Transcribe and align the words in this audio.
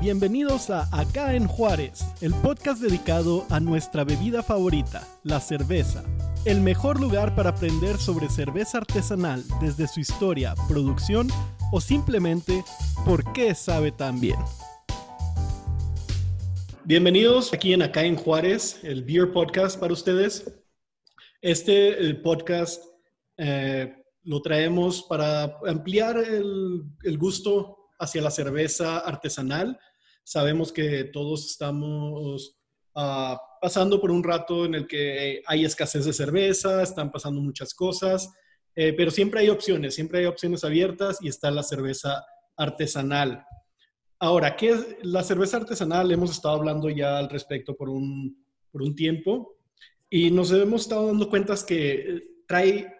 Bienvenidos 0.00 0.70
a 0.70 0.88
Acá 0.96 1.34
en 1.34 1.48
Juárez, 1.48 2.04
el 2.20 2.32
podcast 2.32 2.80
dedicado 2.80 3.44
a 3.50 3.58
nuestra 3.58 4.04
bebida 4.04 4.44
favorita, 4.44 5.04
la 5.24 5.40
cerveza. 5.40 6.04
El 6.44 6.60
mejor 6.60 7.00
lugar 7.00 7.34
para 7.34 7.50
aprender 7.50 7.96
sobre 7.96 8.28
cerveza 8.28 8.78
artesanal 8.78 9.42
desde 9.60 9.88
su 9.88 9.98
historia, 9.98 10.54
producción 10.68 11.26
o 11.72 11.80
simplemente 11.80 12.62
por 13.04 13.32
qué 13.32 13.56
sabe 13.56 13.90
tan 13.90 14.20
bien. 14.20 14.38
Bienvenidos 16.84 17.52
aquí 17.52 17.72
en 17.72 17.82
Acá 17.82 18.04
en 18.04 18.14
Juárez, 18.14 18.78
el 18.84 19.02
Beer 19.02 19.32
Podcast 19.32 19.80
para 19.80 19.92
ustedes. 19.92 20.48
Este 21.42 22.14
podcast 22.22 22.84
eh, 23.36 23.96
lo 24.22 24.40
traemos 24.42 25.02
para 25.02 25.58
ampliar 25.66 26.18
el, 26.18 26.84
el 27.02 27.18
gusto 27.18 27.78
hacia 27.98 28.22
la 28.22 28.30
cerveza 28.30 28.98
artesanal. 28.98 29.78
Sabemos 30.28 30.72
que 30.72 31.04
todos 31.04 31.46
estamos 31.46 32.54
ah, 32.94 33.40
pasando 33.62 33.98
por 33.98 34.10
un 34.10 34.22
rato 34.22 34.66
en 34.66 34.74
el 34.74 34.86
que 34.86 35.42
hay 35.46 35.64
escasez 35.64 36.04
de 36.04 36.12
cerveza, 36.12 36.82
están 36.82 37.10
pasando 37.10 37.40
muchas 37.40 37.72
cosas, 37.72 38.30
eh, 38.76 38.92
pero 38.92 39.10
siempre 39.10 39.40
hay 39.40 39.48
opciones, 39.48 39.94
siempre 39.94 40.18
hay 40.18 40.26
opciones 40.26 40.64
abiertas 40.64 41.16
y 41.22 41.28
está 41.28 41.50
la 41.50 41.62
cerveza 41.62 42.26
artesanal. 42.58 43.46
Ahora, 44.18 44.54
¿qué 44.54 44.68
es 44.68 44.96
la 45.00 45.22
cerveza 45.22 45.56
artesanal? 45.56 46.12
Hemos 46.12 46.30
estado 46.30 46.56
hablando 46.56 46.90
ya 46.90 47.16
al 47.16 47.30
respecto 47.30 47.74
por 47.74 47.88
un, 47.88 48.44
por 48.70 48.82
un 48.82 48.94
tiempo 48.94 49.56
y 50.10 50.30
nos 50.30 50.52
hemos 50.52 50.82
estado 50.82 51.06
dando 51.06 51.30
cuenta 51.30 51.54
que 51.66 52.42
trae 52.46 52.94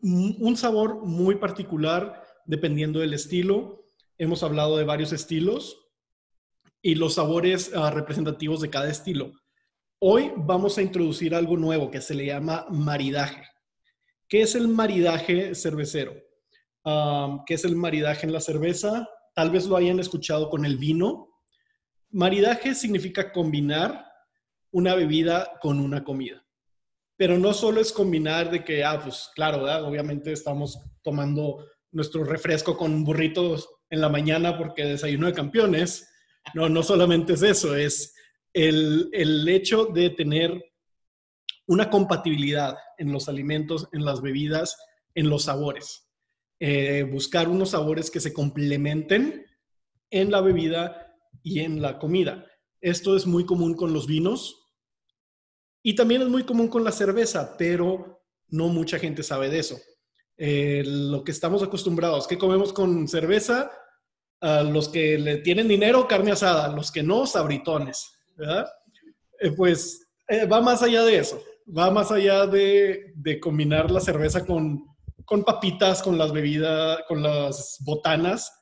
un 0.00 0.56
sabor 0.56 1.04
muy 1.04 1.34
particular 1.34 2.24
dependiendo 2.46 3.00
del 3.00 3.12
estilo 3.12 3.84
hemos 4.16 4.42
hablado 4.42 4.78
de 4.78 4.84
varios 4.84 5.12
estilos 5.12 5.87
y 6.82 6.94
los 6.94 7.14
sabores 7.14 7.72
ah, 7.74 7.90
representativos 7.90 8.60
de 8.60 8.70
cada 8.70 8.90
estilo. 8.90 9.32
Hoy 10.00 10.32
vamos 10.36 10.78
a 10.78 10.82
introducir 10.82 11.34
algo 11.34 11.56
nuevo 11.56 11.90
que 11.90 12.00
se 12.00 12.14
le 12.14 12.26
llama 12.26 12.66
maridaje. 12.70 13.42
¿Qué 14.28 14.42
es 14.42 14.54
el 14.54 14.68
maridaje 14.68 15.54
cervecero? 15.54 16.14
¿Qué 17.46 17.54
es 17.54 17.64
el 17.64 17.76
maridaje 17.76 18.26
en 18.26 18.32
la 18.32 18.40
cerveza? 18.40 19.08
Tal 19.34 19.50
vez 19.50 19.66
lo 19.66 19.76
hayan 19.76 19.98
escuchado 19.98 20.48
con 20.48 20.64
el 20.64 20.76
vino. 20.78 21.28
Maridaje 22.10 22.74
significa 22.74 23.32
combinar 23.32 24.06
una 24.70 24.94
bebida 24.94 25.58
con 25.60 25.80
una 25.80 26.04
comida. 26.04 26.44
Pero 27.16 27.36
no 27.38 27.52
solo 27.52 27.80
es 27.80 27.92
combinar 27.92 28.50
de 28.50 28.64
que, 28.64 28.84
ah, 28.84 29.00
pues 29.02 29.30
claro, 29.34 29.64
obviamente 29.86 30.32
estamos 30.32 30.78
tomando 31.02 31.66
nuestro 31.90 32.22
refresco 32.24 32.76
con 32.76 33.02
burritos 33.02 33.68
en 33.90 34.00
la 34.00 34.08
mañana 34.08 34.56
porque 34.56 34.84
desayuno 34.84 35.26
de 35.26 35.32
campeones. 35.32 36.08
No, 36.54 36.68
no 36.68 36.82
solamente 36.82 37.34
es 37.34 37.42
eso, 37.42 37.74
es 37.76 38.14
el, 38.52 39.08
el 39.12 39.48
hecho 39.48 39.86
de 39.86 40.10
tener 40.10 40.64
una 41.66 41.90
compatibilidad 41.90 42.76
en 42.96 43.12
los 43.12 43.28
alimentos, 43.28 43.88
en 43.92 44.04
las 44.04 44.22
bebidas, 44.22 44.76
en 45.14 45.28
los 45.28 45.44
sabores. 45.44 46.08
Eh, 46.60 47.04
buscar 47.04 47.48
unos 47.48 47.70
sabores 47.70 48.10
que 48.10 48.20
se 48.20 48.32
complementen 48.32 49.46
en 50.10 50.30
la 50.30 50.40
bebida 50.40 51.14
y 51.42 51.60
en 51.60 51.80
la 51.80 51.98
comida. 51.98 52.46
Esto 52.80 53.16
es 53.16 53.26
muy 53.26 53.44
común 53.44 53.74
con 53.74 53.92
los 53.92 54.06
vinos 54.06 54.58
y 55.82 55.94
también 55.94 56.22
es 56.22 56.28
muy 56.28 56.44
común 56.44 56.68
con 56.68 56.84
la 56.84 56.92
cerveza, 56.92 57.56
pero 57.56 58.22
no 58.48 58.68
mucha 58.68 58.98
gente 58.98 59.22
sabe 59.22 59.50
de 59.50 59.58
eso. 59.60 59.78
Eh, 60.36 60.82
lo 60.86 61.22
que 61.22 61.32
estamos 61.32 61.62
acostumbrados. 61.62 62.26
¿Qué 62.26 62.38
comemos 62.38 62.72
con 62.72 63.06
cerveza? 63.08 63.70
A 64.40 64.62
los 64.62 64.88
que 64.88 65.18
le 65.18 65.38
tienen 65.38 65.68
dinero, 65.68 66.06
carne 66.06 66.32
asada. 66.32 66.68
Los 66.68 66.92
que 66.92 67.02
no, 67.02 67.26
sabritones. 67.26 68.12
Eh, 69.40 69.50
pues 69.56 70.06
eh, 70.28 70.46
va 70.46 70.60
más 70.60 70.82
allá 70.82 71.02
de 71.02 71.18
eso. 71.18 71.42
Va 71.66 71.90
más 71.90 72.10
allá 72.10 72.46
de, 72.46 73.12
de 73.16 73.40
combinar 73.40 73.90
la 73.90 74.00
cerveza 74.00 74.46
con, 74.46 74.86
con, 75.24 75.44
papitas, 75.44 76.02
con 76.02 76.16
las 76.16 76.32
bebidas, 76.32 77.00
con 77.08 77.22
las 77.22 77.78
botanas, 77.80 78.52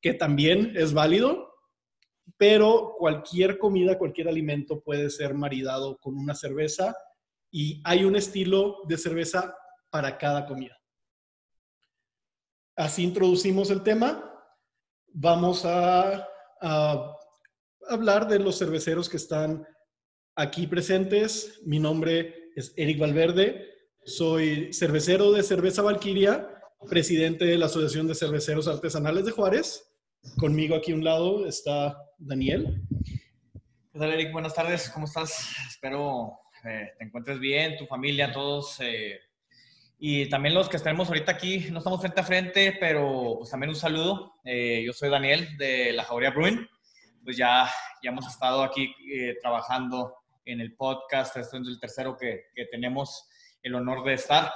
que 0.00 0.14
también 0.14 0.72
es 0.76 0.92
válido. 0.92 1.48
Pero 2.36 2.94
cualquier 2.98 3.58
comida, 3.58 3.98
cualquier 3.98 4.28
alimento 4.28 4.82
puede 4.82 5.10
ser 5.10 5.34
maridado 5.34 5.98
con 5.98 6.16
una 6.16 6.34
cerveza 6.34 6.94
y 7.50 7.82
hay 7.84 8.04
un 8.04 8.16
estilo 8.16 8.78
de 8.86 8.96
cerveza 8.96 9.54
para 9.90 10.16
cada 10.18 10.46
comida. 10.46 10.80
Así 12.76 13.02
introducimos 13.02 13.70
el 13.70 13.82
tema. 13.82 14.29
Vamos 15.12 15.64
a, 15.64 16.26
hablar 17.88 18.28
de 18.28 18.38
los 18.38 18.58
cerveceros 18.58 19.08
que 19.08 19.16
están 19.16 19.66
aquí 20.36 20.66
presentes. 20.66 21.60
Mi 21.64 21.78
nombre 21.78 22.50
es 22.54 22.72
Eric 22.76 22.98
Valverde. 23.00 23.66
Soy 24.04 24.72
cervecero 24.72 25.32
de 25.32 25.42
Cerveza 25.42 25.82
Valquiria, 25.82 26.48
presidente 26.88 27.44
de 27.44 27.58
la 27.58 27.66
Asociación 27.66 28.06
de 28.06 28.14
Cerveceros 28.14 28.68
Artesanales 28.68 29.24
de 29.24 29.32
Juárez. 29.32 29.84
Conmigo 30.38 30.76
aquí 30.76 30.92
a 30.92 30.94
un 30.94 31.04
lado 31.04 31.46
está 31.46 31.98
Daniel. 32.18 32.82
¿Qué 33.92 33.98
tal, 33.98 34.12
Eric? 34.12 34.32
Buenas 34.32 34.54
tardes. 34.54 34.90
¿Cómo 34.90 35.06
estás? 35.06 35.50
Espero 35.68 36.38
eh, 36.64 36.92
te 36.98 37.04
encuentres 37.04 37.40
bien, 37.40 37.76
tu 37.76 37.86
familia, 37.86 38.32
todos. 38.32 38.78
Eh, 38.80 39.18
y 40.02 40.30
también 40.30 40.54
los 40.54 40.70
que 40.70 40.78
estemos 40.78 41.08
ahorita 41.08 41.32
aquí, 41.32 41.68
no 41.70 41.78
estamos 41.78 42.00
frente 42.00 42.20
a 42.22 42.24
frente, 42.24 42.76
pero 42.80 43.34
pues 43.36 43.50
también 43.50 43.68
un 43.68 43.76
saludo. 43.76 44.32
Eh, 44.44 44.82
yo 44.86 44.94
soy 44.94 45.10
Daniel 45.10 45.58
de 45.58 45.92
La 45.92 46.04
Jauría 46.04 46.30
Bruin. 46.30 46.66
Pues 47.22 47.36
ya, 47.36 47.70
ya 48.02 48.10
hemos 48.10 48.26
estado 48.26 48.62
aquí 48.62 48.94
eh, 49.12 49.36
trabajando 49.42 50.14
en 50.46 50.62
el 50.62 50.74
podcast. 50.74 51.36
Este 51.36 51.58
es 51.58 51.66
el 51.66 51.78
tercero 51.78 52.16
que, 52.16 52.44
que 52.54 52.64
tenemos 52.64 53.28
el 53.62 53.74
honor 53.74 54.02
de 54.02 54.14
estar. 54.14 54.50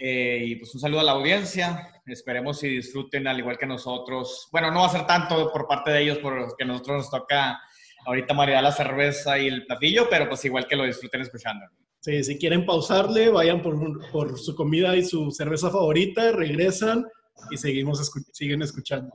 Eh, 0.00 0.42
y 0.46 0.56
pues 0.56 0.74
un 0.74 0.80
saludo 0.80 0.98
a 0.98 1.04
la 1.04 1.12
audiencia. 1.12 2.02
Esperemos 2.04 2.60
y 2.64 2.68
disfruten 2.68 3.28
al 3.28 3.38
igual 3.38 3.58
que 3.58 3.66
nosotros. 3.66 4.48
Bueno, 4.50 4.72
no 4.72 4.80
va 4.80 4.86
a 4.86 4.90
ser 4.90 5.06
tanto 5.06 5.52
por 5.52 5.68
parte 5.68 5.92
de 5.92 6.02
ellos 6.02 6.18
porque 6.18 6.64
a 6.64 6.66
nosotros 6.66 6.96
nos 6.96 7.10
toca 7.10 7.60
ahorita 8.04 8.34
marear 8.34 8.64
la 8.64 8.72
cerveza 8.72 9.38
y 9.38 9.46
el 9.46 9.64
platillo, 9.64 10.08
pero 10.10 10.28
pues 10.28 10.44
igual 10.44 10.66
que 10.66 10.74
lo 10.74 10.82
disfruten 10.82 11.20
escuchando. 11.20 11.66
Sí, 12.02 12.24
si 12.24 12.36
quieren 12.36 12.66
pausarle, 12.66 13.28
vayan 13.28 13.62
por, 13.62 13.78
por, 14.10 14.36
su 14.36 14.56
comida 14.56 14.96
y 14.96 15.04
su 15.04 15.30
cerveza 15.30 15.70
favorita, 15.70 16.32
regresan 16.32 17.06
y 17.48 17.56
seguimos 17.56 18.10
siguen 18.32 18.60
escuchando. 18.62 19.14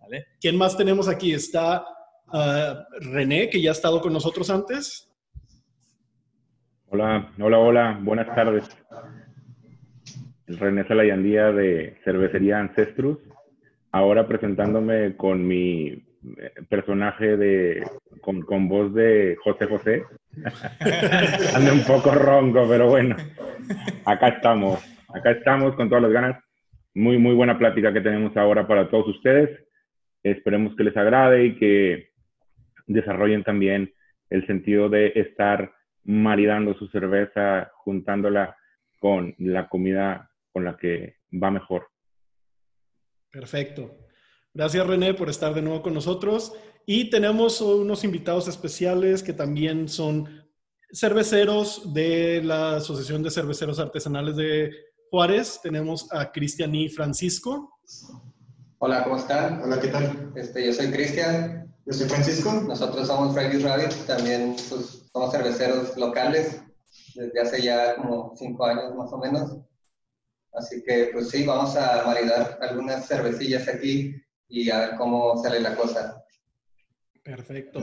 ¿Vale? 0.00 0.26
¿Quién 0.40 0.58
más 0.58 0.76
tenemos 0.76 1.06
aquí? 1.06 1.32
Está 1.32 1.84
uh, 2.26 2.98
René, 3.12 3.48
que 3.48 3.62
ya 3.62 3.70
ha 3.70 3.72
estado 3.72 4.00
con 4.00 4.12
nosotros 4.12 4.50
antes. 4.50 5.08
Hola, 6.88 7.32
hola, 7.38 7.58
hola, 7.60 8.00
buenas 8.02 8.34
tardes. 8.34 8.68
René 10.48 10.84
Salayandía 10.88 11.52
de 11.52 12.00
Cervecería 12.02 12.58
Ancestrus, 12.58 13.18
ahora 13.92 14.26
presentándome 14.26 15.16
con 15.16 15.46
mi 15.46 15.86
eh, 15.86 16.02
personaje 16.68 17.36
de, 17.36 17.88
con, 18.20 18.42
con 18.42 18.68
voz 18.68 18.92
de 18.92 19.36
José 19.44 19.66
José, 19.66 20.02
Anda 21.54 21.72
un 21.72 21.84
poco 21.84 22.14
ronco, 22.14 22.66
pero 22.68 22.88
bueno, 22.88 23.16
acá 24.04 24.28
estamos, 24.28 24.80
acá 25.08 25.32
estamos 25.32 25.74
con 25.76 25.88
todas 25.88 26.02
las 26.02 26.12
ganas. 26.12 26.42
Muy, 26.94 27.18
muy 27.18 27.34
buena 27.34 27.58
plática 27.58 27.92
que 27.92 28.00
tenemos 28.00 28.36
ahora 28.36 28.66
para 28.66 28.88
todos 28.88 29.08
ustedes. 29.08 29.50
Esperemos 30.22 30.76
que 30.76 30.84
les 30.84 30.96
agrade 30.96 31.46
y 31.46 31.56
que 31.56 32.10
desarrollen 32.86 33.44
también 33.44 33.92
el 34.30 34.46
sentido 34.46 34.88
de 34.88 35.12
estar 35.14 35.72
maridando 36.04 36.74
su 36.74 36.88
cerveza, 36.88 37.70
juntándola 37.76 38.56
con 38.98 39.34
la 39.38 39.68
comida 39.68 40.30
con 40.52 40.64
la 40.64 40.76
que 40.76 41.16
va 41.32 41.50
mejor. 41.50 41.88
Perfecto. 43.30 43.96
Gracias 44.54 44.86
René 44.86 45.14
por 45.14 45.30
estar 45.30 45.54
de 45.54 45.62
nuevo 45.62 45.82
con 45.82 45.94
nosotros. 45.94 46.52
Y 46.86 47.10
tenemos 47.10 47.60
unos 47.60 48.02
invitados 48.04 48.48
especiales 48.48 49.22
que 49.22 49.32
también 49.32 49.88
son 49.88 50.28
cerveceros 50.92 51.92
de 51.94 52.42
la 52.42 52.76
Asociación 52.76 53.22
de 53.22 53.30
Cerveceros 53.30 53.78
Artesanales 53.78 54.36
de 54.36 54.70
Juárez. 55.10 55.60
Tenemos 55.62 56.12
a 56.12 56.32
Cristian 56.32 56.74
y 56.74 56.88
Francisco. 56.88 57.78
Hola, 58.78 59.04
¿cómo 59.04 59.16
están? 59.16 59.62
Hola, 59.62 59.80
¿qué 59.80 59.88
tal? 59.88 60.32
Este, 60.34 60.66
yo 60.66 60.72
soy 60.72 60.90
Cristian. 60.90 61.72
Yo 61.86 61.92
soy 61.92 62.08
Francisco. 62.08 62.52
Nosotros 62.52 63.06
somos 63.06 63.32
Freddy's 63.32 63.62
Rabbit, 63.62 63.92
también 64.06 64.56
pues, 64.68 65.04
somos 65.12 65.30
cerveceros 65.30 65.96
locales 65.96 66.62
desde 67.14 67.40
hace 67.40 67.62
ya 67.62 67.96
como 67.96 68.34
cinco 68.36 68.64
años 68.64 68.94
más 68.94 69.12
o 69.12 69.18
menos. 69.18 69.58
Así 70.52 70.82
que 70.82 71.10
pues 71.12 71.30
sí, 71.30 71.44
vamos 71.46 71.76
a 71.76 72.04
maridar 72.04 72.58
algunas 72.60 73.06
cervecillas 73.06 73.68
aquí 73.68 74.14
y 74.48 74.70
a 74.70 74.78
ver 74.80 74.96
cómo 74.96 75.42
sale 75.42 75.60
la 75.60 75.74
cosa. 75.74 76.21
Perfecto. 77.22 77.80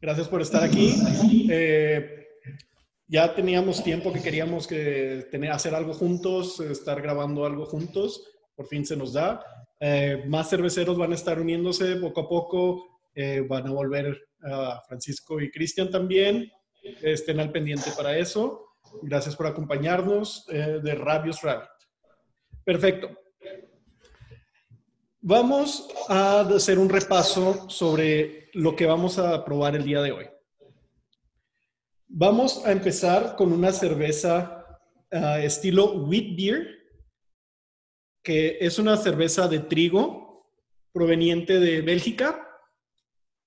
Gracias 0.00 0.28
por 0.28 0.42
estar 0.42 0.62
aquí. 0.62 0.94
Eh, 1.50 2.26
ya 3.08 3.34
teníamos 3.34 3.82
tiempo 3.82 4.12
que 4.12 4.20
queríamos 4.20 4.66
que 4.66 5.26
hacer 5.50 5.74
algo 5.74 5.94
juntos, 5.94 6.60
estar 6.60 7.00
grabando 7.00 7.46
algo 7.46 7.66
juntos. 7.66 8.22
Por 8.54 8.66
fin 8.66 8.84
se 8.84 8.96
nos 8.96 9.12
da. 9.12 9.42
Eh, 9.80 10.24
más 10.26 10.50
cerveceros 10.50 10.98
van 10.98 11.12
a 11.12 11.14
estar 11.14 11.40
uniéndose 11.40 11.96
poco 11.96 12.20
a 12.20 12.28
poco. 12.28 13.00
Eh, 13.14 13.44
van 13.48 13.66
a 13.66 13.72
volver 13.72 14.18
Francisco 14.86 15.40
y 15.40 15.50
Cristian 15.50 15.90
también. 15.90 16.50
Estén 17.02 17.40
al 17.40 17.50
pendiente 17.50 17.90
para 17.96 18.16
eso. 18.16 18.76
Gracias 19.02 19.34
por 19.34 19.46
acompañarnos 19.46 20.46
de 20.46 20.94
Rabios 20.94 21.42
Rabbit. 21.42 21.68
Perfecto. 22.64 23.25
Vamos 25.28 25.88
a 26.08 26.42
hacer 26.42 26.78
un 26.78 26.88
repaso 26.88 27.68
sobre 27.68 28.48
lo 28.52 28.76
que 28.76 28.86
vamos 28.86 29.18
a 29.18 29.44
probar 29.44 29.74
el 29.74 29.82
día 29.82 30.00
de 30.00 30.12
hoy. 30.12 30.28
Vamos 32.06 32.64
a 32.64 32.70
empezar 32.70 33.34
con 33.34 33.52
una 33.52 33.72
cerveza 33.72 34.64
ah, 35.10 35.40
estilo 35.40 35.94
wheat 35.94 36.36
beer, 36.36 36.68
que 38.22 38.58
es 38.60 38.78
una 38.78 38.96
cerveza 38.96 39.48
de 39.48 39.58
trigo 39.58 40.48
proveniente 40.92 41.58
de 41.58 41.82
Bélgica. 41.82 42.48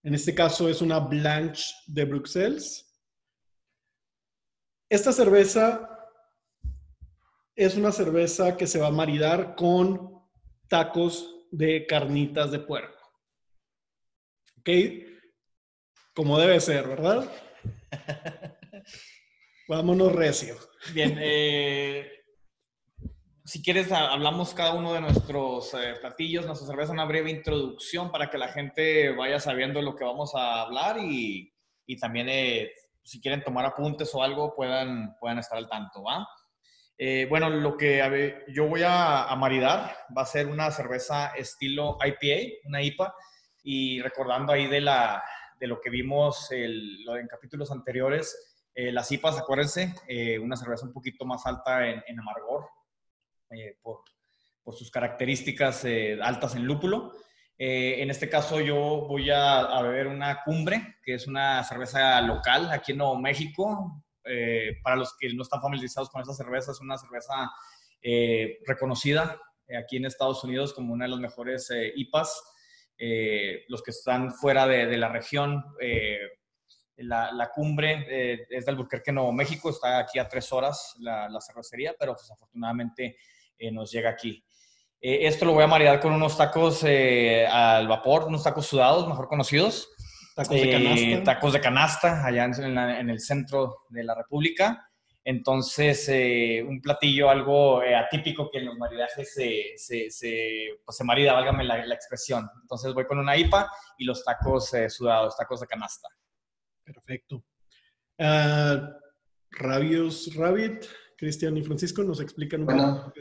En 0.04 0.14
este 0.14 0.36
caso 0.36 0.68
es 0.68 0.82
una 0.82 1.00
Blanche 1.00 1.64
de 1.88 2.04
Bruxelles. 2.04 2.94
Esta 4.90 5.14
cerveza 5.14 5.90
es 7.56 7.78
una 7.78 7.94
cerveza 7.94 8.58
que 8.58 8.68
se 8.68 8.80
va 8.80 8.88
a 8.88 8.92
maridar 8.92 9.56
con 9.56 10.22
tacos 10.68 11.39
de 11.52 11.86
carnitas 11.86 12.52
de 12.52 12.60
puerco. 12.60 13.00
¿Ok? 14.60 14.70
Como 16.14 16.38
debe 16.38 16.60
ser, 16.60 16.88
¿verdad? 16.88 17.32
Vámonos 19.68 20.12
recio. 20.14 20.56
Bien, 20.94 21.18
eh, 21.22 22.12
si 23.46 23.64
quieres, 23.64 23.92
hablamos 23.92 24.54
cada 24.54 24.74
uno 24.74 24.94
de 24.94 25.02
nuestros 25.02 25.74
eh, 25.74 25.96
platillos, 26.00 26.46
nuestra 26.46 26.68
cerveza, 26.68 26.92
una 26.92 27.06
breve 27.06 27.32
introducción 27.32 28.12
para 28.12 28.30
que 28.30 28.38
la 28.38 28.50
gente 28.50 29.12
vaya 29.12 29.40
sabiendo 29.40 29.82
lo 29.82 29.96
que 29.96 30.04
vamos 30.04 30.36
a 30.36 30.62
hablar 30.62 30.98
y, 31.00 31.52
y 31.88 31.98
también, 31.98 32.30
eh, 32.30 32.72
si 33.04 33.20
quieren 33.20 33.44
tomar 33.44 33.66
apuntes 33.66 34.14
o 34.14 34.22
algo, 34.22 34.54
puedan, 34.56 35.16
puedan 35.20 35.40
estar 35.40 35.58
al 35.58 35.68
tanto, 35.68 36.04
¿va? 36.04 36.28
Bueno, 37.30 37.50
lo 37.50 37.78
que 37.78 38.44
yo 38.50 38.68
voy 38.68 38.84
a, 38.84 39.24
a, 39.24 39.36
maridar 39.38 39.96
va 40.16 40.24
a 40.24 40.26
ser 40.26 40.48
una 40.48 40.70
cerveza 40.70 41.28
estilo 41.28 41.98
IPA, 42.04 42.60
una 42.66 42.82
IPA, 42.82 43.16
y 43.64 44.02
recordando 44.02 44.52
ahí 44.52 44.68
de, 44.68 44.82
de 45.60 45.68
lo 45.68 45.80
que 45.80 45.90
vimos 45.90 46.52
en 46.52 47.28
capítulos 47.28 47.72
anteriores, 47.72 48.50
eh, 48.82 48.92
las 48.92 49.12
IPAs, 49.12 49.38
acuérdense, 49.40 49.94
eh, 50.08 50.40
una 50.40 50.56
cerveza 50.56 50.86
un 50.86 50.94
poquito 50.94 51.26
más 51.26 51.46
alta 51.46 51.86
en, 51.86 52.20
amargor 52.20 52.70
eh, 53.50 53.78
por, 53.82 54.04
por, 54.64 54.74
sus 54.74 54.90
características 54.90 55.86
altas 56.22 56.56
en 56.56 56.66
lúpulo. 56.66 57.12
en 57.58 58.10
este 58.10 58.30
caso 58.30 58.62
yo 58.62 59.06
voy 59.08 59.30
a, 59.32 59.60
a, 59.60 59.82
beber 59.82 60.08
una 60.08 60.44
cumbre, 60.44 60.96
que 61.04 61.16
es 61.16 61.28
una 61.28 61.62
cerveza 61.64 62.22
local 62.22 62.72
aquí 62.72 62.94
en 62.94 63.00
Nuevo 63.00 63.20
México. 63.20 64.02
Para 64.84 64.96
los 64.96 65.16
que 65.18 65.34
no 65.34 65.44
están 65.44 65.62
familiarizados 65.62 66.10
con 66.10 66.22
esta 66.22 66.34
cerveza, 66.34 66.72
es 66.72 66.82
una 66.82 66.98
cerveza 66.98 67.52
reconocida 68.66 69.40
aquí 69.78 69.98
en 69.98 70.06
Estados 70.06 70.44
Unidos 70.44 70.74
como 70.74 70.94
una 70.94 71.06
de 71.06 71.12
las 71.12 71.20
mejores 71.20 71.70
IPAs. 71.96 72.42
Eh, 73.02 73.64
los 73.70 73.82
que 73.82 73.92
están 73.92 74.34
fuera 74.34 74.68
de, 74.68 74.98
la 74.98 75.08
región, 75.08 75.64
eh, 75.80 76.20
la, 76.98 77.50
cumbre 77.56 78.06
eh, 78.10 78.46
es 78.50 78.66
de 78.66 78.72
Albuquerque, 78.72 79.14
Nuevo 79.14 79.32
México, 79.32 79.70
está 79.70 80.00
aquí 80.00 80.20
a 80.20 80.28
tres 80.28 80.52
horas 80.52 80.96
la, 81.00 81.40
cervecería, 81.40 81.96
pero 81.98 82.14
pues, 82.14 82.30
nos 83.72 83.92
llega 83.92 84.10
aquí. 84.10 84.44
esto 85.00 85.46
lo 85.46 85.54
voy 85.54 85.64
a 85.64 85.68
maridar 85.68 86.02
con 86.02 86.12
unos 86.12 86.38
tacos 86.38 86.84
al 86.84 87.88
vapor, 87.88 88.26
unos 88.26 88.44
tacos 88.44 88.68
sudados, 88.68 89.08
mejor 89.08 89.30
conocidos. 89.30 89.90
Tacos 90.44 90.62
de 90.62 90.72
canasta. 90.72 91.24
Tacos 91.24 91.54
de 91.54 91.60
canasta, 91.60 92.26
allá 92.26 92.46
en 92.46 93.10
el 93.10 93.20
centro 93.20 93.80
de 93.90 94.04
la 94.06 94.16
República. 94.16 94.90
Entonces, 95.26 96.08
eh, 96.08 96.64
un 96.66 96.82
platillo 96.82 97.30
algo 97.30 97.84
eh, 97.84 97.94
atípico 97.94 98.50
que 98.50 98.60
en 98.60 98.66
los 98.66 98.78
maridajes 98.78 99.34
se, 99.34 99.74
se, 99.76 100.10
se, 100.10 100.80
pues 100.86 100.96
se 100.96 101.04
marida, 101.04 101.34
válgame 101.34 101.66
la, 101.66 101.86
la, 101.86 101.94
expresión. 101.94 102.50
Entonces 102.62 102.94
voy 102.94 103.06
con 103.06 103.20
una 103.20 103.36
IPA 103.36 103.70
y 103.98 104.06
los 104.06 104.24
tacos 104.24 104.74
eh, 104.74 104.90
sudados, 104.90 105.36
tacos 105.36 105.60
de 105.60 105.68
canasta. 105.68 106.08
Perfecto. 106.86 107.44
Uh, 108.18 108.90
Rabios 109.52 110.34
Rabbit, 110.36 110.86
Cristian 111.18 111.58
y 111.58 111.64
Francisco, 111.64 112.02
nos 112.04 112.22
explican 112.22 112.62
un 112.62 112.66
bueno, 112.66 113.04
poco. 113.04 113.14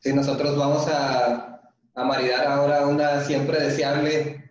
Sí, 0.00 0.12
nosotros 0.14 0.56
vamos 0.56 0.88
a, 0.88 1.60
a 1.94 2.04
maridar 2.04 2.46
ahora 2.46 2.86
una 2.86 3.20
siempre 3.20 3.60
deseable 3.60 4.47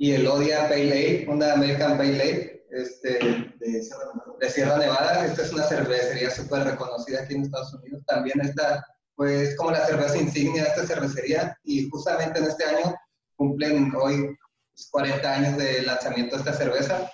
y 0.00 0.12
el 0.12 0.26
Odia 0.26 0.66
Pale 0.66 0.92
Ale, 0.92 1.26
una 1.28 1.52
American 1.52 1.98
Pale 1.98 2.22
Ale 2.22 2.64
este, 2.70 3.18
de, 3.58 4.48
Sierra 4.48 4.78
Nevada. 4.78 5.26
Esta 5.26 5.42
es 5.42 5.52
una 5.52 5.64
cervecería 5.64 6.30
súper 6.30 6.64
reconocida 6.64 7.20
aquí 7.20 7.34
en 7.34 7.42
Estados 7.42 7.74
Unidos. 7.74 8.02
También 8.06 8.40
está, 8.40 8.82
pues, 9.14 9.54
como 9.56 9.72
la 9.72 9.84
cerveza 9.84 10.16
insignia 10.16 10.62
de 10.62 10.68
esta 10.70 10.86
cervecería. 10.86 11.54
Y 11.64 11.86
justamente 11.90 12.38
en 12.38 12.46
este 12.46 12.64
año 12.64 12.94
cumplen 13.36 13.92
hoy 13.94 14.34
40 14.90 15.20
pues, 15.20 15.36
años 15.36 15.58
de 15.58 15.82
lanzamiento 15.82 16.36
de 16.36 16.40
esta 16.44 16.54
cerveza. 16.54 17.10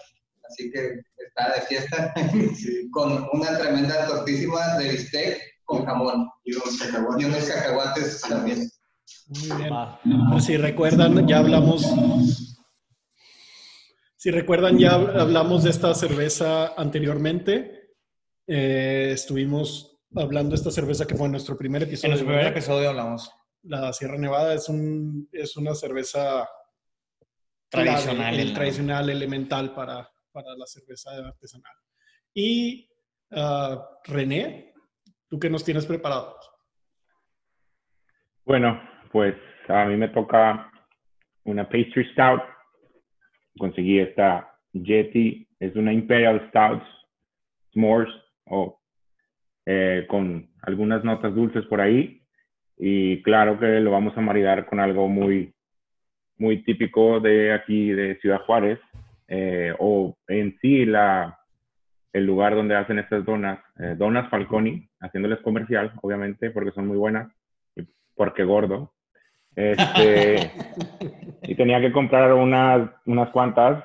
Así 0.48 0.70
que 0.70 1.00
está 1.26 1.54
de 1.54 1.62
fiesta 1.62 2.14
con 2.92 3.26
una 3.32 3.58
tremenda 3.58 4.06
tortísima 4.06 4.78
de 4.78 4.90
bistec 4.90 5.40
con 5.64 5.84
jamón 5.84 6.28
y 6.44 6.54
unos 6.54 6.78
cacahuates, 6.78 7.20
y 7.20 7.24
unos 7.24 7.44
cacahuates 7.46 8.20
también. 8.20 8.70
Muy 9.26 9.56
bien. 9.58 10.40
Si 10.40 10.56
recuerdan, 10.56 11.26
ya 11.26 11.38
hablamos 11.38 11.84
si 14.26 14.32
recuerdan, 14.32 14.76
ya 14.76 14.94
hablamos 14.94 15.62
de 15.62 15.70
esta 15.70 15.94
cerveza 15.94 16.74
anteriormente. 16.76 17.92
Eh, 18.48 19.10
estuvimos 19.12 20.00
hablando 20.16 20.50
de 20.50 20.56
esta 20.56 20.72
cerveza 20.72 21.06
que 21.06 21.14
fue 21.14 21.28
nuestro 21.28 21.56
primer 21.56 21.84
episodio. 21.84 22.06
En 22.06 22.10
nuestro 22.10 22.26
primer 22.26 22.46
episodio 22.48 22.88
hablamos. 22.88 23.30
La 23.62 23.92
Sierra 23.92 24.18
Nevada 24.18 24.54
es, 24.54 24.68
un, 24.68 25.28
es 25.30 25.56
una 25.56 25.76
cerveza 25.76 26.44
tradicional, 27.68 28.40
el, 28.40 28.52
tradicional 28.52 29.10
elemental 29.10 29.72
para, 29.72 30.10
para, 30.32 30.56
la 30.56 30.66
cerveza 30.66 31.10
artesanal. 31.24 31.76
Y 32.34 32.90
uh, 33.30 33.78
René, 34.06 34.74
¿tú 35.28 35.38
qué 35.38 35.48
nos 35.48 35.62
tienes 35.62 35.86
preparado? 35.86 36.36
Bueno, 38.44 38.76
pues 39.12 39.36
a 39.68 39.84
mí 39.84 39.96
me 39.96 40.08
toca 40.08 40.68
una 41.44 41.62
pastry 41.62 42.10
stout 42.10 42.55
conseguí 43.58 43.98
esta 43.98 44.52
Yeti, 44.72 45.46
es 45.58 45.74
una 45.76 45.92
Imperial 45.92 46.48
Stout 46.48 46.82
S'mores 47.72 48.12
o 48.46 48.78
eh, 49.64 50.06
con 50.08 50.48
algunas 50.62 51.04
notas 51.04 51.34
dulces 51.34 51.64
por 51.66 51.80
ahí. 51.80 52.22
Y 52.78 53.22
claro 53.22 53.58
que 53.58 53.80
lo 53.80 53.90
vamos 53.90 54.16
a 54.16 54.20
maridar 54.20 54.66
con 54.66 54.80
algo 54.80 55.08
muy, 55.08 55.54
muy 56.38 56.62
típico 56.62 57.20
de 57.20 57.52
aquí 57.52 57.90
de 57.90 58.16
Ciudad 58.20 58.42
Juárez, 58.42 58.78
eh, 59.28 59.74
o 59.78 60.16
en 60.28 60.56
sí 60.60 60.84
la, 60.84 61.38
el 62.12 62.26
lugar 62.26 62.54
donde 62.54 62.76
hacen 62.76 62.98
estas 62.98 63.24
donas, 63.24 63.58
eh, 63.78 63.94
donas 63.96 64.28
Falconi, 64.30 64.88
haciéndoles 65.00 65.40
comercial, 65.40 65.92
obviamente, 66.02 66.50
porque 66.50 66.72
son 66.72 66.86
muy 66.86 66.96
buenas, 66.96 67.32
y 67.74 67.82
porque 68.14 68.44
gordo. 68.44 68.92
Este, 69.56 70.52
y 71.42 71.54
tenía 71.54 71.80
que 71.80 71.90
comprar 71.90 72.32
unas, 72.34 72.90
unas 73.06 73.30
cuantas. 73.30 73.82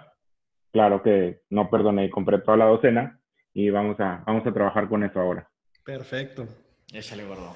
Claro 0.73 1.01
que 1.01 1.41
no 1.49 1.69
perdoné, 1.69 2.09
compré 2.09 2.39
toda 2.39 2.57
la 2.57 2.65
docena 2.65 3.19
y 3.53 3.69
vamos 3.69 3.99
a, 3.99 4.23
vamos 4.27 4.45
a 4.45 4.53
trabajar 4.53 4.87
con 4.87 5.03
eso 5.03 5.19
ahora. 5.19 5.49
Perfecto. 5.83 6.47
Échale, 6.93 7.23
gordo. 7.23 7.55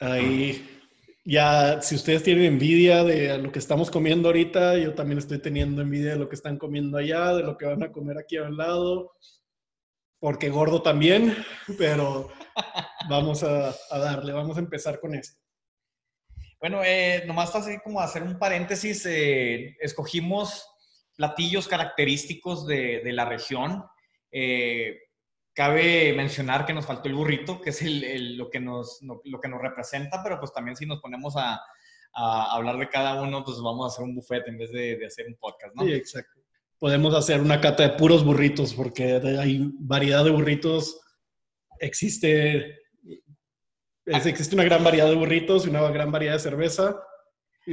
Ahí, 0.00 0.82
ya, 1.24 1.80
si 1.82 1.94
ustedes 1.94 2.22
tienen 2.22 2.44
envidia 2.44 3.02
de 3.04 3.38
lo 3.38 3.50
que 3.50 3.58
estamos 3.58 3.90
comiendo 3.90 4.28
ahorita, 4.28 4.76
yo 4.78 4.94
también 4.94 5.18
estoy 5.18 5.38
teniendo 5.38 5.82
envidia 5.82 6.12
de 6.12 6.18
lo 6.18 6.28
que 6.28 6.36
están 6.36 6.58
comiendo 6.58 6.98
allá, 6.98 7.34
de 7.34 7.42
lo 7.42 7.56
que 7.56 7.66
van 7.66 7.82
a 7.82 7.90
comer 7.90 8.18
aquí 8.18 8.36
al 8.36 8.56
lado, 8.56 9.12
porque 10.20 10.50
gordo 10.50 10.82
también, 10.82 11.34
pero 11.78 12.28
vamos 13.08 13.42
a, 13.42 13.74
a 13.90 13.98
darle, 13.98 14.32
vamos 14.32 14.56
a 14.56 14.60
empezar 14.60 15.00
con 15.00 15.14
esto. 15.14 15.40
Bueno, 16.60 16.82
eh, 16.84 17.22
nomás 17.26 17.54
así 17.54 17.78
como 17.78 18.00
hacer 18.00 18.22
un 18.22 18.38
paréntesis, 18.38 19.06
eh, 19.06 19.76
escogimos 19.80 20.66
platillos 21.14 21.68
característicos 21.68 22.66
de, 22.66 23.02
la 23.12 23.24
región. 23.24 23.84
Eh, 24.32 24.98
cabe 25.52 26.12
mencionar 26.14 26.66
que 26.66 26.72
nos 26.72 26.86
faltó 26.86 27.08
el 27.08 27.14
burrito, 27.14 27.60
que 27.60 27.70
es 27.70 27.82
el, 27.82 28.36
lo, 28.36 28.50
que 28.50 28.60
nos, 28.60 29.00
lo 29.02 29.40
que 29.40 29.48
nos 29.48 29.60
representa, 29.60 30.22
pero 30.22 30.38
pues 30.38 30.52
también 30.52 30.76
si 30.76 30.86
nos 30.86 31.00
ponemos 31.00 31.36
a, 31.36 31.60
a, 32.12 32.54
hablar 32.54 32.78
de 32.78 32.88
cada 32.88 33.20
uno, 33.22 33.44
pues 33.44 33.58
vamos 33.60 33.84
a 33.84 33.94
hacer 33.94 34.04
un 34.04 34.14
buffet 34.14 34.46
en 34.48 34.58
vez 34.58 34.72
de, 34.72 34.96
de 34.96 35.06
hacer 35.06 35.26
un 35.26 35.36
podcast, 35.36 35.74
¿no? 35.74 35.84
Sí, 35.84 35.92
exacto. 35.92 36.40
Podemos 36.78 37.14
hacer 37.14 37.40
una 37.40 37.60
cata 37.60 37.82
de 37.84 37.96
puros 37.96 38.24
burritos, 38.24 38.74
porque 38.74 39.20
hay 39.40 39.72
variedad 39.80 40.24
de 40.24 40.30
burritos. 40.30 41.00
Existe 41.80 42.78
existe 44.12 44.54
una 44.54 44.64
gran 44.64 44.82
variedad 44.82 45.08
de 45.08 45.14
burritos 45.14 45.66
y 45.66 45.70
una 45.70 45.82
gran 45.90 46.10
variedad 46.10 46.34
de 46.34 46.40
cerveza. 46.40 47.00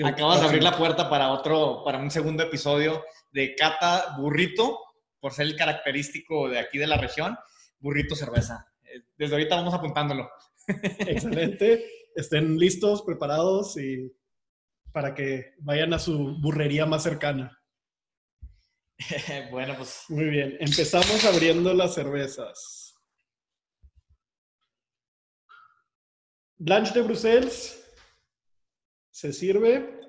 Acabas 0.03 0.41
de 0.41 0.47
abrir 0.47 0.63
la 0.63 0.77
puerta 0.77 1.09
para 1.09 1.31
otro, 1.31 1.81
para 1.85 1.99
un 1.99 2.11
segundo 2.11 2.43
episodio 2.43 3.03
de 3.31 3.55
Cata 3.55 4.15
Burrito, 4.17 4.79
por 5.19 5.33
ser 5.33 5.47
el 5.47 5.55
característico 5.55 6.49
de 6.49 6.59
aquí 6.59 6.77
de 6.77 6.87
la 6.87 6.97
región, 6.97 7.37
Burrito 7.79 8.15
Cerveza. 8.15 8.67
Eh, 8.83 9.01
desde 9.17 9.35
ahorita 9.35 9.55
vamos 9.55 9.73
apuntándolo. 9.73 10.29
Excelente. 10.67 11.85
Estén 12.15 12.57
listos, 12.57 13.03
preparados 13.03 13.77
y 13.77 14.11
para 14.91 15.13
que 15.13 15.53
vayan 15.59 15.93
a 15.93 15.99
su 15.99 16.37
burrería 16.39 16.85
más 16.85 17.03
cercana. 17.03 17.61
bueno, 19.51 19.75
pues. 19.77 20.05
Muy 20.09 20.25
bien. 20.25 20.57
Empezamos 20.59 21.23
abriendo 21.25 21.73
las 21.73 21.93
cervezas. 21.93 22.84
Blanche 26.57 26.93
de 26.93 27.01
Bruselas 27.01 27.77
se 29.11 29.33
sirve. 29.33 29.99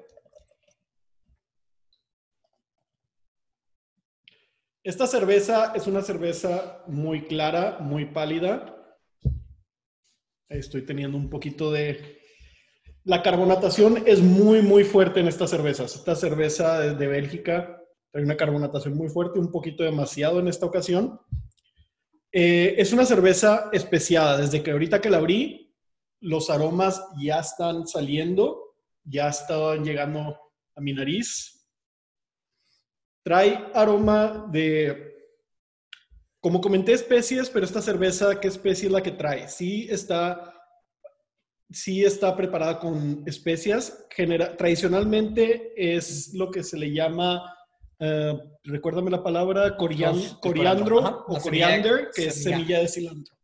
Esta 4.85 5.09
cerveza 5.09 5.73
es 5.75 5.88
una 5.88 6.03
cerveza 6.03 6.85
muy 6.87 7.26
clara, 7.26 7.79
muy 7.81 8.07
pálida. 8.07 8.73
Estoy 10.49 10.83
teniendo 10.83 11.19
un 11.19 11.29
poquito 11.29 11.73
de... 11.73 12.21
La 13.03 13.23
carbonatación 13.23 14.05
es 14.07 14.21
muy, 14.21 14.62
muy 14.62 14.85
fuerte 14.85 15.19
en 15.19 15.26
estas 15.26 15.50
cervezas. 15.50 15.97
Esta 15.97 16.15
cerveza 16.15 16.95
de 16.95 17.07
Bélgica 17.09 17.83
trae 18.12 18.25
una 18.25 18.37
carbonatación 18.37 18.95
muy 18.95 19.09
fuerte, 19.09 19.41
un 19.41 19.50
poquito 19.50 19.83
demasiado 19.83 20.38
en 20.38 20.47
esta 20.47 20.67
ocasión. 20.67 21.21
Eh, 22.31 22.76
es 22.79 22.93
una 22.93 23.05
cerveza 23.05 23.69
especiada. 23.73 24.38
Desde 24.38 24.62
que 24.62 24.71
ahorita 24.71 25.00
que 25.00 25.11
la 25.11 25.19
abrí, 25.19 25.65
los 26.26 26.50
aromas 26.50 27.02
ya 27.18 27.40
están 27.40 27.87
saliendo 27.87 28.66
ya 29.06 29.28
estaban 29.28 29.85
llegando 29.85 30.37
a 30.75 30.80
mi 30.80 30.92
nariz. 30.92 31.64
Trae 33.25 33.71
aroma 33.75 34.49
de, 34.52 35.14
como 36.40 36.61
comenté, 36.61 36.92
especies, 36.92 37.50
pero 37.50 37.64
esta 37.64 37.83
cerveza, 37.83 38.38
¿qué 38.40 38.49
especie 38.49 38.87
es 38.87 38.92
la 38.92 39.02
que 39.02 39.12
trae? 39.12 39.49
Sí 39.49 39.88
está, 39.90 40.52
sí 41.71 42.04
está 42.04 42.37
preparada 42.37 42.78
con 42.78 43.23
especias. 43.26 44.06
Genera, 44.11 44.56
tradicionalmente 44.56 45.73
es 45.76 46.35
lo 46.35 46.50
que 46.50 46.62
se 46.62 46.78
le 46.78 46.92
llama, 46.92 47.42
uh, 48.00 48.38
recuérdame 48.64 49.11
la 49.11 49.23
palabra, 49.23 49.76
coriandro 49.76 51.25
o 51.26 51.40
coriander, 51.40 52.11
que 52.14 52.26
es 52.26 52.42
semilla 52.42 52.80
de 52.80 52.88
cilantro. 52.88 53.36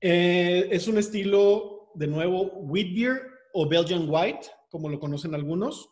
Eh, 0.00 0.68
es 0.70 0.88
un 0.88 0.98
estilo, 0.98 1.90
de 1.94 2.06
nuevo, 2.06 2.52
wheat 2.62 2.94
beer 2.94 3.22
o 3.54 3.68
Belgian 3.68 4.06
White, 4.08 4.48
como 4.70 4.88
lo 4.88 5.00
conocen 5.00 5.34
algunos, 5.34 5.88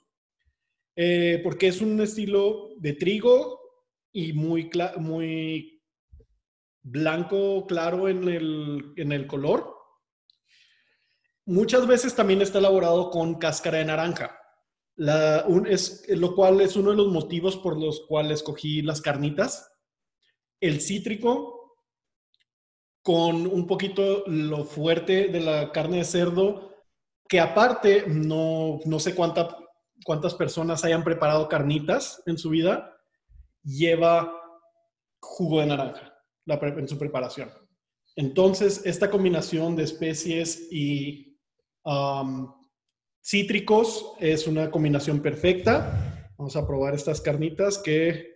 eh, 0.96 1.40
porque 1.42 1.68
es 1.68 1.80
un 1.80 2.00
estilo 2.00 2.70
de 2.78 2.92
trigo 2.92 3.60
y 4.12 4.32
muy, 4.32 4.70
muy 4.98 5.82
blanco, 6.82 7.66
claro 7.66 8.08
en 8.08 8.28
el, 8.28 8.92
en 8.96 9.12
el 9.12 9.26
color. 9.26 9.74
Muchas 11.46 11.86
veces 11.86 12.14
también 12.14 12.42
está 12.42 12.58
elaborado 12.58 13.10
con 13.10 13.34
cáscara 13.34 13.78
de 13.78 13.84
naranja, 13.86 14.38
lo 14.96 16.34
cual 16.34 16.60
es 16.60 16.76
uno 16.76 16.90
de 16.90 16.96
los 16.96 17.08
motivos 17.08 17.56
por 17.56 17.78
los 17.78 18.06
cuales 18.06 18.40
escogí 18.40 18.82
las 18.82 19.00
carnitas. 19.00 19.70
El 20.60 20.80
cítrico 20.80 21.63
con 23.04 23.46
un 23.46 23.66
poquito 23.66 24.24
lo 24.26 24.64
fuerte 24.64 25.28
de 25.28 25.40
la 25.40 25.70
carne 25.72 25.98
de 25.98 26.04
cerdo 26.04 26.74
que 27.28 27.38
aparte 27.38 28.04
no, 28.06 28.80
no 28.86 28.98
sé 28.98 29.14
cuánta, 29.14 29.56
cuántas 30.04 30.34
personas 30.34 30.84
hayan 30.84 31.04
preparado 31.04 31.46
carnitas 31.48 32.22
en 32.24 32.38
su 32.38 32.48
vida, 32.48 32.96
lleva 33.62 34.32
jugo 35.20 35.60
de 35.60 35.66
naranja 35.66 36.14
en 36.46 36.88
su 36.88 36.98
preparación. 36.98 37.50
Entonces, 38.16 38.82
esta 38.86 39.10
combinación 39.10 39.76
de 39.76 39.84
especies 39.84 40.68
y 40.70 41.38
cítricos 43.22 44.12
es 44.18 44.46
una 44.46 44.70
combinación 44.70 45.20
perfecta. 45.20 46.32
Vamos 46.38 46.56
a 46.56 46.66
probar 46.66 46.94
estas 46.94 47.20
carnitas 47.20 47.78
que... 47.78 48.32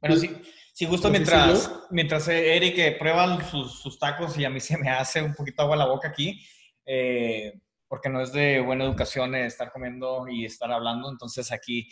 Bueno, 0.00 0.16
si, 0.16 0.30
si 0.74 0.86
gusto, 0.86 1.08
mientras, 1.08 1.70
mientras 1.90 2.26
Eric 2.26 2.98
prueba 2.98 3.40
sus, 3.48 3.80
sus, 3.80 3.96
tacos 3.96 4.36
y 4.36 4.44
a 4.44 4.50
mí 4.50 4.58
se 4.60 4.76
me 4.76 4.90
hace 4.90 5.22
un 5.22 5.32
poquito 5.32 5.62
agua 5.62 5.76
la 5.76 5.86
boca 5.86 6.08
aquí, 6.08 6.44
eh, 6.84 7.52
porque 7.86 8.08
no 8.08 8.20
es 8.20 8.32
de 8.32 8.58
buena 8.58 8.84
educación 8.84 9.36
estar 9.36 9.70
comiendo 9.70 10.26
y 10.28 10.44
estar 10.44 10.72
hablando. 10.72 11.08
Entonces 11.08 11.52
aquí 11.52 11.88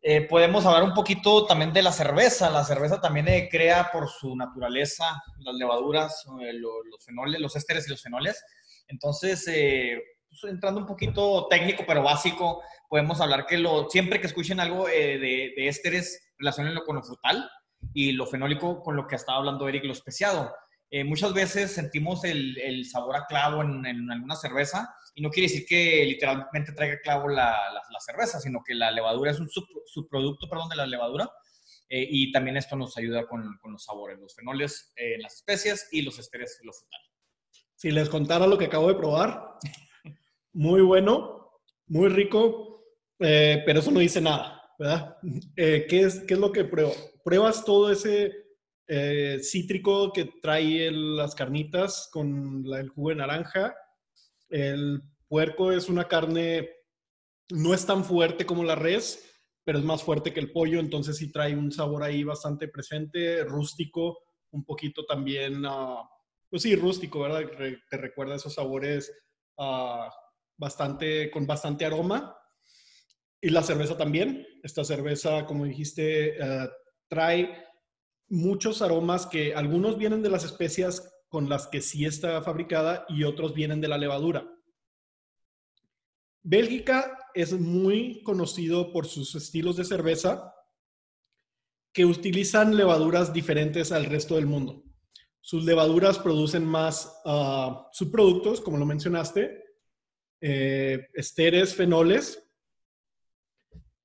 eh, 0.00 0.22
podemos 0.22 0.64
hablar 0.64 0.82
un 0.82 0.94
poquito 0.94 1.44
también 1.44 1.74
de 1.74 1.82
la 1.82 1.92
cerveza. 1.92 2.48
La 2.48 2.64
cerveza 2.64 3.02
también 3.02 3.28
eh, 3.28 3.50
crea 3.50 3.90
por 3.92 4.08
su 4.08 4.34
naturaleza 4.34 5.22
las 5.40 5.54
levaduras, 5.54 6.24
eh, 6.40 6.54
los, 6.54 7.04
fenoles, 7.04 7.38
los 7.38 7.54
ésteres 7.54 7.86
y 7.86 7.90
los 7.90 8.00
fenoles. 8.00 8.42
Entonces, 8.88 9.44
pues, 9.44 10.50
entrando 10.50 10.80
un 10.80 10.86
poquito 10.86 11.48
técnico 11.50 11.84
pero 11.86 12.02
básico, 12.02 12.62
podemos 12.88 13.20
hablar 13.20 13.44
que 13.44 13.58
lo, 13.58 13.90
siempre 13.90 14.22
que 14.22 14.26
escuchen 14.28 14.58
algo 14.58 14.86
de, 14.86 15.52
de 15.54 15.68
ésteres, 15.68 16.32
relacionenlo 16.38 16.82
con 16.84 16.96
lo 16.96 17.02
frutal 17.02 17.46
y 17.94 18.12
lo 18.12 18.26
fenólico 18.26 18.82
con 18.82 18.96
lo 18.96 19.06
que 19.06 19.16
estaba 19.16 19.38
hablando 19.38 19.68
Eric, 19.68 19.84
lo 19.84 19.92
especiado. 19.92 20.54
muchas 21.04 21.32
veces 21.32 21.72
sentimos 21.72 22.24
el, 22.24 22.58
el 22.58 22.84
sabor 22.84 23.16
a 23.16 23.26
clavo 23.26 23.62
en, 23.62 23.84
en, 23.86 24.10
alguna 24.10 24.36
cerveza 24.36 24.94
y 25.14 25.22
no 25.22 25.30
quiere 25.30 25.48
decir 25.48 25.66
que 25.66 26.04
literalmente 26.06 26.72
traiga 26.72 27.00
clavo 27.00 27.28
la, 27.28 27.56
la, 27.72 28.00
cerveza, 28.00 28.40
sino 28.40 28.62
que 28.64 28.74
la 28.74 28.90
levadura 28.90 29.30
es 29.30 29.40
un 29.40 29.48
subproducto, 29.48 30.48
perdón, 30.48 30.68
de 30.68 30.76
la 30.76 30.86
levadura. 30.86 31.30
Eh, 31.88 32.06
y 32.10 32.32
también 32.32 32.56
esto 32.56 32.74
nos 32.74 32.96
ayuda 32.96 33.26
con, 33.26 33.58
con 33.60 33.72
los 33.72 33.84
sabores, 33.84 34.18
los 34.18 34.34
fenoles 34.34 34.92
en 34.96 35.20
las 35.20 35.34
especias 35.34 35.88
y 35.92 36.00
los 36.00 36.18
esteres 36.18 36.58
los 36.62 36.78
frutales. 36.78 37.10
Si 37.74 37.90
les 37.90 38.08
contara 38.08 38.46
lo 38.46 38.56
que 38.56 38.64
acabo 38.64 38.88
de 38.88 38.94
probar, 38.94 39.58
muy 40.54 40.80
bueno, 40.80 41.60
muy 41.88 42.08
rico, 42.08 42.86
eh, 43.18 43.62
pero 43.66 43.80
eso 43.80 43.90
no 43.90 44.00
dice 44.00 44.22
nada, 44.22 44.61
¿verdad? 44.82 45.16
Eh, 45.56 45.86
¿qué, 45.88 46.00
es, 46.00 46.20
¿Qué 46.20 46.34
es 46.34 46.40
lo 46.40 46.52
que 46.52 46.64
pruebo? 46.64 46.92
Pruebas 47.24 47.64
todo 47.64 47.90
ese 47.90 48.32
cítrico 49.42 50.12
que 50.12 50.30
trae 50.42 50.90
las 50.90 51.34
carnitas 51.34 52.10
con 52.12 52.62
el 52.66 52.88
jugo 52.90 53.08
de 53.08 53.14
naranja 53.14 53.74
el 54.52 55.02
puerco 55.28 55.72
es 55.72 55.88
una 55.88 56.06
carne, 56.06 56.68
no 57.50 57.72
es 57.72 57.86
tan 57.86 58.04
fuerte 58.04 58.44
como 58.44 58.62
la 58.64 58.74
res, 58.74 59.40
pero 59.64 59.78
es 59.78 59.84
más 59.84 60.02
fuerte 60.02 60.34
que 60.34 60.40
el 60.40 60.52
pollo, 60.52 60.78
entonces 60.78 61.16
sí 61.16 61.32
trae 61.32 61.56
un 61.56 61.72
sabor 61.72 62.02
ahí 62.02 62.22
bastante 62.22 62.68
presente, 62.68 63.44
rústico, 63.44 64.18
un 64.50 64.64
poquito 64.64 65.06
también, 65.06 65.64
uh, 65.64 66.06
pues 66.50 66.62
sí, 66.62 66.76
rústico, 66.76 67.20
¿verdad? 67.20 67.50
te 67.88 67.96
recuerda 67.96 68.34
esos 68.34 68.52
sabores 68.52 69.10
uh, 69.56 70.10
bastante, 70.58 71.30
con 71.30 71.46
bastante 71.46 71.86
aroma. 71.86 72.36
Y 73.42 73.50
la 73.50 73.62
cerveza 73.62 73.98
también. 73.98 74.46
Esta 74.62 74.84
cerveza, 74.84 75.44
como 75.46 75.64
dijiste, 75.64 76.38
uh, 76.40 76.68
trae 77.08 77.62
muchos 78.28 78.80
aromas 78.80 79.26
que 79.26 79.54
algunos 79.54 79.98
vienen 79.98 80.22
de 80.22 80.30
las 80.30 80.44
especias 80.44 81.12
con 81.28 81.48
las 81.48 81.66
que 81.66 81.80
sí 81.80 82.06
está 82.06 82.40
fabricada 82.42 83.04
y 83.08 83.24
otros 83.24 83.52
vienen 83.52 83.80
de 83.80 83.88
la 83.88 83.98
levadura. 83.98 84.48
Bélgica 86.44 87.18
es 87.34 87.52
muy 87.52 88.22
conocido 88.22 88.92
por 88.92 89.06
sus 89.06 89.34
estilos 89.34 89.76
de 89.76 89.84
cerveza 89.84 90.54
que 91.92 92.04
utilizan 92.04 92.76
levaduras 92.76 93.32
diferentes 93.32 93.92
al 93.92 94.06
resto 94.06 94.36
del 94.36 94.46
mundo. 94.46 94.84
Sus 95.40 95.64
levaduras 95.64 96.18
producen 96.18 96.64
más 96.64 97.20
uh, 97.24 97.86
subproductos, 97.92 98.60
como 98.60 98.78
lo 98.78 98.86
mencionaste, 98.86 99.62
eh, 100.40 101.08
esteres, 101.14 101.74
fenoles, 101.74 102.51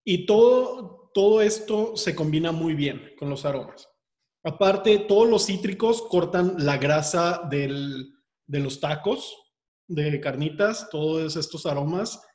y 0.09 0.25
todo, 0.25 1.11
todo 1.13 1.41
esto 1.41 1.97
se 1.97 2.15
combina 2.15 2.53
muy 2.53 2.75
bien 2.75 3.11
con 3.19 3.29
los 3.29 3.43
aromas. 3.43 3.89
Aparte, 4.41 4.99
todos 4.99 5.27
los 5.27 5.47
cítricos 5.47 6.01
cortan 6.03 6.55
la 6.59 6.77
grasa 6.77 7.41
de 7.49 8.07
los 8.47 8.79
tacos, 8.79 9.35
de 9.85 10.21
carnitas, 10.21 10.89
todos 10.89 11.35
estos 11.35 11.65
aromas, 11.65 12.25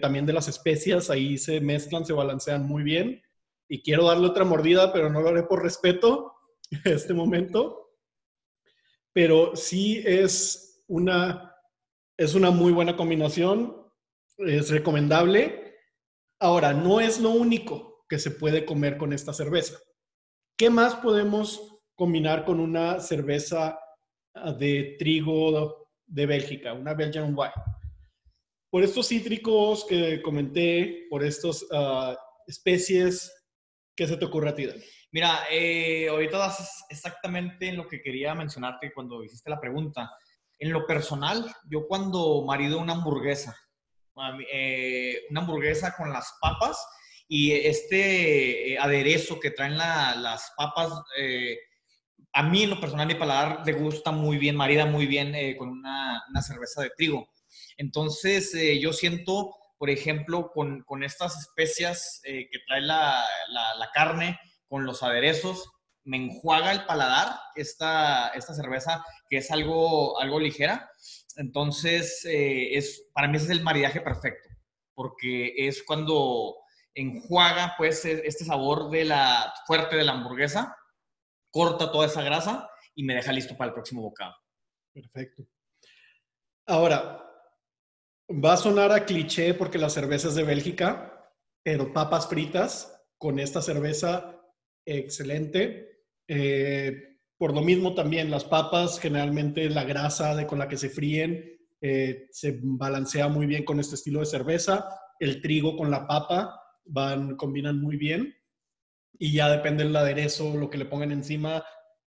también 0.00 0.24
de 0.24 0.32
las 0.32 0.48
especias, 0.48 1.10
ahí 1.10 1.36
se 1.36 1.60
mezclan, 1.60 2.06
se 2.06 2.14
balancean 2.14 2.66
muy 2.66 2.84
bien. 2.84 3.20
Y 3.68 3.82
quiero 3.82 4.06
darle 4.06 4.26
otra 4.26 4.46
mordida, 4.46 4.94
pero 4.94 5.10
no 5.10 5.20
lo 5.20 5.28
haré 5.28 5.42
por 5.42 5.62
respeto 5.62 6.32
en 6.70 6.80
este 6.94 7.12
momento. 7.12 7.90
Pero 9.12 9.54
sí 9.56 10.02
es 10.06 10.82
una, 10.88 11.54
es 12.16 12.34
una 12.34 12.50
muy 12.50 12.72
buena 12.72 12.96
combinación, 12.96 13.76
es 14.38 14.70
recomendable. 14.70 15.69
Ahora, 16.40 16.72
no 16.72 17.00
es 17.00 17.20
lo 17.20 17.30
único 17.30 18.04
que 18.08 18.18
se 18.18 18.30
puede 18.30 18.64
comer 18.64 18.96
con 18.96 19.12
esta 19.12 19.32
cerveza. 19.32 19.78
¿Qué 20.56 20.70
más 20.70 20.96
podemos 20.96 21.78
combinar 21.94 22.44
con 22.44 22.60
una 22.60 22.98
cerveza 23.00 23.78
ah, 24.34 24.52
de 24.52 24.96
trigo 24.98 25.88
de 26.06 26.26
Bélgica, 26.26 26.72
una 26.72 26.94
Belgian 26.94 27.34
White? 27.36 27.60
por 28.70 28.84
estos 28.84 29.08
cítricos 29.08 29.84
que 29.84 30.22
comenté, 30.22 31.06
por 31.10 31.24
estas 31.24 31.66
ah, 31.72 32.16
especies, 32.46 33.30
¿qué 33.96 34.06
se 34.06 34.16
te 34.16 34.24
ocurre 34.24 34.50
a 34.50 34.54
ti, 34.54 34.66
Dani? 34.66 34.82
Mira, 35.12 35.40
eh, 35.50 36.08
ahorita 36.08 36.38
das 36.38 36.84
exactamente 36.88 37.68
en 37.68 37.76
lo 37.76 37.88
que 37.88 38.00
quería 38.00 38.32
mencionarte 38.34 38.92
cuando 38.92 39.24
hiciste 39.24 39.50
la 39.50 39.60
pregunta. 39.60 40.12
En 40.56 40.72
lo 40.72 40.86
personal, 40.86 41.52
yo 41.68 41.88
cuando 41.88 42.44
marido 42.46 42.78
una 42.78 42.92
hamburguesa, 42.92 43.56
eh, 44.52 45.22
una 45.30 45.40
hamburguesa 45.40 45.94
con 45.96 46.12
las 46.12 46.34
papas 46.40 46.76
y 47.28 47.52
este 47.52 48.72
eh, 48.72 48.78
aderezo 48.78 49.38
que 49.38 49.50
traen 49.50 49.76
las 49.78 50.52
papas, 50.56 50.90
a 52.32 52.42
mí 52.42 52.62
en 52.62 52.70
lo 52.70 52.80
personal 52.80 53.06
mi 53.06 53.14
paladar 53.14 53.62
le 53.64 53.72
gusta 53.72 54.10
muy 54.10 54.38
bien, 54.38 54.56
marida 54.56 54.86
muy 54.86 55.06
bien 55.06 55.56
con 55.56 55.68
una, 55.68 56.22
cerveza 56.42 56.82
de 56.82 56.90
trigo. 56.96 57.28
Entonces 57.76 58.52
yo 58.80 58.92
siento, 58.92 59.54
por 59.78 59.90
ejemplo, 59.90 60.50
con, 60.52 60.84
estas 61.04 61.38
especias 61.38 62.20
que 62.24 62.58
trae 62.66 62.80
la, 62.80 63.24
la 63.48 63.90
carne, 63.92 64.38
con 64.68 64.84
los 64.84 65.02
aderezos, 65.02 65.68
me 66.04 66.16
enjuaga 66.16 66.72
el 66.72 66.84
paladar 66.86 67.38
esta, 67.54 68.28
esta 68.28 68.54
cerveza 68.54 69.04
que 69.28 69.38
es 69.38 69.50
algo, 69.50 70.20
algo 70.20 70.40
ligera. 70.40 70.90
Entonces, 71.40 72.22
eh, 72.26 72.76
es, 72.76 73.08
para 73.14 73.26
mí 73.26 73.38
ese 73.38 73.46
es 73.46 73.50
el 73.52 73.62
maridaje 73.62 74.02
perfecto, 74.02 74.50
porque 74.92 75.54
es 75.56 75.82
cuando 75.82 76.54
enjuaga 76.94 77.76
pues 77.78 78.04
e, 78.04 78.26
este 78.26 78.44
sabor 78.44 78.90
de 78.90 79.06
la 79.06 79.50
fuerte 79.66 79.96
de 79.96 80.04
la 80.04 80.12
hamburguesa, 80.12 80.76
corta 81.50 81.90
toda 81.90 82.04
esa 82.04 82.22
grasa 82.22 82.68
y 82.94 83.04
me 83.04 83.14
deja 83.14 83.32
listo 83.32 83.56
para 83.56 83.68
el 83.68 83.72
próximo 83.72 84.02
bocado. 84.02 84.34
Perfecto. 84.92 85.46
Ahora, 86.66 87.24
va 88.28 88.52
a 88.52 88.58
sonar 88.58 88.92
a 88.92 89.06
cliché 89.06 89.54
porque 89.54 89.78
la 89.78 89.88
cerveza 89.88 90.28
es 90.28 90.34
de 90.34 90.44
Bélgica, 90.44 91.32
pero 91.62 91.94
papas 91.94 92.28
fritas 92.28 93.02
con 93.16 93.38
esta 93.38 93.62
cerveza 93.62 94.38
excelente. 94.84 96.04
Eh, 96.28 97.09
por 97.40 97.54
lo 97.54 97.62
mismo 97.62 97.94
también 97.94 98.30
las 98.30 98.44
papas, 98.44 99.00
generalmente 99.00 99.70
la 99.70 99.84
grasa 99.84 100.36
de, 100.36 100.46
con 100.46 100.58
la 100.58 100.68
que 100.68 100.76
se 100.76 100.90
fríen 100.90 101.58
eh, 101.80 102.26
se 102.30 102.58
balancea 102.62 103.28
muy 103.28 103.46
bien 103.46 103.64
con 103.64 103.80
este 103.80 103.94
estilo 103.94 104.20
de 104.20 104.26
cerveza. 104.26 104.86
El 105.18 105.40
trigo 105.40 105.74
con 105.74 105.90
la 105.90 106.06
papa 106.06 106.62
van, 106.84 107.36
combinan 107.36 107.80
muy 107.80 107.96
bien. 107.96 108.36
Y 109.18 109.32
ya 109.32 109.48
depende 109.48 109.84
del 109.84 109.96
aderezo, 109.96 110.54
lo 110.54 110.68
que 110.68 110.76
le 110.76 110.84
pongan 110.84 111.12
encima, 111.12 111.64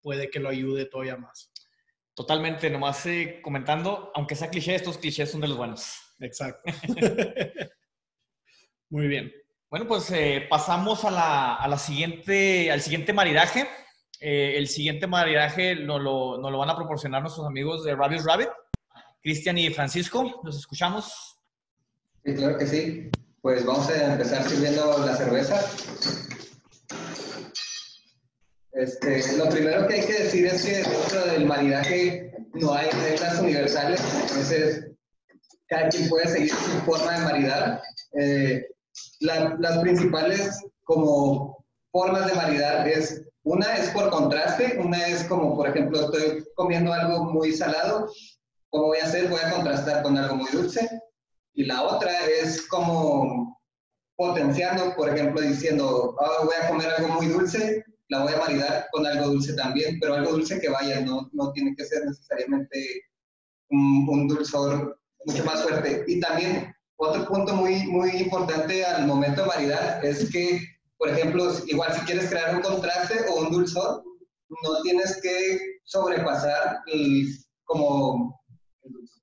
puede 0.03 0.29
que 0.29 0.41
lo 0.41 0.51
ayude 0.51 0.85
todavía 0.85 1.17
más. 1.17 1.51
Totalmente, 2.13 2.69
nomás 2.69 3.07
eh, 3.07 3.41
comentando, 3.43 4.13
aunque 4.15 4.37
sea 4.37 4.51
cliché, 4.51 4.75
estos 4.75 4.99
clichés 4.99 5.31
son 5.31 5.41
de 5.41 5.49
los 5.49 5.57
buenos. 5.57 6.01
Exacto. 6.21 6.71
muy 8.91 9.07
bien. 9.07 9.33
Bueno, 9.71 9.89
pues 9.89 10.11
eh, 10.11 10.47
pasamos 10.51 11.03
a 11.07 11.11
la, 11.67 11.79
siguiente, 11.79 12.71
al 12.71 12.83
siguiente 12.83 13.15
maridaje. 13.15 13.67
Eh, 14.27 14.57
el 14.57 14.69
siguiente 14.69 15.07
maridaje 15.07 15.77
nos 15.77 16.01
lo, 16.01 16.39
lo, 16.39 16.59
van 16.59 16.71
a 16.71 16.77
proporcionar 16.77 17.21
nuestros 17.21 17.47
amigos 17.47 17.85
de 17.85 17.95
Rabbit 17.95 18.23
Rabbit, 18.23 18.49
Cristian 19.23 19.59
y 19.59 19.69
Francisco. 19.69 20.41
¿Los 20.43 20.57
escuchamos? 20.57 21.39
Sí, 22.25 22.33
claro 22.33 22.57
que 22.57 22.67
sí. 22.67 23.11
Pues 23.43 23.67
vamos 23.67 23.87
a 23.91 24.13
empezar 24.15 24.43
sirviendo 24.49 24.97
la 25.05 25.15
cerveza. 25.15 25.61
Este, 28.73 29.37
lo 29.37 29.51
primero 29.51 29.87
que 29.87 29.95
hay 29.97 30.07
que 30.07 30.23
decir 30.23 30.47
es 30.47 30.65
que 30.65 30.77
dentro 30.77 31.27
del 31.27 31.45
maridaje 31.45 32.33
no 32.55 32.73
hay 32.73 32.89
reglas 32.89 33.41
universales, 33.41 34.01
entonces 34.23 34.91
cada 35.67 35.91
quien 35.91 36.09
puede 36.09 36.29
seguir 36.29 36.49
su 36.49 36.81
forma 36.87 37.13
de 37.13 37.25
maridar. 37.27 37.83
Eh, 38.19 38.69
las 39.21 39.79
principales 39.81 40.65
como 40.83 41.63
formas 41.93 42.27
de 42.27 42.35
maridar 42.35 42.89
es, 42.89 43.21
una 43.45 43.75
es 43.77 43.91
por 43.91 44.11
contraste, 44.11 44.79
una 44.79 45.07
es 45.07 45.25
como, 45.25 45.57
por 45.57 45.69
ejemplo, 45.69 46.01
estoy 46.01 46.45
comiendo 46.55 46.93
algo 46.93 47.25
muy 47.25 47.53
salado, 47.53 48.11
¿cómo 48.71 48.87
voy 48.87 48.99
a 48.99 49.05
hacer? 49.05 49.29
Voy 49.29 49.41
a 49.41 49.51
contrastar 49.51 50.03
con 50.03 50.17
algo 50.17 50.37
muy 50.37 50.51
dulce. 50.51 50.89
Y 51.53 51.65
la 51.65 51.83
otra 51.83 52.11
es 52.27 52.67
como 52.67 53.61
potenciando, 54.17 54.95
por 54.97 55.09
ejemplo, 55.09 55.41
diciendo, 55.41 56.17
oh, 56.19 56.45
voy 56.45 56.55
a 56.61 56.69
comer 56.69 56.89
algo 56.97 57.09
muy 57.15 57.27
dulce, 57.27 57.85
la 58.09 58.23
voy 58.23 58.33
a 58.33 58.39
maridar 58.39 58.87
con 58.93 59.07
algo 59.07 59.29
dulce 59.29 59.55
también, 59.55 59.99
pero 60.01 60.15
algo 60.15 60.33
dulce 60.33 60.61
que 60.61 60.69
vaya, 60.69 61.01
no, 61.01 61.29
no 61.33 61.53
tiene 61.53 61.75
que 61.77 61.85
ser 61.85 62.05
necesariamente 62.05 63.03
un, 63.71 64.07
un 64.09 64.29
dulzor 64.29 64.99
mucho 65.27 65.45
más 65.45 65.63
fuerte. 65.63 66.05
Y 66.07 66.21
también 66.21 66.75
otro 66.97 67.27
punto 67.27 67.55
muy, 67.55 67.87
muy 67.87 68.11
importante 68.11 68.85
al 68.85 69.07
momento 69.07 69.43
de 69.43 69.49
maridar 69.49 70.05
es 70.05 70.31
que, 70.31 70.61
por 71.05 71.13
ejemplo, 71.13 71.53
igual 71.67 71.93
si 71.93 72.01
quieres 72.07 72.31
crear 72.31 72.57
un 72.57 72.63
contraste 72.63 73.27
o 73.29 73.43
un 73.43 73.51
dulzor, 73.51 74.03
no 74.49 74.81
tienes 74.83 75.21
que 75.21 75.59
sobrepasar 75.85 76.79
como 77.65 78.41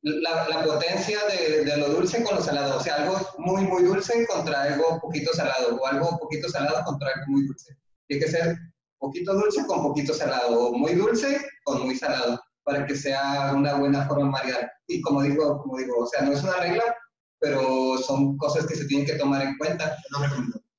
la, 0.04 0.48
la 0.48 0.64
potencia 0.64 1.18
de, 1.26 1.66
de, 1.66 1.78
lo 1.78 1.90
dulce 1.90 2.24
con 2.24 2.36
lo 2.36 2.42
salado. 2.44 2.78
O 2.78 2.80
sea, 2.80 2.98
algo 2.98 3.18
muy, 3.40 3.64
muy 3.64 3.82
dulce 3.82 4.28
contra 4.28 4.62
algo 4.62 5.00
poquito 5.02 5.34
salado, 5.34 5.76
o 5.76 5.88
algo 5.88 6.20
poquito 6.20 6.48
salado 6.50 6.84
contra 6.86 7.14
algo 7.16 7.26
muy 7.30 7.48
dulce. 7.48 7.76
Tiene 8.08 8.26
que 8.26 8.32
ser 8.32 8.58
poquito 9.00 9.34
dulce 9.34 9.66
con 9.66 9.82
poquito 9.82 10.14
salado, 10.14 10.68
o 10.68 10.78
muy 10.78 10.94
dulce 10.94 11.44
con 11.64 11.82
muy 11.82 11.96
salado, 11.96 12.40
para 12.64 12.86
que 12.86 12.96
sea 12.96 13.54
una 13.56 13.74
buena 13.74 14.08
forma 14.08 14.26
de 14.26 14.30
maridar. 14.30 14.72
Y 14.86 15.02
como 15.02 15.24
digo, 15.24 15.60
como 15.64 15.80
digo, 15.80 16.04
o 16.04 16.06
sea, 16.06 16.22
no 16.22 16.34
es 16.34 16.44
una 16.44 16.58
regla, 16.58 16.96
pero 17.40 17.98
son 17.98 18.38
cosas 18.38 18.68
que 18.68 18.76
se 18.76 18.86
tienen 18.86 19.08
que 19.08 19.16
tomar 19.16 19.42
en 19.42 19.58
cuenta. 19.58 19.98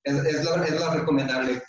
Es, 0.05 0.15
es, 0.25 0.45
lo, 0.45 0.63
es 0.63 0.81
lo 0.81 0.91
recomendable. 0.93 1.63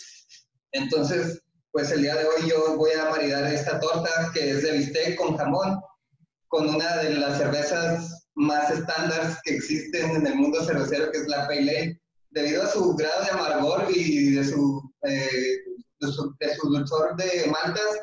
Entonces, 0.71 1.41
pues 1.71 1.91
el 1.91 2.03
día 2.03 2.15
de 2.15 2.25
hoy 2.25 2.49
yo 2.49 2.77
voy 2.77 2.91
a 2.91 3.09
maridar 3.09 3.51
esta 3.51 3.79
torta 3.79 4.31
que 4.33 4.51
es 4.51 4.63
de 4.63 4.73
bistec 4.73 5.15
con 5.17 5.35
jamón, 5.37 5.79
con 6.47 6.69
una 6.69 6.97
de 6.97 7.15
las 7.15 7.37
cervezas 7.39 8.27
más 8.35 8.69
estándar 8.69 9.37
que 9.43 9.55
existen 9.55 10.11
en 10.11 10.27
el 10.27 10.35
mundo 10.35 10.63
cervecero, 10.63 11.11
que 11.11 11.19
es 11.19 11.27
la 11.27 11.47
Pale 11.47 11.61
Ale. 11.61 11.99
Debido 12.29 12.63
a 12.63 12.67
su 12.67 12.95
grado 12.95 13.23
de 13.23 13.31
amargor 13.31 13.87
y 13.89 14.31
de 14.31 14.43
su, 14.43 14.81
eh, 15.03 15.57
de 15.99 16.55
su, 16.55 16.69
dulzor 16.69 17.15
de 17.15 17.47
maltas, 17.51 17.99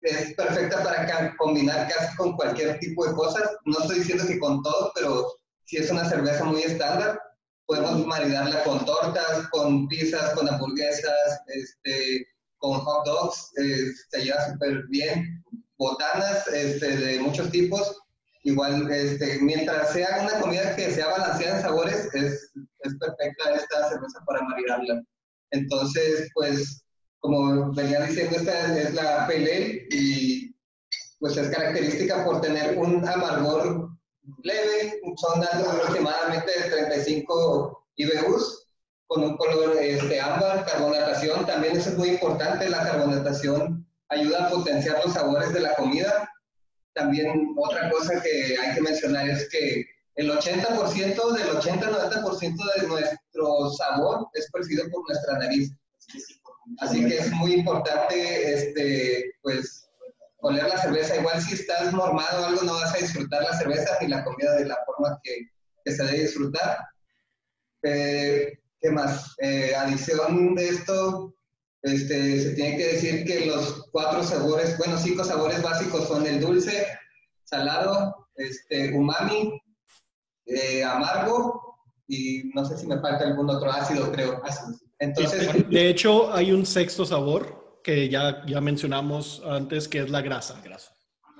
es 0.00 0.34
perfecta 0.34 0.82
para 0.82 1.36
combinar 1.36 1.88
casi 1.88 2.16
con 2.16 2.36
cualquier 2.36 2.78
tipo 2.78 3.06
de 3.06 3.14
cosas. 3.14 3.50
No 3.64 3.78
estoy 3.80 3.98
diciendo 3.98 4.26
que 4.26 4.38
con 4.38 4.62
todo, 4.62 4.92
pero 4.94 5.26
si 5.64 5.76
es 5.76 5.90
una 5.90 6.08
cerveza 6.08 6.44
muy 6.44 6.62
estándar, 6.62 7.20
podemos 7.66 8.06
maridarla 8.06 8.62
con 8.64 8.84
tortas, 8.84 9.48
con 9.50 9.88
pizzas, 9.88 10.34
con 10.34 10.48
hamburguesas, 10.48 11.40
este, 11.48 12.26
con 12.58 12.78
hot 12.80 13.04
dogs, 13.04 13.52
eh, 13.58 13.92
se 14.10 14.24
lleva 14.24 14.52
súper 14.52 14.84
bien. 14.88 15.44
Botanas 15.78 16.46
este, 16.48 16.96
de 16.96 17.18
muchos 17.20 17.50
tipos. 17.50 18.02
Igual, 18.44 18.90
este, 18.90 19.40
mientras 19.40 19.92
sea 19.92 20.20
una 20.22 20.40
comida 20.40 20.76
que 20.76 20.92
sea 20.92 21.08
balanceada 21.08 21.56
en 21.56 21.62
sabores, 21.62 22.14
es, 22.14 22.52
es 22.80 22.96
perfecta 22.98 23.54
esta 23.54 23.88
cerveza 23.88 24.20
para 24.24 24.42
maridarla. 24.42 25.02
Entonces, 25.50 26.30
pues, 26.32 26.84
como 27.18 27.72
venía 27.72 28.02
diciendo, 28.02 28.36
esta 28.36 28.78
es 28.78 28.94
la 28.94 29.26
Pale 29.26 29.86
y 29.90 30.54
pues 31.18 31.36
es 31.36 31.48
característica 31.48 32.24
por 32.24 32.40
tener 32.40 32.78
un 32.78 33.06
amargor 33.08 33.95
leve, 34.42 35.00
son 35.16 35.42
aproximadamente 35.42 36.52
35 36.70 37.86
IBUs 37.96 38.68
con 39.06 39.22
un 39.22 39.36
color 39.36 39.76
este, 39.80 40.20
ámbar, 40.20 40.64
carbonatación, 40.64 41.46
también 41.46 41.76
eso 41.76 41.90
es 41.90 41.98
muy 41.98 42.10
importante, 42.10 42.68
la 42.68 42.82
carbonatación 42.82 43.86
ayuda 44.08 44.46
a 44.46 44.50
potenciar 44.50 45.00
los 45.04 45.14
sabores 45.14 45.52
de 45.52 45.60
la 45.60 45.74
comida. 45.74 46.28
También 46.94 47.54
otra 47.56 47.90
cosa 47.90 48.20
que 48.22 48.56
hay 48.58 48.74
que 48.74 48.80
mencionar 48.80 49.28
es 49.28 49.48
que 49.48 49.84
el 50.16 50.30
80%, 50.30 51.32
del 51.32 51.48
80-90% 51.50 52.80
de 52.80 52.88
nuestro 52.88 53.70
sabor 53.76 54.28
es 54.32 54.50
percibido 54.50 54.88
por 54.90 55.06
nuestra 55.08 55.38
nariz. 55.38 55.72
Así 56.78 57.04
que 57.06 57.18
es 57.18 57.30
muy 57.32 57.54
importante, 57.54 58.54
este, 58.54 59.32
pues, 59.42 59.85
oler 60.46 60.64
la 60.64 60.78
cerveza. 60.78 61.16
Igual 61.16 61.40
si 61.40 61.54
estás 61.54 61.92
normado 61.92 62.42
o 62.42 62.46
algo, 62.46 62.62
no 62.62 62.74
vas 62.74 62.94
a 62.94 62.98
disfrutar 62.98 63.42
la 63.42 63.58
cerveza 63.58 63.98
ni 64.00 64.08
la 64.08 64.24
comida 64.24 64.54
de 64.54 64.66
la 64.66 64.78
forma 64.86 65.18
que, 65.22 65.50
que 65.84 65.92
se 65.92 66.04
debe 66.04 66.20
disfrutar. 66.20 66.78
Eh, 67.82 68.58
¿Qué 68.80 68.90
más? 68.90 69.34
Eh, 69.38 69.74
adición 69.74 70.54
de 70.54 70.68
esto, 70.68 71.34
este, 71.82 72.40
se 72.40 72.50
tiene 72.54 72.76
que 72.76 72.86
decir 72.92 73.24
que 73.24 73.46
los 73.46 73.88
cuatro 73.90 74.22
sabores, 74.22 74.76
bueno, 74.78 74.98
cinco 74.98 75.24
sabores 75.24 75.62
básicos 75.62 76.06
son 76.08 76.26
el 76.26 76.40
dulce, 76.40 76.86
salado, 77.44 78.28
este, 78.36 78.92
umami, 78.92 79.60
eh, 80.46 80.84
amargo 80.84 81.80
y 82.06 82.50
no 82.54 82.64
sé 82.64 82.78
si 82.78 82.86
me 82.86 83.00
falta 83.00 83.24
algún 83.24 83.50
otro 83.50 83.70
ácido, 83.70 84.12
creo. 84.12 84.42
Entonces, 84.98 85.68
de 85.68 85.88
hecho, 85.88 86.32
hay 86.32 86.52
un 86.52 86.64
sexto 86.64 87.04
sabor 87.04 87.65
que 87.86 88.08
ya, 88.08 88.44
ya 88.44 88.60
mencionamos 88.60 89.40
antes, 89.46 89.86
que 89.86 90.00
es 90.00 90.10
la 90.10 90.20
grasa. 90.20 90.60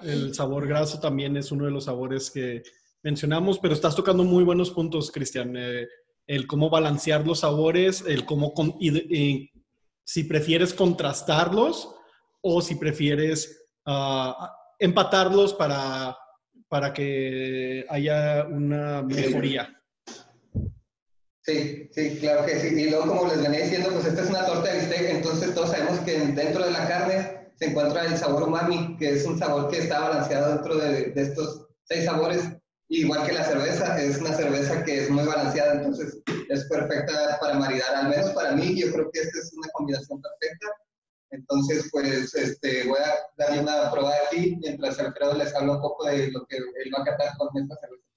El 0.01 0.33
sabor 0.33 0.69
graso 0.69 1.01
también 1.01 1.37
es 1.37 1.51
uno 1.51 1.65
de 1.65 1.73
los 1.73 1.87
sabores 1.87 2.31
que 2.31 2.63
mencionamos, 3.03 3.59
pero 3.59 3.75
estás 3.75 3.97
tocando 3.97 4.23
muy 4.23 4.45
buenos 4.45 4.71
puntos, 4.71 5.11
Cristian. 5.11 5.57
Eh, 5.57 5.89
el 6.29 6.47
cómo 6.47 6.71
balancear 6.71 7.27
los 7.27 7.41
sabores, 7.41 8.05
el 8.07 8.25
cómo, 8.25 8.55
si 10.05 10.23
prefieres 10.23 10.73
contrastarlos 10.73 11.93
o 12.41 12.63
si 12.63 12.77
prefieres 12.77 13.67
ah, 13.85 14.55
empatarlos 14.79 15.53
para, 15.53 16.17
para 16.69 16.93
que 16.93 17.85
haya 17.89 18.47
una 18.49 19.03
mejoría. 19.03 19.76
Sí, 21.47 21.89
sí, 21.93 22.19
claro 22.19 22.45
que 22.45 22.59
sí. 22.59 22.75
Y 22.75 22.91
luego, 22.91 23.07
como 23.07 23.29
les 23.29 23.41
venía 23.41 23.61
diciendo, 23.61 23.91
pues 23.93 24.05
esta 24.05 24.23
es 24.23 24.31
una 24.31 24.45
torta 24.45 24.69
de 24.69 24.81
bistec, 24.81 25.11
entonces 25.11 25.55
todos 25.55 25.71
sabemos 25.71 26.01
que 26.01 26.19
dentro 26.19 26.65
de 26.65 26.73
la 26.73 26.89
carne 26.89 27.53
se 27.55 27.67
encuentra 27.67 28.05
el 28.05 28.19
sabor 28.19 28.43
umami, 28.43 28.97
que 28.99 29.11
es 29.11 29.25
un 29.25 29.39
sabor 29.39 29.71
que 29.71 29.79
está 29.79 30.01
balanceado 30.01 30.55
dentro 30.55 30.77
de, 30.77 31.13
estos 31.15 31.69
seis 31.85 32.05
sabores, 32.05 32.43
igual 32.89 33.25
que 33.25 33.33
la 33.33 33.45
cerveza, 33.45 34.03
es 34.03 34.19
una 34.19 34.33
cerveza 34.33 34.83
que 34.83 35.05
es 35.05 35.09
muy 35.11 35.25
balanceada, 35.25 35.75
entonces 35.75 36.19
es 36.49 36.65
perfecta 36.65 37.39
para 37.41 37.55
maridar, 37.55 37.95
al 37.95 38.09
menos 38.09 38.31
para 38.31 38.51
mí, 38.51 38.81
yo 38.81 38.93
creo 38.93 39.09
que 39.13 39.21
esta 39.21 39.39
es 39.39 39.53
una 39.53 39.69
combinación 39.73 40.21
perfecta. 40.21 40.67
Entonces, 41.31 41.89
pues 41.93 42.35
este, 42.35 42.89
voy 42.89 42.99
a 42.99 43.15
darle 43.37 43.61
una 43.63 43.93
prueba 43.93 44.13
aquí, 44.27 44.57
mientras 44.61 44.99
Alfredo 44.99 45.35
les 45.35 45.55
habla 45.55 45.75
un 45.75 45.81
poco 45.81 46.07
de 46.07 46.29
lo 46.33 46.45
que 46.47 46.57
él 46.57 46.93
va 46.97 47.03
a 47.03 47.05
catar 47.05 47.37
con 47.37 47.49
esta 47.57 47.77
cerveza. 47.77 48.16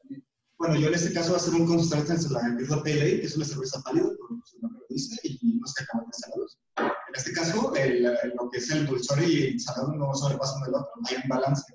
Bueno, 0.60 0.76
yo 0.76 0.90
en 0.90 0.94
este 0.94 1.14
caso 1.14 1.30
voy 1.30 1.36
a 1.36 1.42
hacer 1.42 1.54
un 1.54 1.66
contraste 1.66 2.12
entre 2.12 2.32
la 2.32 2.50
Birra 2.50 2.84
Pale 2.84 3.02
Ale, 3.02 3.22
que 3.22 3.28
es 3.28 3.36
una 3.38 3.46
cerveza 3.46 3.82
pálida, 3.82 4.10
como 4.28 4.46
su 4.46 4.60
nombre 4.60 4.82
lo 4.82 4.94
dice, 4.94 5.18
y 5.24 5.56
unos 5.56 5.74
cacahuetes 5.74 6.20
salados. 6.20 6.60
En 6.76 7.16
este 7.16 7.32
caso, 7.32 7.74
el, 7.76 8.04
lo 8.04 8.50
que 8.52 8.58
es 8.58 8.70
el 8.70 8.86
dulzor 8.86 9.24
y 9.24 9.48
el 9.48 9.60
salado 9.62 9.94
no 9.94 10.14
sobrepasan 10.14 10.64
del 10.64 10.76
otro, 10.76 10.92
hay 11.10 11.16
un 11.24 11.30
balance. 11.30 11.74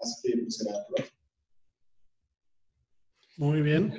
Así 0.00 0.14
que 0.22 0.38
pues, 0.38 0.56
será 0.56 0.72
Muy 3.36 3.60
bien. 3.60 3.92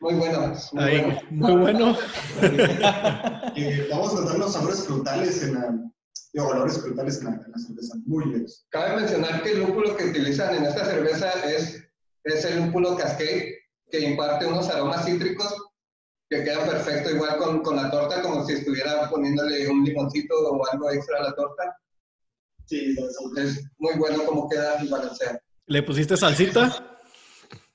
Muy 0.00 0.14
bueno. 0.14 0.54
Muy 0.72 0.82
Ahí, 0.82 1.00
bueno. 1.02 1.20
Muy 1.30 1.56
bueno. 1.56 1.96
eh, 3.54 3.88
vamos 3.90 4.14
a 4.14 4.20
notar 4.20 4.38
los 4.38 4.52
sabores 4.54 4.82
frutales 4.86 5.42
en 5.42 5.54
la, 5.54 5.78
de 6.32 6.40
olores 6.40 6.80
frutales 6.80 7.18
en 7.18 7.24
la, 7.24 7.30
en 7.32 7.52
la 7.52 7.58
cerveza. 7.58 7.96
Muy 8.06 8.28
bien. 8.30 8.46
Cabe 8.70 8.96
mencionar 8.96 9.42
que 9.42 9.52
el 9.52 9.60
lúpulo 9.60 9.94
que 9.94 10.06
utilizan 10.06 10.54
en 10.54 10.64
esta 10.64 10.86
cerveza 10.86 11.30
es, 11.50 11.85
es 12.26 12.44
el 12.44 12.64
lúpulo 12.64 12.96
Cascade, 12.96 13.56
que 13.90 14.00
imparte 14.00 14.46
unos 14.46 14.68
aromas 14.68 15.04
cítricos 15.04 15.54
que 16.28 16.42
quedan 16.42 16.68
perfecto 16.68 17.10
igual 17.10 17.36
con, 17.36 17.62
con, 17.62 17.76
la 17.76 17.90
torta, 17.90 18.20
como 18.20 18.44
si 18.44 18.54
estuviera 18.54 19.08
poniéndole 19.08 19.68
un 19.68 19.84
limoncito 19.84 20.34
o 20.34 20.68
algo 20.72 20.90
extra 20.90 21.18
a 21.18 21.22
la 21.22 21.34
torta. 21.34 21.76
Sí, 22.64 22.96
es 23.36 23.64
muy 23.78 23.94
bueno 23.96 24.24
como 24.24 24.48
queda 24.48 24.82
y 24.82 24.88
balancea. 24.88 25.40
¿Le 25.66 25.82
pusiste 25.84 26.16
salsita? 26.16 26.96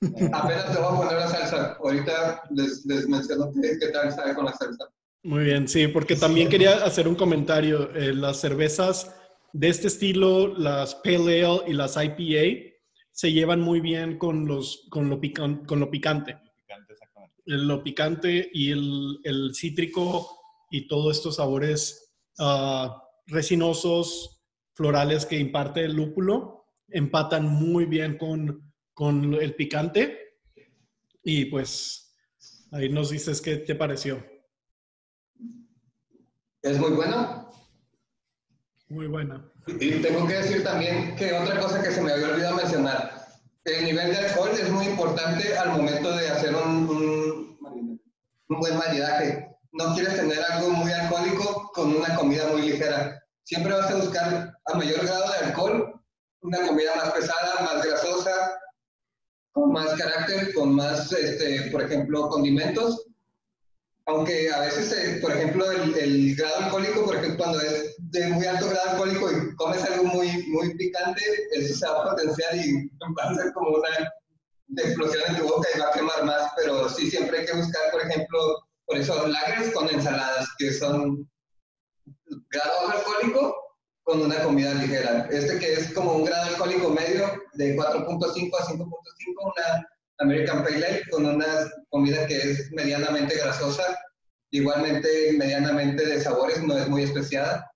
Apenas 0.32 0.72
te 0.72 0.78
voy 0.78 0.94
a 0.94 0.96
poner 0.98 1.12
la 1.14 1.28
salsa. 1.28 1.78
Ahorita 1.82 2.42
les, 2.50 2.84
les 2.84 3.08
menciono 3.08 3.50
qué, 3.52 3.88
tal 3.88 4.12
sabe 4.12 4.34
con 4.34 4.44
la 4.44 4.52
salsa. 4.52 4.84
Muy 5.22 5.44
bien, 5.44 5.66
sí, 5.66 5.88
porque 5.88 6.16
también 6.16 6.50
quería 6.50 6.84
hacer 6.84 7.08
un 7.08 7.14
comentario. 7.14 7.90
Eh, 7.94 8.12
las 8.12 8.38
cervezas 8.38 9.14
de 9.52 9.68
este 9.68 9.86
estilo, 9.86 10.48
las 10.48 10.94
Pale 10.96 11.44
Ale 11.44 11.62
y 11.68 11.72
las 11.72 11.96
IPA, 11.96 12.71
se 13.12 13.32
llevan 13.32 13.60
muy 13.60 13.80
bien 13.80 14.18
con, 14.18 14.46
los, 14.46 14.86
con, 14.90 15.08
lo, 15.08 15.20
pican, 15.20 15.64
con 15.64 15.78
lo 15.80 15.90
picante. 15.90 16.38
Lo 17.44 17.82
picante 17.82 18.50
y 18.52 18.70
el, 18.70 19.20
el 19.24 19.54
cítrico 19.54 20.40
y 20.70 20.86
todos 20.86 21.16
estos 21.16 21.36
sabores 21.36 22.14
uh, 22.38 22.88
resinosos, 23.26 24.42
florales 24.74 25.26
que 25.26 25.38
imparte 25.38 25.84
el 25.84 25.94
lúpulo, 25.94 26.66
empatan 26.88 27.46
muy 27.46 27.84
bien 27.84 28.16
con, 28.16 28.72
con 28.94 29.34
el 29.34 29.54
picante. 29.54 30.38
Y 31.22 31.46
pues 31.46 32.16
ahí 32.72 32.88
nos 32.88 33.10
dices 33.10 33.40
qué 33.40 33.58
te 33.58 33.74
pareció. 33.74 34.24
Es 36.62 36.78
muy 36.78 36.92
bueno. 36.92 37.50
Muy 38.88 39.06
buena. 39.06 39.51
Y 39.66 40.02
tengo 40.02 40.26
que 40.26 40.34
decir 40.34 40.64
también 40.64 41.14
que 41.16 41.32
otra 41.32 41.60
cosa 41.60 41.82
que 41.82 41.90
se 41.90 42.00
me 42.02 42.12
había 42.12 42.28
olvidado 42.28 42.56
mencionar, 42.56 43.26
el 43.64 43.84
nivel 43.84 44.10
de 44.10 44.18
alcohol 44.18 44.50
es 44.52 44.68
muy 44.70 44.86
importante 44.86 45.56
al 45.56 45.70
momento 45.70 46.16
de 46.16 46.28
hacer 46.28 46.54
un, 46.54 46.88
un, 46.88 47.58
un 48.48 48.58
buen 48.58 48.76
maridaje. 48.76 49.48
No 49.72 49.94
quieres 49.94 50.16
tener 50.16 50.38
algo 50.50 50.70
muy 50.70 50.90
alcohólico 50.92 51.70
con 51.74 51.94
una 51.94 52.14
comida 52.16 52.46
muy 52.48 52.62
ligera. 52.62 53.22
Siempre 53.44 53.72
vas 53.72 53.90
a 53.90 53.96
buscar 53.96 54.58
a 54.64 54.74
mayor 54.74 55.04
grado 55.04 55.32
de 55.32 55.46
alcohol 55.46 56.02
una 56.42 56.66
comida 56.66 56.96
más 56.96 57.10
pesada, 57.12 57.60
más 57.60 57.84
grasosa, 57.84 58.58
con 59.52 59.72
más 59.72 59.92
carácter, 59.94 60.52
con 60.54 60.74
más, 60.74 61.12
este, 61.12 61.70
por 61.70 61.82
ejemplo, 61.82 62.28
condimentos. 62.28 63.06
Aunque 64.06 64.50
a 64.50 64.60
veces, 64.60 64.92
eh, 64.92 65.18
por 65.20 65.32
ejemplo, 65.32 65.70
el, 65.70 66.34
grado 66.34 66.64
alcohólico, 66.64 67.04
por 67.04 67.16
ejemplo, 67.16 67.44
cuando 67.44 67.60
es 67.60 67.94
de 67.98 68.26
muy 68.28 68.44
alto 68.46 68.68
grado 68.68 68.90
alcohólico 68.90 69.30
y 69.30 69.54
comes 69.54 69.84
algo 69.84 70.04
muy, 70.04 70.28
muy 70.48 70.74
picante, 70.76 71.22
eso 71.52 71.74
se 71.74 71.86
va 71.86 72.00
a 72.00 72.10
potenciar 72.10 72.56
y 72.56 72.90
va 73.16 73.30
a 73.30 73.34
ser 73.34 73.52
como 73.52 73.76
una 73.76 74.82
explosión 74.82 75.22
en 75.28 75.36
tu 75.36 75.48
boca 75.48 75.68
y 75.74 75.78
va 75.78 75.88
a 75.88 75.92
quemar 75.92 76.24
más. 76.24 76.50
Pero 76.56 76.88
sí, 76.88 77.08
siempre 77.10 77.40
hay 77.40 77.46
que 77.46 77.56
buscar, 77.56 77.92
por 77.92 78.02
ejemplo, 78.02 78.38
por 78.86 78.98
eso 78.98 79.26
lagres 79.28 79.72
con 79.72 79.88
ensaladas, 79.88 80.48
que 80.58 80.72
son 80.72 81.30
grado 82.50 82.90
alcohólico 82.90 83.56
con 84.02 84.20
una 84.20 84.42
comida 84.42 84.74
ligera. 84.74 85.28
Este 85.30 85.58
que 85.60 85.74
es 85.74 85.92
como 85.92 86.14
un 86.14 86.24
grado 86.24 86.50
alcohólico 86.50 86.90
medio 86.90 87.40
de 87.54 87.76
4.5 87.76 88.50
a 88.58 88.64
5.5, 88.64 88.86
una 89.44 89.88
American 90.22 90.62
Pale 90.62 90.86
Ale 90.86 91.02
con 91.10 91.26
una 91.26 91.46
comida 91.88 92.26
que 92.26 92.36
es 92.36 92.70
medianamente 92.72 93.36
grasosa, 93.36 93.98
igualmente 94.50 95.08
medianamente 95.36 96.06
de 96.06 96.20
sabores, 96.20 96.62
no 96.62 96.76
es 96.76 96.88
muy 96.88 97.02
especiada. 97.02 97.70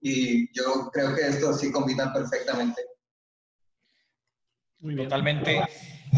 Y 0.00 0.52
yo 0.56 0.90
creo 0.92 1.14
que 1.14 1.28
esto 1.28 1.52
sí 1.52 1.70
combina 1.70 2.12
perfectamente. 2.12 2.82
Muy 4.80 4.96
Totalmente. 4.96 5.60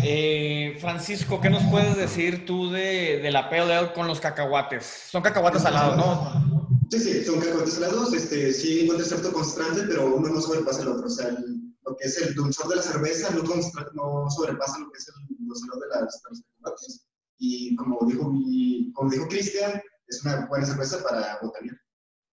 Eh, 0.02 0.76
Francisco, 0.80 1.40
¿qué 1.40 1.50
nos 1.50 1.64
puedes 1.64 1.96
decir 1.96 2.46
tú 2.46 2.70
de, 2.70 3.18
de 3.18 3.30
la 3.30 3.50
Pale 3.50 3.74
Ale 3.74 3.92
con 3.92 4.06
los 4.06 4.20
cacahuates? 4.20 4.84
Son 5.10 5.22
cacahuates 5.22 5.62
salados, 5.62 5.96
¿no? 5.96 6.78
Sí, 6.90 6.98
sí, 6.98 7.24
son 7.24 7.40
cacahuetes 7.40 7.74
salados, 7.74 8.12
este, 8.14 8.52
sí 8.52 8.82
encuentra 8.82 9.06
cierto 9.06 9.32
contraste, 9.32 9.82
pero 9.88 10.14
uno 10.14 10.28
no 10.28 10.40
sobrepasa 10.40 10.82
el 10.82 10.88
otro. 10.88 11.06
O 11.06 11.10
sea, 11.10 11.36
lo 11.84 11.96
que 11.96 12.06
es 12.06 12.20
el 12.20 12.34
dulzor 12.34 12.68
de 12.68 12.76
la 12.76 12.82
cerveza 12.82 13.30
no, 13.34 13.42
no 13.42 14.30
sobrepasa 14.30 14.78
lo 14.78 14.90
que 14.90 14.98
es 14.98 15.08
el 15.08 15.46
dulzor 15.46 15.80
de 15.80 15.88
las, 15.88 16.22
cacahuates. 16.22 17.06
Y 17.38 17.74
como 17.76 17.98
dijo, 18.06 18.30
mi, 18.30 18.92
como 18.92 19.10
dijo 19.10 19.26
Cristian, 19.26 19.82
es 20.06 20.24
una 20.24 20.46
buena 20.46 20.66
cerveza 20.66 21.02
para 21.02 21.38
botanear. 21.42 21.76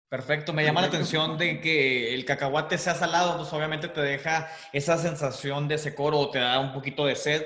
Perfecto, 0.09 0.52
me 0.52 0.64
llama 0.64 0.80
la 0.80 0.87
atención 0.87 1.37
de 1.37 1.61
que 1.61 2.14
el 2.14 2.24
cacahuate 2.24 2.78
sea 2.78 2.94
salado, 2.94 3.37
pues 3.37 3.52
obviamente 3.52 3.88
te 3.88 4.00
deja 4.00 4.48
esa 4.72 4.96
sensación 4.96 5.66
de 5.66 5.76
secor 5.76 6.14
o 6.14 6.30
te 6.30 6.38
da 6.38 6.61
un 6.61 6.72
poquito 6.72 7.04
de 7.04 7.16
sed 7.16 7.42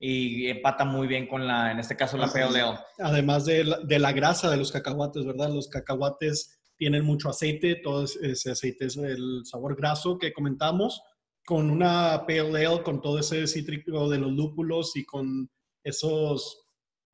y 0.00 0.48
empata 0.48 0.84
muy 0.84 1.06
bien 1.06 1.26
con 1.26 1.46
la, 1.46 1.70
en 1.72 1.78
este 1.78 1.96
caso, 1.96 2.16
la 2.16 2.28
Pale 2.28 2.60
Ale. 2.60 2.78
Además 2.98 3.44
de 3.44 3.64
la, 3.64 3.78
de 3.80 3.98
la 3.98 4.12
grasa 4.12 4.50
de 4.50 4.56
los 4.56 4.72
cacahuates, 4.72 5.26
¿verdad? 5.26 5.50
Los 5.50 5.68
cacahuates 5.68 6.58
tienen 6.76 7.04
mucho 7.04 7.28
aceite, 7.28 7.76
todo 7.76 8.04
ese 8.04 8.50
aceite 8.50 8.86
es 8.86 8.96
el 8.96 9.42
sabor 9.44 9.76
graso 9.76 10.18
que 10.18 10.32
comentamos, 10.32 11.02
con 11.46 11.70
una 11.70 12.24
Pale 12.26 12.66
Ale, 12.66 12.82
con 12.82 13.00
todo 13.00 13.18
ese 13.18 13.46
cítrico 13.46 14.10
de 14.10 14.18
los 14.18 14.32
lúpulos 14.32 14.94
y 14.96 15.04
con 15.04 15.48
esos, 15.82 16.68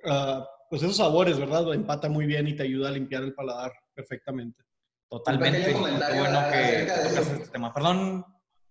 uh, 0.05 0.43
pues 0.69 0.83
esos 0.83 0.97
sabores, 0.97 1.39
¿verdad? 1.39 1.73
Empata 1.75 2.09
muy 2.09 2.27
bien 2.27 2.49
y 2.49 2.57
te 2.57 2.65
ayuda 2.65 2.89
a 2.89 2.93
limpiar 2.93 3.23
el 3.23 3.35
paladar 3.35 3.73
perfectamente. 3.95 4.65
Totalmente. 5.09 5.75
Un 5.75 5.81
bueno 5.83 6.41
que 6.51 6.83
este 6.83 7.49
tema. 7.53 7.73
Perdón. 7.73 8.25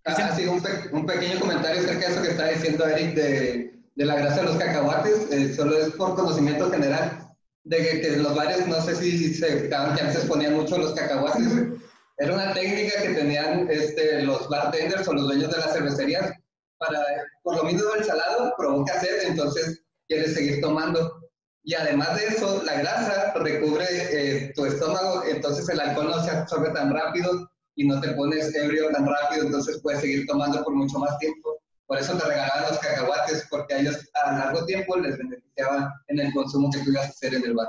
Ah, 0.03 0.35
sí, 0.35 0.47
un, 0.47 0.61
un, 0.93 1.05
pequeño 1.05 1.39
comentario 1.39 1.79
acerca 1.79 2.07
de 2.07 2.13
eso 2.13 2.21
que 2.23 2.29
está 2.29 2.47
diciendo 2.47 2.87
Eric 2.87 3.13
de 3.13 3.81
de 3.95 4.05
la 4.05 4.15
grasa 4.15 4.37
de 4.37 4.43
los 4.43 4.55
cacahuates, 4.57 5.31
eh, 5.31 5.53
solo 5.53 5.77
es 5.77 5.91
por 5.91 6.15
conocimiento 6.15 6.71
general, 6.71 7.29
de 7.63 7.77
que, 7.77 8.01
que, 8.01 8.17
los 8.17 8.35
bares, 8.35 8.67
no 8.67 8.81
sé 8.81 8.95
si 8.95 9.33
se 9.33 9.69
que 9.69 9.75
antes 9.75 10.25
ponían 10.25 10.55
mucho 10.55 10.77
los 10.77 10.93
cacahuates, 10.93 11.79
era 12.21 12.35
una 12.35 12.53
técnica 12.53 13.01
que 13.01 13.15
tenían 13.15 13.67
este, 13.71 14.21
los 14.21 14.47
bartenders 14.47 15.07
o 15.07 15.13
los 15.13 15.23
dueños 15.23 15.49
de 15.49 15.57
las 15.57 15.73
cervecerías 15.73 16.31
para, 16.77 16.99
por 17.41 17.55
lo 17.57 17.63
mismo 17.63 17.81
el 17.97 18.03
salado 18.03 18.53
provoca 18.57 18.99
sed, 18.99 19.23
entonces 19.23 19.81
quieres 20.07 20.35
seguir 20.35 20.61
tomando. 20.61 21.19
Y 21.63 21.73
además 21.73 22.15
de 22.15 22.27
eso, 22.27 22.61
la 22.63 22.75
grasa 22.75 23.33
recubre 23.33 23.85
eh, 23.89 24.53
tu 24.55 24.65
estómago, 24.65 25.23
entonces 25.23 25.67
el 25.69 25.79
alcohol 25.79 26.11
no 26.11 26.23
se 26.23 26.29
absorbe 26.29 26.69
tan 26.69 26.93
rápido 26.93 27.49
y 27.75 27.87
no 27.87 27.99
te 27.99 28.09
pones 28.09 28.53
ebrio 28.53 28.89
tan 28.91 29.07
rápido, 29.07 29.45
entonces 29.45 29.79
puedes 29.81 30.01
seguir 30.01 30.27
tomando 30.27 30.63
por 30.63 30.75
mucho 30.75 30.99
más 30.99 31.17
tiempo. 31.17 31.59
Por 31.87 31.97
eso 31.97 32.15
te 32.15 32.23
regalaban 32.23 32.69
los 32.69 32.77
cacahuates, 32.77 33.47
porque 33.49 33.73
a 33.73 33.79
ellos 33.79 33.97
a 34.23 34.31
largo 34.37 34.63
tiempo 34.65 34.95
les 34.97 35.17
beneficiaba 35.17 35.91
en 36.07 36.19
el 36.19 36.31
consumo 36.33 36.69
que 36.71 36.79
tú 36.83 36.91
ibas 36.91 37.07
a 37.07 37.09
hacer 37.09 37.33
en 37.33 37.45
el 37.45 37.55
bar. 37.55 37.67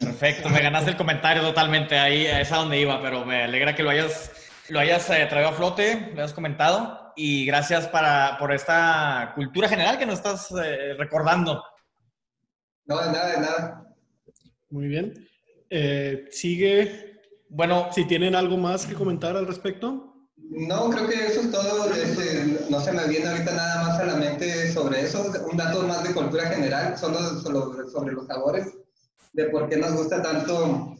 Perfecto, 0.00 0.48
me 0.48 0.62
ganaste 0.62 0.90
el 0.90 0.96
comentario 0.96 1.42
totalmente, 1.42 1.98
ahí 1.98 2.24
es 2.24 2.50
a 2.52 2.56
donde 2.56 2.80
iba, 2.80 3.02
pero 3.02 3.26
me 3.26 3.42
alegra 3.42 3.74
que 3.74 3.82
lo 3.82 3.90
hayas, 3.90 4.32
lo 4.70 4.80
hayas 4.80 5.08
eh, 5.10 5.26
traído 5.28 5.50
a 5.50 5.52
flote, 5.52 6.12
lo 6.14 6.22
hayas 6.22 6.32
comentado. 6.32 7.12
y 7.16 7.44
gracias 7.44 7.86
para, 7.88 8.38
por 8.38 8.50
esta 8.52 9.32
cultura 9.34 9.68
general 9.68 9.98
que 9.98 10.06
nos 10.06 10.16
estás 10.16 10.50
eh, 10.52 10.94
recordando. 10.96 11.62
No, 12.86 12.98
de 12.98 13.12
nada, 13.12 13.30
de 13.30 13.40
nada. 13.40 13.94
Muy 14.70 14.88
bien. 14.88 15.28
Eh, 15.68 16.26
sigue. 16.30 17.20
Bueno, 17.50 17.88
si 17.92 18.06
tienen 18.06 18.34
algo 18.34 18.56
más 18.56 18.86
que 18.86 18.94
comentar 18.94 19.36
al 19.36 19.46
respecto. 19.46 20.14
No, 20.36 20.88
creo 20.90 21.08
que 21.08 21.26
eso 21.26 21.42
es 21.42 21.52
todo. 21.52 21.92
Este, 21.92 22.66
no 22.70 22.80
se 22.80 22.92
me 22.92 23.06
viene 23.06 23.28
ahorita 23.28 23.52
nada 23.52 23.84
más 23.84 24.00
a 24.00 24.04
la 24.04 24.14
mente 24.14 24.72
sobre 24.72 25.02
eso. 25.02 25.30
Un 25.50 25.56
dato 25.56 25.82
más 25.82 26.02
de 26.02 26.14
cultura 26.14 26.46
general, 26.46 26.96
son 26.96 27.14
sobre 27.42 28.12
los 28.12 28.26
sabores, 28.26 28.66
de 29.32 29.44
por 29.46 29.68
qué 29.68 29.76
nos 29.76 29.94
gusta 29.94 30.22
tanto 30.22 30.96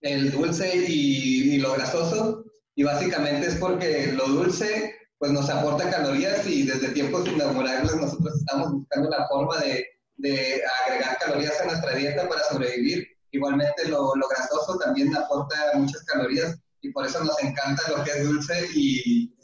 el 0.00 0.30
dulce 0.30 0.76
y, 0.76 1.54
y, 1.54 1.58
lo 1.58 1.72
grasoso. 1.72 2.44
Y 2.74 2.84
básicamente 2.84 3.48
es 3.48 3.56
porque 3.56 4.12
lo 4.12 4.26
dulce 4.26 4.94
pues 5.18 5.32
nos 5.32 5.50
aporta 5.50 5.90
calorías 5.90 6.46
y 6.46 6.62
desde 6.62 6.90
tiempos 6.90 7.26
inmemorables 7.26 7.96
nosotros 7.96 8.36
estamos 8.36 8.72
buscando 8.72 9.10
la 9.10 9.26
forma 9.26 9.58
de, 9.58 9.84
de 10.16 10.62
agregar 10.86 11.18
calorías 11.18 11.60
a 11.60 11.64
nuestra 11.64 11.94
dieta 11.94 12.28
para 12.28 12.44
sobrevivir. 12.44 13.04
Igualmente 13.32 13.88
lo, 13.88 14.14
lo 14.14 14.28
grasoso 14.28 14.78
también 14.78 15.14
aporta 15.16 15.56
muchas 15.74 16.04
calorías 16.04 16.56
y 16.82 16.92
por 16.92 17.04
eso 17.04 17.22
nos 17.24 17.42
encanta 17.42 17.82
lo 17.90 18.04
que 18.04 18.10
es 18.12 18.24
dulce 18.24 18.68
y, 18.74 19.34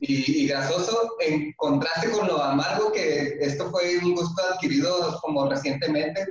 y, 0.00 0.46
grasoso, 0.46 1.16
en 1.20 1.52
contraste 1.56 2.10
con 2.10 2.26
lo 2.26 2.42
amargo, 2.42 2.92
que 2.92 3.38
esto 3.40 3.70
fue 3.70 3.98
un 3.98 4.14
gusto 4.14 4.42
adquirido 4.52 5.18
como 5.22 5.48
recientemente, 5.48 6.26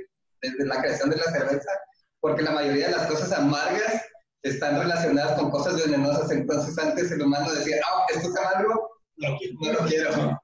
desde 0.51 0.65
la 0.65 0.81
creación 0.81 1.09
de 1.09 1.17
la 1.17 1.23
cerveza, 1.23 1.71
porque 2.19 2.43
la 2.43 2.51
mayoría 2.51 2.87
de 2.87 2.93
las 2.93 3.07
cosas 3.07 3.31
amargas 3.33 4.05
están 4.43 4.79
relacionadas 4.79 5.39
con 5.39 5.49
cosas 5.49 5.83
venenosas, 5.83 6.31
entonces 6.31 6.77
antes 6.77 7.11
el 7.11 7.21
humano 7.21 7.51
decía, 7.51 7.77
ah, 7.85 8.05
esto 8.13 8.29
es 8.29 8.37
amargo, 8.37 8.89
no, 9.17 9.29
no 9.61 9.73
lo 9.73 9.79
quiero. 9.87 10.41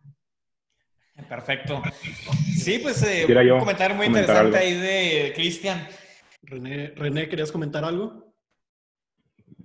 Perfecto. 1.29 1.81
Sí, 2.57 2.79
pues 2.79 3.01
eh, 3.03 3.25
un 3.53 3.59
comentario 3.59 3.95
muy 3.95 4.07
interesante 4.07 4.57
ahí 4.57 4.73
de 4.73 5.33
Cristian. 5.35 5.87
René, 6.43 6.93
René, 6.95 7.29
¿querías 7.29 7.51
comentar 7.51 7.85
algo? 7.85 8.33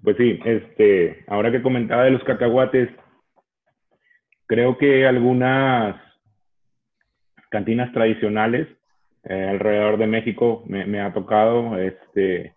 Pues 0.03 0.17
sí, 0.19 0.39
este, 0.45 1.25
ahora 1.27 1.51
que 1.51 1.63
comentaba 1.63 2.05
de 2.05 2.13
los 2.13 2.23
cacahuates, 2.25 2.91
creo 4.47 4.77
que 4.79 5.07
algunas 5.07 6.01
cantinas 7.51 7.93
tradicionales 7.93 8.69
eh, 9.29 9.49
alrededor 9.51 9.99
de 9.99 10.07
México 10.07 10.65
me, 10.67 11.01
ha 11.01 11.13
tocado, 11.13 11.79
este, 11.79 12.55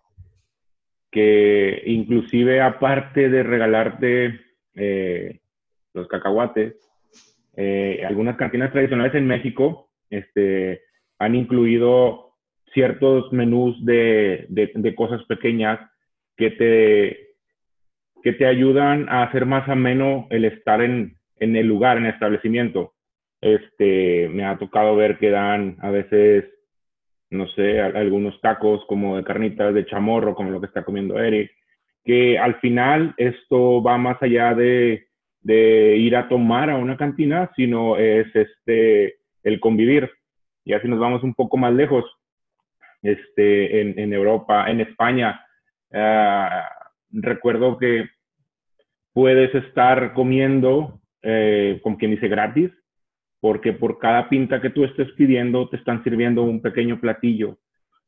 que 1.10 1.82
inclusive 1.86 2.60
aparte 2.60 3.28
de 3.28 3.42
regalarte 3.42 4.40
eh, 4.74 5.40
los 5.94 6.08
cacahuates, 6.08 6.74
eh, 7.56 8.02
algunas 8.06 8.36
cantinas 8.36 8.72
tradicionales 8.72 9.14
en 9.14 9.26
México 9.26 9.90
este, 10.08 10.82
han 11.18 11.34
incluido 11.34 12.34
ciertos 12.72 13.32
menús 13.32 13.84
de, 13.84 14.46
de 14.48 14.94
cosas 14.94 15.24
pequeñas 15.24 15.80
que 16.36 16.50
te 16.52 17.30
que 18.22 18.32
te 18.32 18.46
ayudan 18.46 19.08
a 19.08 19.22
hacer 19.22 19.46
más 19.46 19.68
ameno 19.68 20.26
el 20.30 20.44
estar 20.44 20.82
en, 20.82 21.16
en 21.36 21.56
el 21.56 21.66
lugar, 21.66 21.96
en 21.96 22.06
el 22.06 22.12
establecimiento. 22.12 22.94
Este, 23.40 24.28
me 24.28 24.44
ha 24.44 24.58
tocado 24.58 24.94
ver 24.96 25.18
que 25.18 25.30
dan 25.30 25.76
a 25.80 25.90
veces, 25.90 26.44
no 27.30 27.46
sé, 27.48 27.80
algunos 27.80 28.40
tacos 28.40 28.84
como 28.86 29.16
de 29.16 29.24
carnitas 29.24 29.72
de 29.72 29.86
chamorro, 29.86 30.34
como 30.34 30.50
lo 30.50 30.60
que 30.60 30.66
está 30.66 30.82
comiendo 30.82 31.18
Eric, 31.18 31.50
que 32.04 32.38
al 32.38 32.56
final 32.60 33.14
esto 33.16 33.82
va 33.82 33.98
más 33.98 34.20
allá 34.22 34.54
de, 34.54 35.06
de 35.40 35.96
ir 35.96 36.16
a 36.16 36.28
tomar 36.28 36.70
a 36.70 36.76
una 36.76 36.96
cantina, 36.96 37.50
sino 37.56 37.96
es 37.96 38.26
este, 38.34 39.16
el 39.42 39.60
convivir. 39.60 40.10
Y 40.64 40.72
así 40.72 40.88
nos 40.88 40.98
vamos 40.98 41.22
un 41.22 41.34
poco 41.34 41.56
más 41.56 41.72
lejos, 41.72 42.04
este, 43.02 43.80
en, 43.80 43.98
en 43.98 44.12
Europa, 44.12 44.70
en 44.70 44.80
España. 44.80 45.44
Uh, 45.90 47.20
recuerdo 47.20 47.78
que 47.78 48.08
puedes 49.12 49.54
estar 49.54 50.14
comiendo, 50.14 51.00
eh, 51.22 51.80
como 51.82 51.98
quien 51.98 52.12
dice, 52.12 52.28
gratis, 52.28 52.70
porque 53.40 53.72
por 53.72 53.98
cada 53.98 54.28
pinta 54.28 54.60
que 54.60 54.70
tú 54.70 54.84
estés 54.84 55.10
pidiendo 55.12 55.68
te 55.68 55.76
están 55.76 56.04
sirviendo 56.04 56.42
un 56.42 56.60
pequeño 56.60 57.00
platillo. 57.00 57.58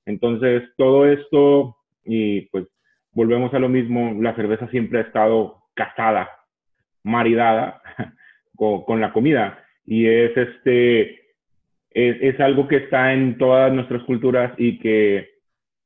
Entonces, 0.05 0.63
todo 0.77 1.07
esto, 1.07 1.77
y 2.05 2.43
pues 2.51 2.67
volvemos 3.13 3.53
a 3.55 3.59
lo 3.59 3.69
mismo, 3.69 4.17
la 4.21 4.35
cerveza 4.35 4.69
siempre 4.69 4.99
ha 4.99 5.03
estado 5.03 5.63
casada, 5.75 6.29
maridada 7.03 7.81
con, 8.57 9.01
la 9.01 9.13
comida. 9.13 9.59
Y 9.87 10.07
es 10.07 10.37
este, 10.37 11.03
es, 11.91 12.17
es, 12.21 12.41
algo 12.41 12.69
que 12.69 12.77
está 12.77 13.13
en 13.13 13.39
todas 13.39 13.73
nuestras 13.73 14.03
culturas 14.05 14.53
y 14.59 14.79
que 14.79 15.31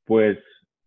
pues 0.05 0.37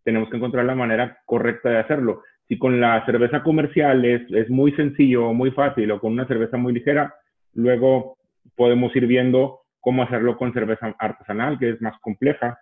tenemos 0.04 0.28
que 0.30 0.36
encontrar 0.36 0.64
la 0.64 0.74
manera 0.74 1.18
correcta 1.24 1.70
de 1.70 1.78
hacerlo. 1.78 2.22
Si 2.48 2.58
con 2.58 2.80
la 2.80 3.04
cerveza 3.06 3.42
comercial 3.42 4.04
es, 4.04 4.22
es 4.32 4.50
muy 4.50 4.72
sencillo, 4.72 5.32
muy 5.32 5.50
fácil, 5.52 5.90
o 5.92 6.00
con 6.00 6.12
una 6.12 6.26
cerveza 6.26 6.56
muy 6.56 6.72
ligera, 6.72 7.14
luego 7.54 8.16
podemos 8.60 8.94
ir 8.94 9.06
viendo 9.06 9.62
cómo 9.80 10.02
hacerlo 10.02 10.36
con 10.36 10.52
cerveza 10.52 10.94
artesanal, 10.98 11.58
que 11.58 11.70
es 11.70 11.80
más 11.80 11.98
compleja, 12.02 12.60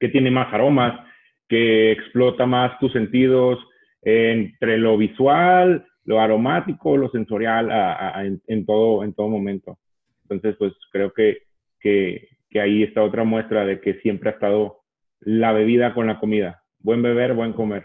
que 0.00 0.08
tiene 0.08 0.30
más 0.30 0.50
aromas, 0.54 0.98
que 1.46 1.92
explota 1.92 2.46
más 2.46 2.78
tus 2.78 2.94
sentidos 2.94 3.58
entre 4.00 4.78
lo 4.78 4.96
visual, 4.96 5.86
lo 6.04 6.18
aromático, 6.18 6.96
lo 6.96 7.10
sensorial, 7.10 7.68
en, 8.46 8.64
todo, 8.64 9.04
en 9.04 9.12
todo 9.12 9.28
momento. 9.28 9.78
Entonces, 10.22 10.56
pues 10.58 10.72
creo 10.90 11.12
que, 11.12 11.42
que, 11.78 12.30
que 12.48 12.58
ahí 12.62 12.82
está 12.82 13.02
otra 13.02 13.22
muestra 13.22 13.66
de 13.66 13.82
que 13.82 14.00
siempre 14.00 14.30
ha 14.30 14.32
estado 14.32 14.78
la 15.20 15.52
bebida 15.52 15.92
con 15.92 16.06
la 16.06 16.18
comida. 16.18 16.62
Buen 16.78 17.02
beber, 17.02 17.34
buen 17.34 17.52
comer. 17.52 17.84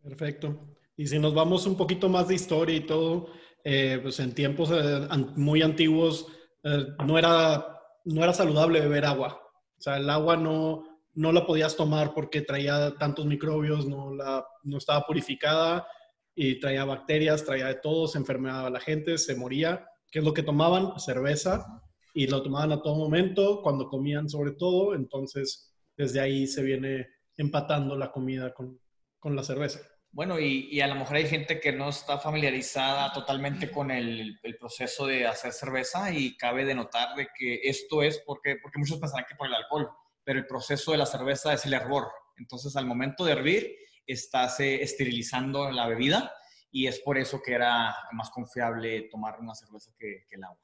Perfecto. 0.00 0.60
Y 0.96 1.08
si 1.08 1.18
nos 1.18 1.34
vamos 1.34 1.66
un 1.66 1.76
poquito 1.76 2.08
más 2.08 2.28
de 2.28 2.36
historia 2.36 2.76
y 2.76 2.86
todo, 2.86 3.30
eh, 3.64 3.98
pues 4.00 4.20
en 4.20 4.32
tiempos 4.32 4.70
eh, 4.70 5.08
muy 5.34 5.62
antiguos 5.62 6.38
eh, 6.64 6.86
no, 7.04 7.18
era, 7.18 7.80
no 8.04 8.22
era 8.22 8.32
saludable 8.32 8.80
beber 8.80 9.04
agua. 9.04 9.40
O 9.78 9.82
sea, 9.82 9.96
el 9.96 10.08
agua 10.08 10.36
no, 10.36 10.84
no 11.14 11.32
la 11.32 11.46
podías 11.46 11.76
tomar 11.76 12.14
porque 12.14 12.42
traía 12.42 12.94
tantos 12.98 13.26
microbios, 13.26 13.86
no, 13.86 14.14
la, 14.14 14.46
no 14.62 14.78
estaba 14.78 15.04
purificada 15.06 15.86
y 16.34 16.60
traía 16.60 16.84
bacterias, 16.84 17.44
traía 17.44 17.66
de 17.66 17.74
todo, 17.74 18.06
se 18.08 18.18
enfermaba 18.18 18.70
la 18.70 18.80
gente, 18.80 19.18
se 19.18 19.34
moría. 19.34 19.86
¿Qué 20.10 20.20
es 20.20 20.24
lo 20.24 20.32
que 20.34 20.42
tomaban? 20.42 20.98
Cerveza. 20.98 21.82
Y 22.14 22.26
lo 22.26 22.42
tomaban 22.42 22.72
a 22.72 22.82
todo 22.82 22.96
momento, 22.96 23.62
cuando 23.62 23.88
comían 23.88 24.28
sobre 24.28 24.52
todo. 24.52 24.94
Entonces, 24.94 25.74
desde 25.96 26.20
ahí 26.20 26.46
se 26.46 26.62
viene 26.62 27.08
empatando 27.36 27.96
la 27.96 28.10
comida 28.12 28.52
con, 28.52 28.78
con 29.18 29.34
la 29.34 29.42
cerveza. 29.42 29.80
Bueno, 30.12 30.38
y, 30.38 30.68
y, 30.70 30.82
a 30.82 30.86
lo 30.88 30.94
mejor 30.94 31.16
hay 31.16 31.26
gente 31.26 31.58
que 31.58 31.72
no 31.72 31.88
está 31.88 32.18
familiarizada 32.18 33.12
totalmente 33.14 33.70
con 33.70 33.90
el, 33.90 34.38
el, 34.42 34.56
proceso 34.58 35.06
de 35.06 35.26
hacer 35.26 35.52
cerveza 35.52 36.12
y 36.12 36.36
cabe 36.36 36.66
de 36.66 36.74
notar 36.74 37.16
de 37.16 37.28
que 37.34 37.60
esto 37.64 38.02
es 38.02 38.22
porque, 38.26 38.56
porque 38.62 38.78
muchos 38.78 38.98
pensarán 38.98 39.24
que 39.26 39.34
por 39.34 39.46
el 39.46 39.54
alcohol, 39.54 39.90
pero 40.22 40.38
el 40.38 40.46
proceso 40.46 40.92
de 40.92 40.98
la 40.98 41.06
cerveza 41.06 41.54
es 41.54 41.64
el 41.64 41.72
hervor. 41.72 42.08
Entonces, 42.36 42.76
al 42.76 42.84
momento 42.84 43.24
de 43.24 43.32
hervir, 43.32 43.74
estás 44.06 44.60
esterilizando 44.60 45.70
la 45.70 45.86
bebida 45.86 46.30
y 46.70 46.86
es 46.86 46.98
por 47.00 47.16
eso 47.16 47.40
que 47.42 47.54
era 47.54 47.96
más 48.12 48.28
confiable 48.30 49.08
tomar 49.10 49.40
una 49.40 49.54
cerveza 49.54 49.92
que, 49.98 50.26
que 50.28 50.36
el 50.36 50.44
agua. 50.44 50.60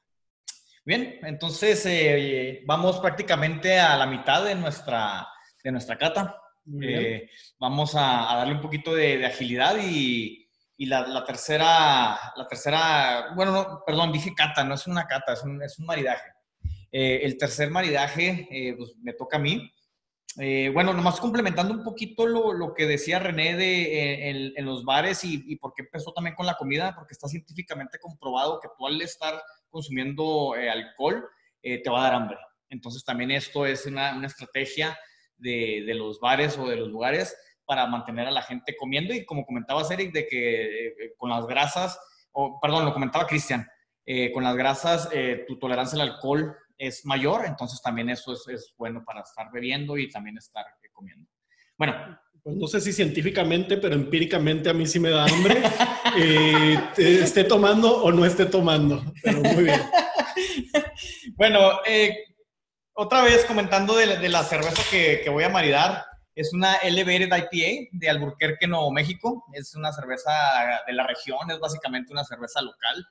Bien, 0.85 1.19
entonces 1.23 1.85
eh, 1.85 2.63
vamos 2.65 2.99
prácticamente 2.99 3.79
a 3.79 3.97
la 3.97 4.05
mitad 4.05 4.43
de 4.43 4.55
nuestra, 4.55 5.27
de 5.63 5.71
nuestra 5.71 5.97
cata. 5.97 6.35
Eh, 6.81 7.29
vamos 7.59 7.95
a, 7.95 8.35
darle 8.35 8.53
un 8.53 8.61
poquito 8.61 8.93
de, 8.93 9.25
agilidad 9.25 9.77
y, 9.81 10.47
y 10.77 10.85
la, 10.85 11.07
la, 11.07 11.25
tercera, 11.25 12.19
la 12.35 12.47
tercera, 12.47 13.33
bueno, 13.35 13.51
no, 13.51 13.83
perdón, 13.85 14.11
dije 14.11 14.33
cata, 14.35 14.63
no 14.63 14.75
es 14.75 14.87
una 14.87 15.05
cata, 15.05 15.33
es 15.33 15.43
un, 15.43 15.61
es 15.63 15.79
un 15.79 15.85
maridaje. 15.85 16.31
Eh, 16.91 17.21
el 17.23 17.37
tercer 17.37 17.69
maridaje, 17.71 18.47
eh, 18.51 18.75
pues 18.77 18.93
me 19.01 19.13
toca 19.13 19.37
a 19.37 19.39
mí. 19.39 19.71
bueno, 20.73 20.93
nomás 20.93 21.19
complementando 21.19 21.73
un 21.73 21.83
poquito 21.83 22.25
lo, 22.25 22.53
lo 22.53 22.73
que 22.73 22.85
decía 22.85 23.19
René 23.19 23.55
de, 23.55 24.29
en, 24.29 24.53
en 24.55 24.65
los 24.65 24.83
bares 24.83 25.23
y, 25.23 25.43
y 25.47 25.55
por 25.55 25.73
qué 25.73 25.83
empezó 25.83 26.13
también 26.13 26.35
con 26.35 26.45
la 26.45 26.55
comida, 26.55 26.93
porque 26.95 27.13
está 27.13 27.27
científicamente 27.27 27.99
comprobado 27.99 28.59
que 28.59 28.69
tú 28.77 28.87
al 28.87 29.01
estar 29.01 29.41
consumiendo 29.69 30.53
alcohol 30.53 31.27
te 31.61 31.89
va 31.89 31.99
a 31.99 32.03
dar 32.03 32.13
hambre. 32.13 32.37
Entonces 32.69 33.03
también 33.03 33.31
esto 33.31 33.65
es 33.65 33.85
una, 33.85 34.15
una 34.15 34.27
estrategia 34.27 34.97
de, 35.39 35.83
los 35.95 36.19
bares 36.19 36.57
o 36.57 36.67
de 36.67 36.75
los 36.75 36.89
lugares 36.89 37.35
para 37.65 37.85
mantener 37.87 38.27
a 38.27 38.31
la 38.31 38.41
gente 38.41 38.75
comiendo 38.77 39.13
y 39.13 39.25
como 39.25 39.45
comentaba 39.45 39.83
Eric, 39.89 40.11
de 40.11 40.27
que 40.27 40.87
eh, 40.87 41.13
con 41.17 41.29
las 41.29 41.45
grasas, 41.45 41.99
o 42.31 42.59
perdón, 42.59 42.85
lo 42.85 42.93
comentaba 42.93 43.27
Cristian, 43.27 43.67
eh, 44.05 44.31
con 44.31 44.43
las 44.43 44.55
grasas 44.55 45.09
eh, 45.13 45.45
tu 45.47 45.59
tolerancia 45.59 46.01
al 46.01 46.09
alcohol 46.09 46.55
es 46.77 47.05
mayor, 47.05 47.45
entonces 47.45 47.81
también 47.81 48.09
eso 48.09 48.33
es, 48.33 48.73
bueno 48.77 49.03
para 49.05 49.21
estar 49.21 49.51
bebiendo 49.51 49.97
y 49.97 50.09
también 50.09 50.37
estar 50.37 50.65
comiendo. 50.93 51.29
Bueno, 51.77 51.93
pues 52.41 52.55
no 52.55 52.67
sé 52.67 52.81
si 52.81 52.93
científicamente, 52.93 53.77
pero 53.77 53.95
empíricamente 53.95 54.69
a 54.69 54.73
mí 54.73 54.87
sí 54.87 54.99
me 54.99 55.09
da 55.09 55.25
hambre, 55.25 55.61
eh, 56.17 56.79
esté 56.97 57.43
tomando 57.43 58.01
o 58.01 58.11
no 58.11 58.25
esté 58.25 58.45
tomando. 58.45 59.03
Pero 59.21 59.41
muy 59.41 59.63
bien. 59.65 59.81
bueno, 61.35 61.81
eh, 61.85 62.28
otra 62.99 63.21
vez 63.21 63.45
comentando 63.45 63.95
de, 63.95 64.27
la 64.27 64.43
cerveza 64.43 64.83
que, 64.91 65.21
que, 65.23 65.29
voy 65.29 65.45
a 65.45 65.49
maridar, 65.49 66.05
es 66.35 66.53
una 66.53 66.75
Elevated 66.75 67.29
IPA 67.33 67.87
de 67.93 68.09
Alburquerque, 68.09 68.67
Nuevo 68.67 68.91
México. 68.91 69.45
Es 69.53 69.73
una 69.73 69.93
cerveza 69.93 70.31
de 70.85 70.91
la 70.91 71.07
región, 71.07 71.49
es 71.49 71.59
básicamente 71.59 72.11
una 72.11 72.25
cerveza 72.25 72.61
local. 72.61 73.07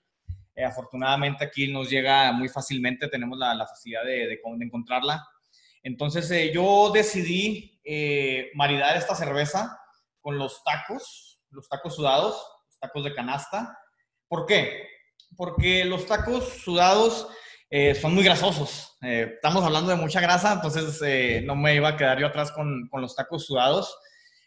Eh, 0.55 0.63
afortunadamente 0.63 1.43
aquí 1.43 1.73
nos 1.73 1.89
llega 1.89 2.33
muy 2.33 2.51
fácilmente, 2.51 3.09
tenemos 3.09 3.39
la, 3.39 3.67
facilidad 3.67 4.05
de, 4.05 4.27
de, 4.27 4.41
encontrarla. 4.61 5.27
Entonces 5.83 6.31
eh, 6.33 6.53
yo 6.53 6.91
decidí 6.93 7.81
eh, 7.83 8.51
maridar 8.55 8.95
esta 8.95 9.15
cerveza 9.15 9.81
con 10.21 10.37
los 10.37 10.63
tacos, 10.65 11.41
los 11.49 11.67
tacos 11.67 11.97
sudados, 11.97 12.35
los 12.67 12.79
tacos 12.79 13.05
de 13.05 13.15
canasta. 13.15 13.79
¿Por 14.29 14.45
qué? 14.45 14.87
Porque 15.35 15.87
los 15.87 16.05
tacos 16.05 16.47
sudados 16.63 17.29
son 18.01 18.15
muy 18.15 18.25
grasosos. 18.25 18.97
estamos 19.01 19.63
hablando 19.63 19.91
de 19.91 19.97
mucha 19.97 20.21
grasa, 20.21 20.55
entonces 20.55 21.45
no 21.45 21.55
me 21.55 21.75
iba 21.75 21.89
a 21.89 21.97
quedar 21.97 22.19
yo 22.19 22.27
atrás 22.27 22.51
con, 22.53 22.89
con 22.91 23.03
los 23.03 23.15
tacos 23.15 23.45
sudados. 23.45 23.95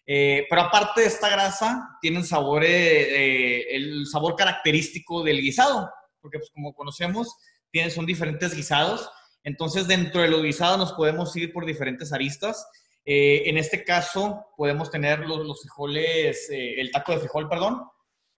pero 0.06 0.62
aparte 0.62 1.02
de 1.02 1.08
esta 1.08 1.30
grasa, 1.30 1.98
tienen 2.02 2.26
sabor, 2.26 2.64
el 2.66 4.06
sabor 4.08 4.36
característico 4.36 5.24
del 5.24 5.42
guisado 5.42 5.90
porque 6.22 6.38
pues 6.38 6.52
como 6.52 6.74
conocemos, 6.74 7.36
tienen, 7.72 7.92
son 7.92 8.06
diferentes 8.06 8.56
guisados. 8.56 9.10
Entonces, 9.44 9.88
dentro 9.88 10.22
de 10.22 10.28
los 10.30 10.44
guisados 10.44 10.78
nos 10.78 10.94
podemos 10.94 11.36
ir 11.36 11.52
por 11.52 11.66
diferentes 11.66 12.14
aristas. 12.14 12.66
Eh, 13.06 13.44
en 13.48 13.58
este 13.58 13.84
caso, 13.84 14.46
podemos 14.56 14.92
tener 14.92 15.20
los, 15.22 15.46
los 15.46 15.62
frijoles, 15.62 16.50
eh, 16.52 16.80
el 16.80 16.92
taco 16.92 17.12
de 17.14 17.20
frijol, 17.20 17.50
perdón. 17.50 17.82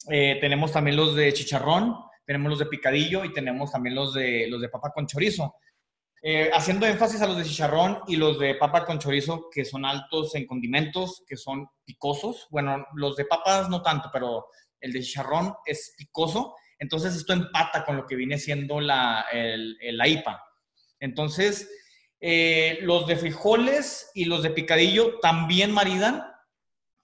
Eh, 0.10 0.38
tenemos 0.40 0.72
también 0.72 0.96
los 0.96 1.16
de 1.16 1.34
chicharrón, 1.34 1.96
tenemos 2.26 2.50
los 2.50 2.60
de 2.60 2.66
picadillo 2.66 3.24
y 3.26 3.34
tenemos 3.34 3.72
también 3.72 3.96
los 3.96 4.14
de, 4.14 4.48
los 4.48 4.62
de 4.62 4.70
papa 4.70 4.92
con 4.92 5.08
chorizo. 5.08 5.56
haciendo 6.54 6.86
énfasis 6.86 7.22
a 7.22 7.28
los 7.28 7.38
de 7.38 7.44
chicharrón 7.44 8.00
y 8.08 8.16
los 8.16 8.40
de 8.40 8.56
papa 8.56 8.86
con 8.86 9.00
chorizo, 9.00 9.50
que 9.52 9.66
son 9.66 9.86
altos 9.86 10.36
en 10.36 10.48
condimentos, 10.48 11.24
que 11.28 11.36
son 11.36 11.68
picosos. 11.86 12.48
Bueno, 12.50 12.86
los 12.96 13.16
de 13.16 13.26
papas 13.26 13.70
no 13.70 13.82
tanto, 13.82 14.10
pero 14.12 14.48
el 14.80 14.94
de 14.94 15.02
chicharrón 15.02 15.54
es 15.66 15.94
picoso 15.98 16.56
entonces 16.84 17.16
esto 17.16 17.32
empata 17.32 17.86
con 17.86 17.96
lo 17.96 18.06
que 18.06 18.18
viene 18.18 18.38
siendo 18.38 18.82
la, 18.82 19.26
IPA. 19.32 20.44
Entonces, 21.00 21.70
eh, 22.20 22.80
los 22.82 23.08
de 23.08 23.16
frijoles 23.16 24.12
y 24.14 24.26
los 24.26 24.44
de 24.44 24.50
picadillo 24.50 25.20
también 25.22 25.72
maridan, 25.72 26.26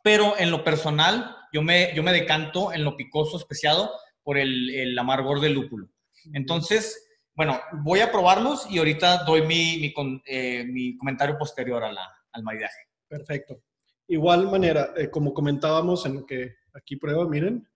pero 0.03 0.37
en 0.37 0.51
lo 0.51 0.65
personal 0.65 1.33
yo 1.53 1.61
me, 1.61 1.93
yo 1.95 2.03
me 2.03 2.11
decanto 2.11 2.73
en 2.73 2.83
lo 2.83 2.97
picoso 2.97 3.37
especiado 3.37 3.89
por 4.29 4.37
el, 4.37 4.95
amargor 4.99 5.41
del 5.41 5.53
lúpulo. 5.53 5.89
Entonces, 6.33 7.09
bueno, 7.33 7.59
voy 7.81 8.01
a 8.01 8.11
probarlos 8.11 8.69
y 8.69 8.77
ahorita 8.77 9.23
doy 9.23 9.41
mi, 9.41 9.79
mi, 9.79 9.91
eh, 10.27 10.95
comentario 10.99 11.35
posterior 11.35 11.83
a 11.83 11.91
la, 11.91 12.07
al 12.33 12.43
maridaje. 12.43 12.77
Perfecto. 13.07 13.63
Igual 14.07 14.45
manera, 14.51 14.93
eh, 14.95 15.09
como 15.09 15.33
comentábamos 15.33 16.05
en 16.05 16.27
que 16.27 16.57
aquí 16.75 16.95
prueba, 16.97 17.27
miren, 17.27 17.67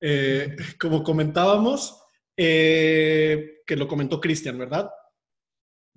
eh, 0.00 0.56
como 0.80 1.02
comentábamos, 1.02 2.02
que 2.34 3.76
lo 3.76 3.86
comentó 3.86 4.18
Cristian, 4.18 4.56
¿verdad? 4.56 4.90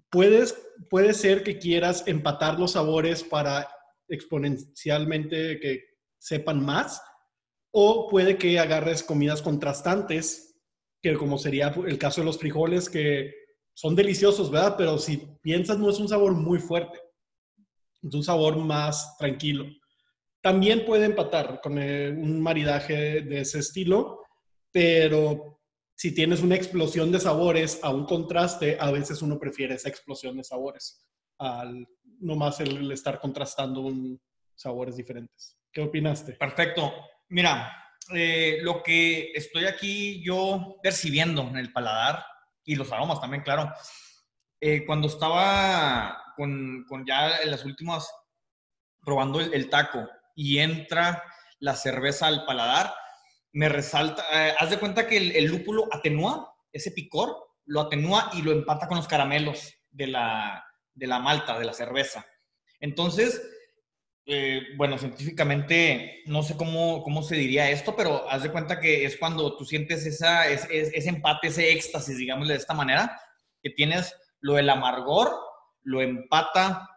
Puedes, 0.10 0.62
puede 0.90 1.14
ser 1.14 1.42
que 1.44 1.58
quieras 1.58 2.04
empatar 2.06 2.60
los 2.60 2.74
sabores 2.74 3.24
para 3.24 3.66
exponencialmente 4.10 5.58
que 5.62 5.86
sepan 6.18 6.66
más, 6.66 7.02
o 7.72 8.08
puede 8.10 8.38
que 8.38 8.60
agarres 8.60 9.04
comidas 9.04 9.42
contrastantes, 9.42 10.60
que 11.02 11.16
como 11.16 11.38
sería 11.38 11.74
el 11.86 11.98
caso 11.98 12.22
de 12.22 12.26
los 12.26 12.38
frijoles, 12.38 12.90
que 12.90 13.34
son 13.74 13.96
deliciosos, 13.96 14.52
¿verdad? 14.52 14.76
Pero 14.78 14.98
si 14.98 15.18
piensas, 15.42 15.80
no 15.80 15.90
es 15.90 16.00
un 16.00 16.08
sabor 16.08 16.34
muy 16.34 16.60
fuerte, 16.60 17.00
es 18.04 18.14
un 18.14 18.24
sabor 18.24 18.58
más 18.58 19.18
tranquilo. 19.18 19.66
También 20.42 20.86
puede 20.86 21.06
empatar 21.06 21.62
con 21.62 21.78
eh, 21.78 22.10
un 22.10 22.42
maridaje 22.42 23.22
de 23.22 23.42
ese 23.42 23.60
estilo, 23.60 24.22
pero 24.72 25.60
si 25.96 26.14
tienes 26.14 26.42
una 26.42 26.56
explosión 26.56 27.12
de 27.12 27.20
sabores 27.20 27.80
a 27.84 27.92
un 27.92 28.06
contraste, 28.06 28.78
a 28.80 28.92
veces 28.92 29.22
uno 29.22 29.40
prefiere 29.40 29.76
esa 29.76 29.90
explosión 29.90 30.38
de 30.38 30.44
sabores 30.44 31.06
al 31.38 31.88
nomás 32.20 32.60
el, 32.60 32.92
estar 32.92 33.20
contrastando 33.20 33.92
sabores 34.56 34.96
diferentes. 34.96 35.58
¿Qué 35.72 35.82
opinaste? 35.82 36.34
Perfecto. 36.34 36.92
Mira, 37.32 37.74
eh, 38.14 38.60
lo 38.62 38.84
que 38.84 39.32
estoy 39.34 39.66
aquí 39.66 40.22
yo 40.22 40.78
percibiendo 40.84 41.44
en 41.44 41.56
el 41.56 41.72
paladar 41.72 42.26
y 42.66 42.76
los 42.76 42.92
aromas 42.92 43.22
también, 43.22 43.42
claro. 43.42 43.72
Eh, 44.60 44.86
cuando 44.86 45.08
estaba 45.08 46.34
con, 46.36 46.84
con, 46.90 47.06
ya 47.06 47.38
en 47.38 47.50
las 47.50 47.64
últimas 47.64 48.14
probando 49.00 49.40
el 49.40 49.70
taco, 49.70 50.08
y 50.36 50.60
entra 50.60 51.24
la 51.60 51.74
cerveza 51.76 52.28
al 52.28 52.46
paladar, 52.46 52.94
me 53.54 53.70
resalta, 53.70 54.24
eh, 54.34 54.54
haz 54.60 54.70
de 54.70 54.80
cuenta 54.80 55.08
que 55.08 55.18
el, 55.18 55.46
lúpulo 55.46 55.88
atenúa 55.90 56.54
ese 56.74 56.92
picor, 56.92 57.36
lo 57.66 57.80
atenúa 57.80 58.30
y 58.34 58.42
lo 58.42 58.52
empata 58.52 58.88
con 58.88 58.98
los 58.98 59.08
caramelos 59.08 59.74
de 59.90 60.08
la, 60.08 60.66
de 60.94 61.08
la 61.08 61.20
malta, 61.20 61.58
de 61.58 61.66
la 61.66 61.74
cerveza. 61.74 62.26
Entonces, 62.82 63.42
eh, 64.26 64.62
bueno, 64.78 64.98
científicamente 64.98 66.22
no 66.28 66.44
sé 66.44 66.56
cómo, 66.56 67.04
cómo 67.04 67.24
se 67.24 67.36
diría 67.36 67.70
esto, 67.70 67.96
pero 67.96 68.30
haz 68.30 68.44
de 68.44 68.52
cuenta 68.52 68.80
que 68.80 69.06
es 69.06 69.18
cuando 69.18 69.58
tú 69.58 69.66
sientes 69.66 70.06
esa, 70.06 70.48
ese 70.48 71.10
empate, 71.10 71.48
ese 71.48 71.72
éxtasis, 71.72 72.18
digámosle 72.18 72.54
de 72.54 72.60
esta 72.60 72.74
manera, 72.74 73.20
que 73.62 73.72
tienes 73.72 74.16
lo 74.40 74.54
del 74.54 74.70
amargor, 74.70 75.32
lo 75.84 76.02
empata 76.02 76.88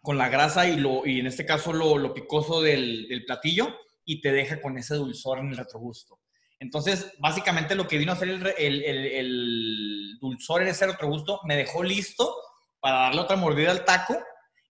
con 0.00 0.18
la 0.18 0.28
grasa 0.28 0.68
y, 0.68 0.76
lo, 0.76 1.06
y 1.06 1.20
en 1.20 1.26
este 1.26 1.46
caso 1.46 1.72
lo, 1.72 1.96
lo 1.96 2.12
picoso 2.12 2.60
del, 2.60 3.08
del, 3.08 3.24
platillo 3.24 3.74
y 4.04 4.20
te 4.20 4.32
deja 4.32 4.60
con 4.60 4.76
ese 4.76 4.96
dulzor 4.96 5.38
en 5.38 5.48
el 5.48 5.56
retrogusto. 5.56 6.20
Entonces, 6.58 7.12
básicamente 7.18 7.74
lo 7.74 7.88
que 7.88 7.96
vino 7.96 8.12
a 8.12 8.14
hacer 8.14 8.28
el, 8.28 8.46
el, 8.58 8.84
el, 8.84 10.18
dulzor 10.20 10.62
en 10.62 10.68
ese 10.68 10.86
retrogusto 10.86 11.40
me 11.44 11.56
dejó 11.56 11.82
listo 11.82 12.36
para 12.80 13.00
darle 13.00 13.22
otra 13.22 13.36
mordida 13.36 13.70
al 13.70 13.84
taco 13.84 14.22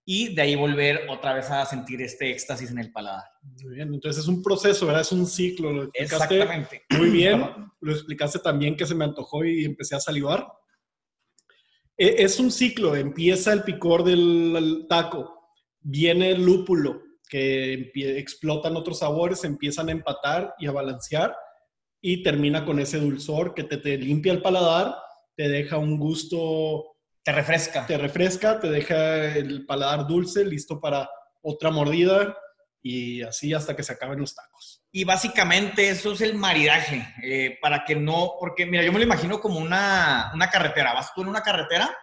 y 0.05 0.35
de 0.35 0.43
ahí 0.43 0.55
volver 0.55 1.07
otra 1.09 1.33
vez 1.33 1.51
a 1.51 1.65
sentir 1.65 2.03
este 2.03 2.31
éxtasis 2.31 2.71
en 2.71 2.79
el 2.79 2.93
paladar. 2.93 3.25
Muy 3.63 3.75
bien, 3.75 3.95
entonces 3.95 4.23
es 4.23 4.29
un 4.29 4.43
proceso, 4.43 4.87
¿verdad? 4.87 5.03
Es 5.03 5.13
un 5.13 5.27
ciclo. 5.27 5.73
Lo 5.73 5.91
Exactamente. 5.95 6.83
Muy 6.91 7.11
bien, 7.11 7.43
lo 7.81 7.93
explicaste 7.93 8.39
también 8.39 8.77
que 8.77 8.87
se 8.87 8.95
me 8.95 9.05
antojó 9.05 9.45
y 9.45 9.65
empecé 9.65 9.97
a 9.97 10.01
salivar. 10.01 10.47
E, 11.97 12.23
es 12.23 12.39
un 12.39 12.51
ciclo, 12.51 12.97
empieza 12.97 13.53
el 13.53 13.63
picor 13.63 14.05
del 14.05 14.87
taco, 14.89 15.51
viene 15.81 16.33
el 16.33 16.45
lúpulo, 16.45 17.01
que 17.29 17.91
explotan 17.95 18.77
otros 18.77 18.99
sabores, 18.99 19.45
empiezan 19.45 19.89
a 19.89 19.93
empatar 19.93 20.55
y 20.59 20.67
a 20.67 20.73
balancear 20.73 21.35
y 22.01 22.23
termina 22.23 22.65
con 22.65 22.79
ese 22.79 22.99
dulzor 22.99 23.55
que 23.55 23.65
te, 23.65 23.97
limpia 23.97 24.33
el 24.33 24.43
paladar, 24.43 24.95
te 25.37 25.49
deja 25.49 25.79
un 25.79 25.99
gusto... 25.99 26.94
Te 27.25 27.33
refresca. 27.33 27.87
Te 27.87 27.97
refresca, 27.97 28.61
te 28.61 28.69
deja 28.69 29.35
el 29.35 29.65
paladar 29.65 30.07
dulce, 30.07 30.45
listo 30.45 30.81
para 30.81 31.09
otra 31.41 31.71
mordida 31.71 32.37
y 32.83 33.23
así 33.23 33.55
hasta 33.55 33.75
que 33.75 33.83
se 33.83 33.95
acaben 33.95 34.21
los 34.21 34.35
tacos. 34.35 34.85
Y 34.93 35.05
básicamente 35.05 35.89
eso 35.89 36.13
es 36.13 36.21
el 36.21 36.35
maridaje, 36.35 37.07
eh, 37.23 37.59
para 37.63 37.85
que 37.85 37.97
no, 37.97 38.35
porque 38.39 38.67
mira, 38.67 38.85
yo 38.85 38.93
me 38.93 38.99
lo 38.99 39.05
imagino 39.05 39.41
como 39.41 39.59
una, 39.59 40.31
una 40.35 40.51
carretera, 40.51 40.93
vas 40.93 41.15
tú 41.15 41.23
en 41.23 41.29
una 41.29 41.43
carretera 41.43 41.97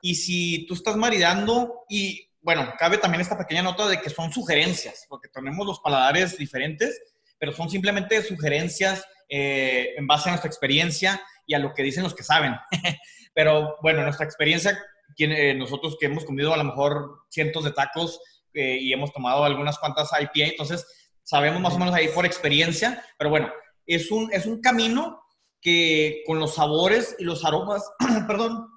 y 0.00 0.14
si 0.14 0.64
tú 0.66 0.74
estás 0.74 0.96
maridando 0.96 1.84
y 1.88 2.28
bueno, 2.40 2.72
cabe 2.78 2.98
también 2.98 3.20
esta 3.20 3.38
pequeña 3.38 3.62
nota 3.62 3.88
de 3.88 4.00
que 4.00 4.10
son 4.10 4.32
sugerencias, 4.32 5.06
porque 5.08 5.28
tenemos 5.28 5.66
los 5.66 5.80
paladares 5.80 6.38
diferentes, 6.38 7.00
pero 7.38 7.52
son 7.52 7.68
simplemente 7.68 8.22
sugerencias 8.22 9.04
eh, 9.28 9.94
en 9.96 10.06
base 10.06 10.28
a 10.28 10.32
nuestra 10.32 10.48
experiencia 10.48 11.20
y 11.46 11.54
a 11.54 11.58
lo 11.58 11.74
que 11.74 11.82
dicen 11.82 12.02
los 12.04 12.14
que 12.14 12.22
saben. 12.22 12.54
pero 13.34 13.76
bueno, 13.82 14.02
nuestra 14.02 14.26
experiencia, 14.26 14.78
eh, 15.18 15.54
nosotros 15.54 15.96
que 15.98 16.06
hemos 16.06 16.24
comido 16.24 16.52
a 16.52 16.56
lo 16.56 16.64
mejor 16.64 17.24
cientos 17.30 17.64
de 17.64 17.72
tacos, 17.72 18.20
eh, 18.54 18.78
y 18.80 18.92
hemos 18.92 19.12
tomado 19.12 19.44
algunas 19.44 19.78
cuantas 19.78 20.10
IPA, 20.12 20.50
entonces 20.50 20.86
sabemos 21.22 21.60
más 21.60 21.74
o 21.74 21.78
menos 21.78 21.94
ahí 21.94 22.08
por 22.08 22.26
experiencia, 22.26 23.02
pero 23.16 23.30
bueno, 23.30 23.50
es 23.86 24.10
un, 24.10 24.32
es 24.32 24.46
un 24.46 24.60
camino 24.60 25.22
que 25.60 26.22
con 26.26 26.38
los 26.38 26.54
sabores 26.56 27.16
y 27.18 27.24
los 27.24 27.44
aromas, 27.44 27.88
perdón, 28.26 28.68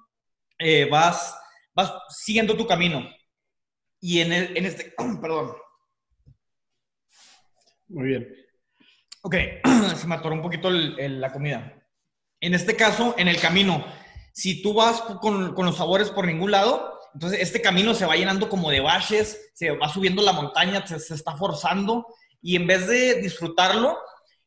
eh, 0.58 0.88
vas, 0.90 1.36
vas 1.74 1.92
siguiendo 2.08 2.56
tu 2.56 2.66
camino. 2.66 3.06
Y 4.00 4.20
en, 4.20 4.32
en 4.32 4.64
este, 4.64 4.94
perdón. 5.20 5.56
Muy 7.88 8.08
bien. 8.08 8.34
Ok, 9.22 9.34
se 9.96 10.06
me 10.06 10.14
atoró 10.14 10.34
un 10.34 10.42
poquito 10.42 10.70
la 10.70 11.32
comida. 11.32 11.82
En 12.40 12.54
este 12.54 12.76
caso, 12.76 13.14
en 13.18 13.28
el 13.28 13.40
camino, 13.40 13.84
si 14.36 14.60
tú 14.60 14.74
vas 14.74 15.00
con, 15.00 15.54
con 15.54 15.64
los 15.64 15.78
sabores 15.78 16.10
por 16.10 16.26
ningún 16.26 16.50
lado, 16.50 17.00
Entonces, 17.14 17.40
este 17.40 17.62
camino 17.62 17.94
se 17.94 18.04
va 18.04 18.16
llenando 18.16 18.50
como 18.50 18.70
de 18.70 18.80
baches, 18.80 19.50
se 19.54 19.70
va 19.70 19.88
subiendo 19.88 20.20
la 20.22 20.32
montaña, 20.32 20.86
se, 20.86 21.14
está 21.14 21.34
forzando 21.34 22.06
y 22.42 22.54
en 22.54 22.66
vez 22.66 22.86
de 22.86 23.14
disfrutarlo, 23.22 23.96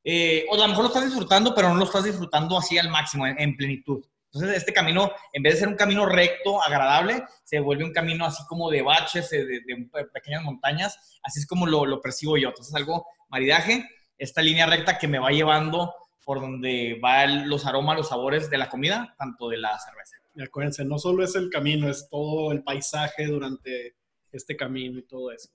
eh, 0.04 0.46
o 0.52 0.54
a 0.54 0.60
lo 0.60 0.68
mejor 0.68 0.84
lo 0.84 0.90
estás 0.90 1.06
disfrutando, 1.06 1.56
pero 1.56 1.70
no 1.70 1.76
lo 1.76 1.86
estás 1.86 2.04
disfrutando 2.04 2.56
así 2.56 2.78
al 2.78 2.90
máximo, 2.90 3.26
en, 3.26 3.58
plenitud. 3.58 4.06
Entonces, 4.32 4.58
este 4.58 4.74
camino, 4.74 5.12
en 5.34 5.42
vez 5.42 5.56
de 5.56 5.60
ser 5.62 5.70
un 5.70 5.76
camino 5.76 6.06
recto, 6.06 6.62
agradable, 6.62 7.24
se 7.44 7.60
vuelve 7.60 7.84
un 7.84 7.92
camino 7.92 8.28
así 8.28 8.44
como 8.46 8.70
de 8.70 8.84
baches, 8.84 9.32
de, 9.32 9.64
pequeñas 10.14 10.44
montañas. 10.44 11.20
Así 11.24 11.40
es 11.40 11.48
como 11.48 11.66
lo, 11.66 11.88
lo, 11.88 12.00
percibo 12.00 12.38
yo. 12.38 12.50
Entonces, 12.50 12.76
algo 12.76 13.08
maridaje, 13.28 13.90
esta 14.20 14.44
línea 14.44 14.68
recta 14.68 15.00
que 15.00 15.08
me 15.08 15.18
va 15.18 15.32
llevando 15.32 15.96
por 16.30 16.42
donde 16.42 17.00
van 17.02 17.50
los 17.50 17.66
aromas, 17.66 17.98
los 17.98 18.10
sabores 18.10 18.52
de 18.52 18.60
la 18.60 18.70
comida, 18.70 19.16
tanto 19.18 19.50
de 19.50 19.58
la 19.58 19.76
cerveza. 19.80 20.18
Y 20.36 20.44
acuérdense, 20.44 20.86
no 20.86 21.00
solo 21.00 21.24
es 21.24 21.36
el 21.36 21.50
camino, 21.50 21.90
es 21.90 22.08
todo 22.08 22.52
el 22.52 22.62
paisaje 22.62 23.26
durante 23.26 23.96
este 24.32 24.56
camino 24.56 25.00
y 25.00 25.08
todo 25.08 25.32
eso. 25.32 25.50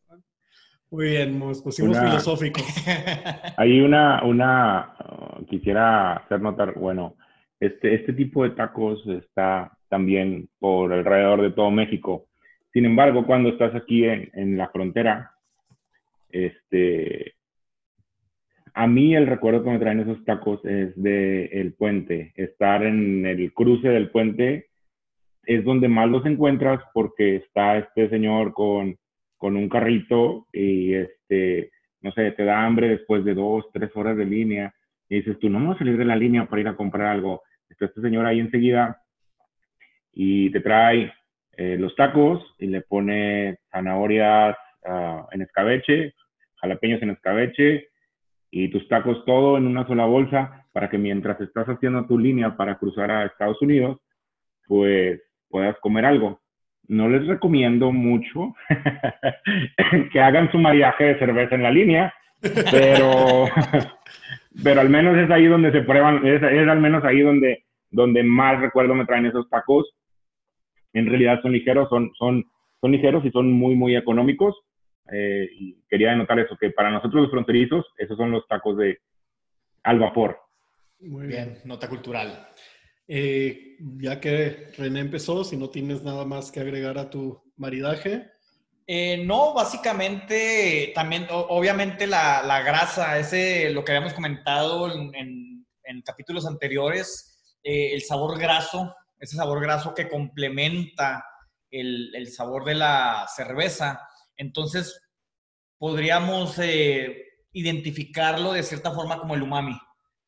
Muy 0.91 1.11
bien, 1.11 1.39
nos 1.39 1.63
pusimos 1.63 1.97
filosóficos. 1.97 2.65
Hay 3.57 3.83
una, 3.83 4.25
una, 4.25 4.97
uh, 4.99 5.47
quisiera 5.47 6.15
hacer 6.15 6.41
notar, 6.41 6.75
bueno, 6.77 7.15
este, 7.61 7.95
este 7.95 8.13
tipo 8.13 8.43
de 8.43 8.51
tacos 8.51 9.07
está 9.07 9.79
también 9.89 10.49
por 10.59 10.93
alrededor 10.93 11.43
de 11.43 11.53
todo 11.53 11.71
México. 11.71 12.27
Sin 12.73 12.85
embargo, 12.85 13.25
cuando 13.25 13.51
estás 13.51 13.77
aquí 13.77 14.07
en, 14.07 14.29
en 14.35 14.59
la 14.59 14.69
frontera, 14.71 15.37
este, 16.31 17.37
a 18.75 18.89
mí 18.89 19.15
el 19.15 19.29
recuerdo 19.29 19.63
que 19.63 19.71
me 19.71 19.79
traen 19.79 20.01
esos 20.01 20.25
tacos 20.25 20.65
es 20.65 21.01
de 21.01 21.47
el 21.47 21.75
puente. 21.75 22.33
Estar 22.35 22.83
en 22.83 23.25
el 23.25 23.53
cruce 23.53 23.89
del 23.89 24.11
puente 24.11 24.67
es 25.45 25.65
donde 25.65 25.89
más 25.89 26.09
los 26.11 26.27
encuentras 26.27 26.83
porque 26.93 27.37
está 27.37 27.79
este 27.79 28.09
señor 28.09 28.53
con, 28.53 28.97
con 29.37 29.57
un 29.57 29.69
carrito 29.69 30.49
y 30.53 30.93
este, 30.95 31.71
no 32.01 32.11
sé, 32.13 32.33
te 32.33 32.45
da 32.45 32.65
hambre 32.65 32.89
después 32.89 33.25
de 33.25 33.35
dos, 33.35 33.65
tres 33.73 33.91
horas 33.95 34.17
de 34.17 34.25
línea 34.25 34.75
y 35.09 35.17
dices 35.17 35.39
tú, 35.39 35.49
no 35.49 35.61
vamos 35.61 35.77
a 35.77 35.79
salir 35.79 35.97
de 35.97 36.05
la 36.05 36.17
línea 36.17 36.47
para 36.47 36.63
ir 36.63 36.69
a 36.69 36.77
comprar 36.77 37.07
algo. 37.07 37.43
Está 37.69 37.85
este 37.85 38.01
señor 38.01 38.27
ahí 38.27 38.41
enseguida 38.41 39.01
y 40.13 40.51
te 40.51 40.61
trae 40.61 41.13
eh, 41.57 41.77
los 41.79 41.95
tacos 41.95 42.45
y 42.59 42.67
le 42.67 42.81
pone 42.81 43.59
zanahorias 43.71 44.57
ah, 44.85 45.29
en 45.31 45.43
escabeche, 45.43 46.15
jalapeños 46.57 47.03
en 47.03 47.11
escabeche, 47.11 47.89
y 48.57 48.69
tus 48.69 48.87
tacos 48.87 49.25
todo 49.25 49.59
en 49.59 49.67
una 49.67 49.85
sola 49.85 50.07
bolsa 50.07 50.65
para 50.73 50.89
que 50.89 50.97
mientras 50.97 51.41
estás 51.41 51.67
haciendo 51.67 52.07
tu 52.07 52.17
línea 52.17 52.57
para 52.57 52.79
cruzar 52.79 53.11
a 53.11 53.25
Estados 53.25 53.61
Unidos, 53.61 53.99
pues 54.69 55.21
puedas 55.49 55.77
comer 55.81 56.05
algo. 56.05 56.41
No 56.87 57.09
les 57.09 57.27
recomiendo 57.27 57.91
mucho 57.91 58.55
que 60.13 60.21
hagan 60.21 60.53
su 60.53 60.59
mariaje 60.59 61.03
de 61.03 61.19
cerveza 61.19 61.57
en 61.57 61.65
la 61.65 61.73
línea, 61.73 62.15
pero, 62.41 63.47
pero 64.63 64.81
al 64.81 64.89
menos 64.89 65.17
es 65.17 65.29
ahí 65.33 65.47
donde 65.47 65.73
se 65.73 65.83
prueban, 65.83 66.25
es, 66.25 66.41
es 66.41 66.69
al 66.69 66.79
menos 66.81 67.03
ahí 67.03 67.23
donde, 67.23 67.65
donde 67.91 68.23
más 68.23 68.61
recuerdo 68.61 68.95
me 68.95 69.05
traen 69.05 69.27
esos 69.27 69.51
tacos. 69.51 69.93
En 70.93 71.07
realidad 71.07 71.43
son 71.43 71.51
ligeros, 71.51 71.89
son, 71.89 72.13
son, 72.17 72.45
son 72.81 72.93
ligeros 72.93 73.25
y 73.25 73.33
son 73.33 73.51
muy, 73.51 73.75
muy 73.75 73.97
económicos. 73.97 74.55
Eh, 75.13 75.49
y 75.53 75.83
quería 75.89 76.11
denotar 76.11 76.39
eso, 76.39 76.57
que 76.59 76.71
para 76.71 76.91
nosotros 76.91 77.23
los 77.23 77.31
fronterizos, 77.31 77.85
esos 77.99 78.17
son 78.17 78.31
los 78.31 78.47
tacos 78.49 78.77
de 78.79 78.99
al 79.83 79.99
vapor. 79.99 80.39
Muy 81.01 81.27
bien, 81.27 81.61
nota 81.65 81.89
cultural. 81.89 82.49
Eh, 83.07 83.77
ya 83.99 84.19
que 84.19 84.73
René 84.79 85.01
empezó, 85.01 85.45
si 85.45 85.57
no 85.57 85.69
tienes 85.69 86.03
nada 86.03 86.25
más 86.25 86.51
que 86.51 86.61
agregar 86.61 86.97
a 86.97 87.11
tu 87.11 87.43
maridaje. 87.57 88.31
Eh, 88.87 89.23
no, 89.25 89.53
básicamente 89.53 90.93
también, 90.95 91.27
obviamente 91.31 92.07
la, 92.07 92.43
la, 92.43 92.63
grasa, 92.63 93.19
ese, 93.19 93.71
lo 93.71 93.85
que 93.85 93.93
habíamos 93.93 94.15
comentado 94.15 94.91
en, 94.93 95.15
en, 95.15 96.03
capítulos 96.03 96.47
anteriores, 96.47 97.59
el 97.63 98.03
sabor 98.03 98.39
graso, 98.39 98.95
ese 99.19 99.37
sabor 99.37 99.61
graso 99.61 99.95
que 99.95 100.09
complementa 100.09 101.25
el, 101.71 102.15
el 102.15 102.27
sabor 102.29 102.65
de 102.65 102.75
la 102.75 103.27
cerveza, 103.35 104.01
entonces, 104.37 105.01
podríamos 105.79 106.59
eh, 106.59 107.25
identificarlo 107.53 108.53
de 108.53 108.63
cierta 108.63 108.93
forma 108.93 109.19
como 109.19 109.35
el 109.35 109.43
umami. 109.43 109.79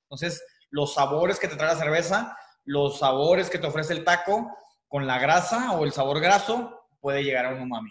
Entonces, 0.03 0.45
los 0.71 0.95
sabores 0.95 1.39
que 1.39 1.49
te 1.49 1.57
trae 1.57 1.75
la 1.75 1.81
cerveza, 1.81 2.37
los 2.65 2.99
sabores 2.99 3.51
que 3.51 3.59
te 3.59 3.67
ofrece 3.67 3.93
el 3.93 4.05
taco, 4.05 4.57
con 4.89 5.07
la 5.07 5.19
grasa 5.19 5.73
o 5.73 5.85
el 5.85 5.93
sabor 5.93 6.21
graso, 6.21 6.87
puede 7.01 7.25
llegar 7.25 7.47
a 7.47 7.55
un 7.55 7.63
umami. 7.63 7.91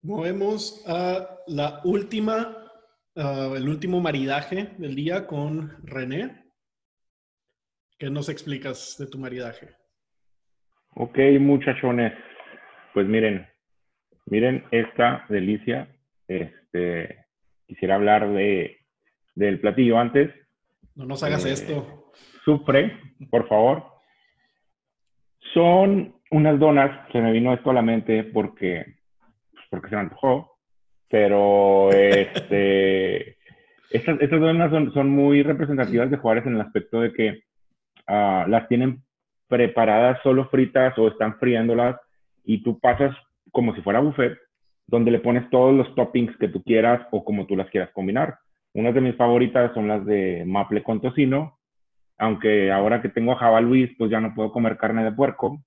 Movemos 0.00 0.82
a 0.86 1.38
la 1.46 1.80
última, 1.84 2.70
el 3.14 3.68
último 3.68 4.00
maridaje 4.00 4.74
del 4.78 4.94
día 4.94 5.26
con 5.26 5.76
René. 5.84 6.50
¿Qué 7.98 8.10
nos 8.10 8.28
explicas 8.28 8.96
de 8.98 9.06
tu 9.06 9.18
maridaje? 9.18 9.81
Ok, 10.94 11.18
muchachones. 11.40 12.12
Pues 12.92 13.06
miren, 13.06 13.46
miren 14.26 14.64
esta 14.70 15.24
delicia. 15.28 15.88
Este, 16.28 17.24
quisiera 17.66 17.94
hablar 17.94 18.30
de, 18.30 18.78
del 19.34 19.60
platillo 19.60 19.98
antes. 19.98 20.30
No 20.94 21.06
nos 21.06 21.22
hagas 21.22 21.44
eh, 21.46 21.52
esto. 21.52 22.12
Sufre, 22.44 22.98
por 23.30 23.48
favor. 23.48 23.84
Son 25.54 26.14
unas 26.30 26.58
donas, 26.58 27.08
se 27.12 27.20
me 27.20 27.32
vino 27.32 27.52
esto 27.52 27.70
a 27.70 27.74
la 27.74 27.82
mente 27.82 28.24
porque, 28.24 28.84
pues, 29.52 29.64
porque 29.70 29.88
se 29.88 29.96
me 29.96 30.02
antojó, 30.02 30.58
pero 31.08 31.90
este, 31.90 33.36
estas, 33.90 34.20
estas 34.20 34.40
donas 34.40 34.70
son, 34.70 34.92
son, 34.92 35.10
muy 35.10 35.42
representativas 35.42 36.10
de 36.10 36.16
Juárez 36.16 36.46
en 36.46 36.54
el 36.54 36.62
aspecto 36.62 37.00
de 37.00 37.12
que 37.12 37.42
uh, 38.08 38.48
las 38.48 38.66
tienen 38.68 39.02
preparadas 39.52 40.18
solo 40.22 40.48
fritas 40.48 40.96
o 40.96 41.08
están 41.08 41.38
friándolas 41.38 42.00
y 42.42 42.62
tú 42.62 42.80
pasas 42.80 43.14
como 43.50 43.74
si 43.74 43.82
fuera 43.82 44.00
buffet, 44.00 44.38
donde 44.86 45.10
le 45.10 45.18
pones 45.18 45.50
todos 45.50 45.74
los 45.74 45.94
toppings 45.94 46.34
que 46.38 46.48
tú 46.48 46.62
quieras 46.62 47.06
o 47.10 47.22
como 47.22 47.44
tú 47.44 47.54
las 47.54 47.68
quieras 47.68 47.90
combinar. 47.92 48.38
Unas 48.72 48.94
de 48.94 49.02
mis 49.02 49.14
favoritas 49.14 49.70
son 49.74 49.88
las 49.88 50.06
de 50.06 50.44
maple 50.46 50.82
con 50.82 51.02
tocino, 51.02 51.58
aunque 52.16 52.72
ahora 52.72 53.02
que 53.02 53.10
tengo 53.10 53.32
a 53.32 53.36
Java 53.36 53.60
Luis, 53.60 53.90
pues 53.98 54.10
ya 54.10 54.20
no 54.20 54.34
puedo 54.34 54.50
comer 54.52 54.78
carne 54.78 55.04
de 55.04 55.12
puerco. 55.12 55.62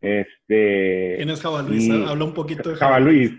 Este, 0.00 1.16
¿Quién 1.18 1.28
es 1.28 1.42
Java 1.42 1.60
Luis? 1.60 1.90
Habla 1.90 2.24
un 2.24 2.32
poquito 2.32 2.70
de 2.70 2.76
Java, 2.76 3.00
Luis. 3.00 3.32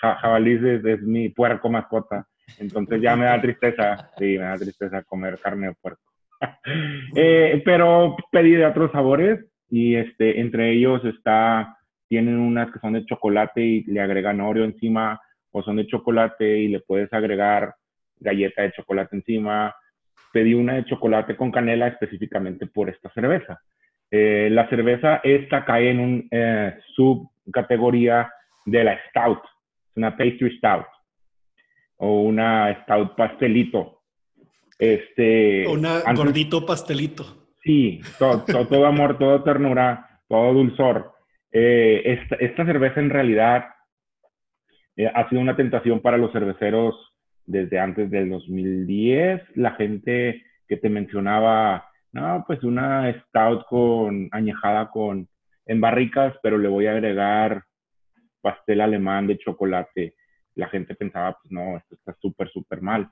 Java 0.00 0.38
Luis 0.38 0.62
es, 0.62 1.02
mi 1.02 1.28
puerco 1.28 1.68
mascota. 1.68 2.26
Entonces 2.58 3.02
ya 3.02 3.14
me 3.14 3.26
da 3.26 3.38
tristeza, 3.42 4.10
sí, 4.16 4.38
me 4.38 4.44
da 4.44 4.56
tristeza 4.56 5.02
comer 5.02 5.38
carne 5.38 5.66
de 5.66 5.74
puerco. 5.74 6.13
Eh, 7.16 7.62
pero 7.64 8.16
pedí 8.32 8.52
de 8.52 8.66
otros 8.66 8.90
sabores 8.90 9.38
y 9.70 9.94
este, 9.94 10.40
entre 10.40 10.72
ellos 10.72 11.04
está, 11.04 11.76
tienen 12.08 12.38
unas 12.38 12.72
que 12.72 12.80
son 12.80 12.94
de 12.94 13.04
chocolate 13.06 13.60
y 13.62 13.84
le 13.84 14.00
agregan 14.00 14.40
Oreo 14.40 14.64
encima 14.64 15.20
o 15.52 15.62
son 15.62 15.76
de 15.76 15.86
chocolate 15.86 16.58
y 16.58 16.68
le 16.68 16.80
puedes 16.80 17.12
agregar 17.12 17.74
galleta 18.18 18.62
de 18.62 18.72
chocolate 18.72 19.16
encima. 19.16 19.74
Pedí 20.32 20.54
una 20.54 20.74
de 20.74 20.84
chocolate 20.86 21.36
con 21.36 21.52
canela 21.52 21.86
específicamente 21.86 22.66
por 22.66 22.90
esta 22.90 23.10
cerveza. 23.10 23.60
Eh, 24.10 24.48
la 24.50 24.68
cerveza 24.68 25.20
esta 25.22 25.64
cae 25.64 25.90
en 25.90 26.00
un 26.00 26.28
eh, 26.30 26.76
subcategoría 26.94 28.30
de 28.64 28.84
la 28.84 28.98
stout, 29.08 29.42
es 29.90 29.96
una 29.96 30.16
pastry 30.16 30.56
stout 30.58 30.86
o 31.96 32.22
una 32.22 32.82
stout 32.82 33.14
pastelito. 33.16 33.93
Este, 34.78 35.66
Una 35.68 36.00
gordito 36.14 36.66
pastelito. 36.66 37.24
Sí, 37.62 38.00
todo, 38.18 38.44
todo, 38.44 38.86
amor, 38.86 39.18
todo 39.18 39.42
ternura, 39.42 40.20
todo 40.28 40.52
dulzor. 40.52 41.12
Eh, 41.50 42.02
esta, 42.04 42.36
esta, 42.36 42.66
cerveza 42.66 43.00
en 43.00 43.10
realidad 43.10 43.66
eh, 44.96 45.10
ha 45.12 45.28
sido 45.28 45.40
una 45.40 45.56
tentación 45.56 46.00
para 46.00 46.18
los 46.18 46.32
cerveceros 46.32 46.94
desde 47.46 47.78
antes 47.78 48.10
del 48.10 48.28
2010. 48.28 49.42
La 49.54 49.72
gente 49.72 50.42
que 50.68 50.76
te 50.76 50.90
mencionaba, 50.90 51.88
no, 52.12 52.44
pues 52.46 52.62
una 52.64 53.10
stout 53.28 53.64
con 53.66 54.28
añejada 54.32 54.90
con 54.90 55.28
en 55.66 55.80
barricas, 55.80 56.34
pero 56.42 56.58
le 56.58 56.68
voy 56.68 56.86
a 56.86 56.92
agregar 56.92 57.64
pastel 58.40 58.80
alemán 58.80 59.26
de 59.26 59.38
chocolate. 59.38 60.14
La 60.54 60.68
gente 60.68 60.94
pensaba, 60.94 61.38
pues 61.40 61.50
no, 61.50 61.76
esto 61.76 61.94
está 61.94 62.14
súper, 62.20 62.50
súper 62.50 62.82
mal. 62.82 63.10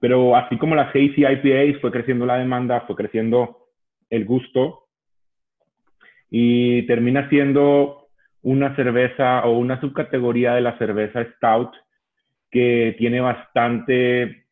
Pero 0.00 0.36
así 0.36 0.58
como 0.58 0.74
las 0.74 0.90
hazy 0.90 1.24
IPAs 1.24 1.80
fue 1.80 1.90
creciendo 1.90 2.26
la 2.26 2.38
demanda, 2.38 2.82
fue 2.82 2.96
creciendo 2.96 3.66
el 4.10 4.24
gusto 4.24 4.86
y 6.30 6.86
termina 6.86 7.28
siendo 7.28 8.08
una 8.42 8.74
cerveza 8.76 9.44
o 9.44 9.58
una 9.58 9.80
subcategoría 9.80 10.54
de 10.54 10.60
la 10.60 10.78
cerveza 10.78 11.24
stout 11.36 11.72
que 12.50 12.94
tiene 12.98 13.20
bastante 13.20 14.46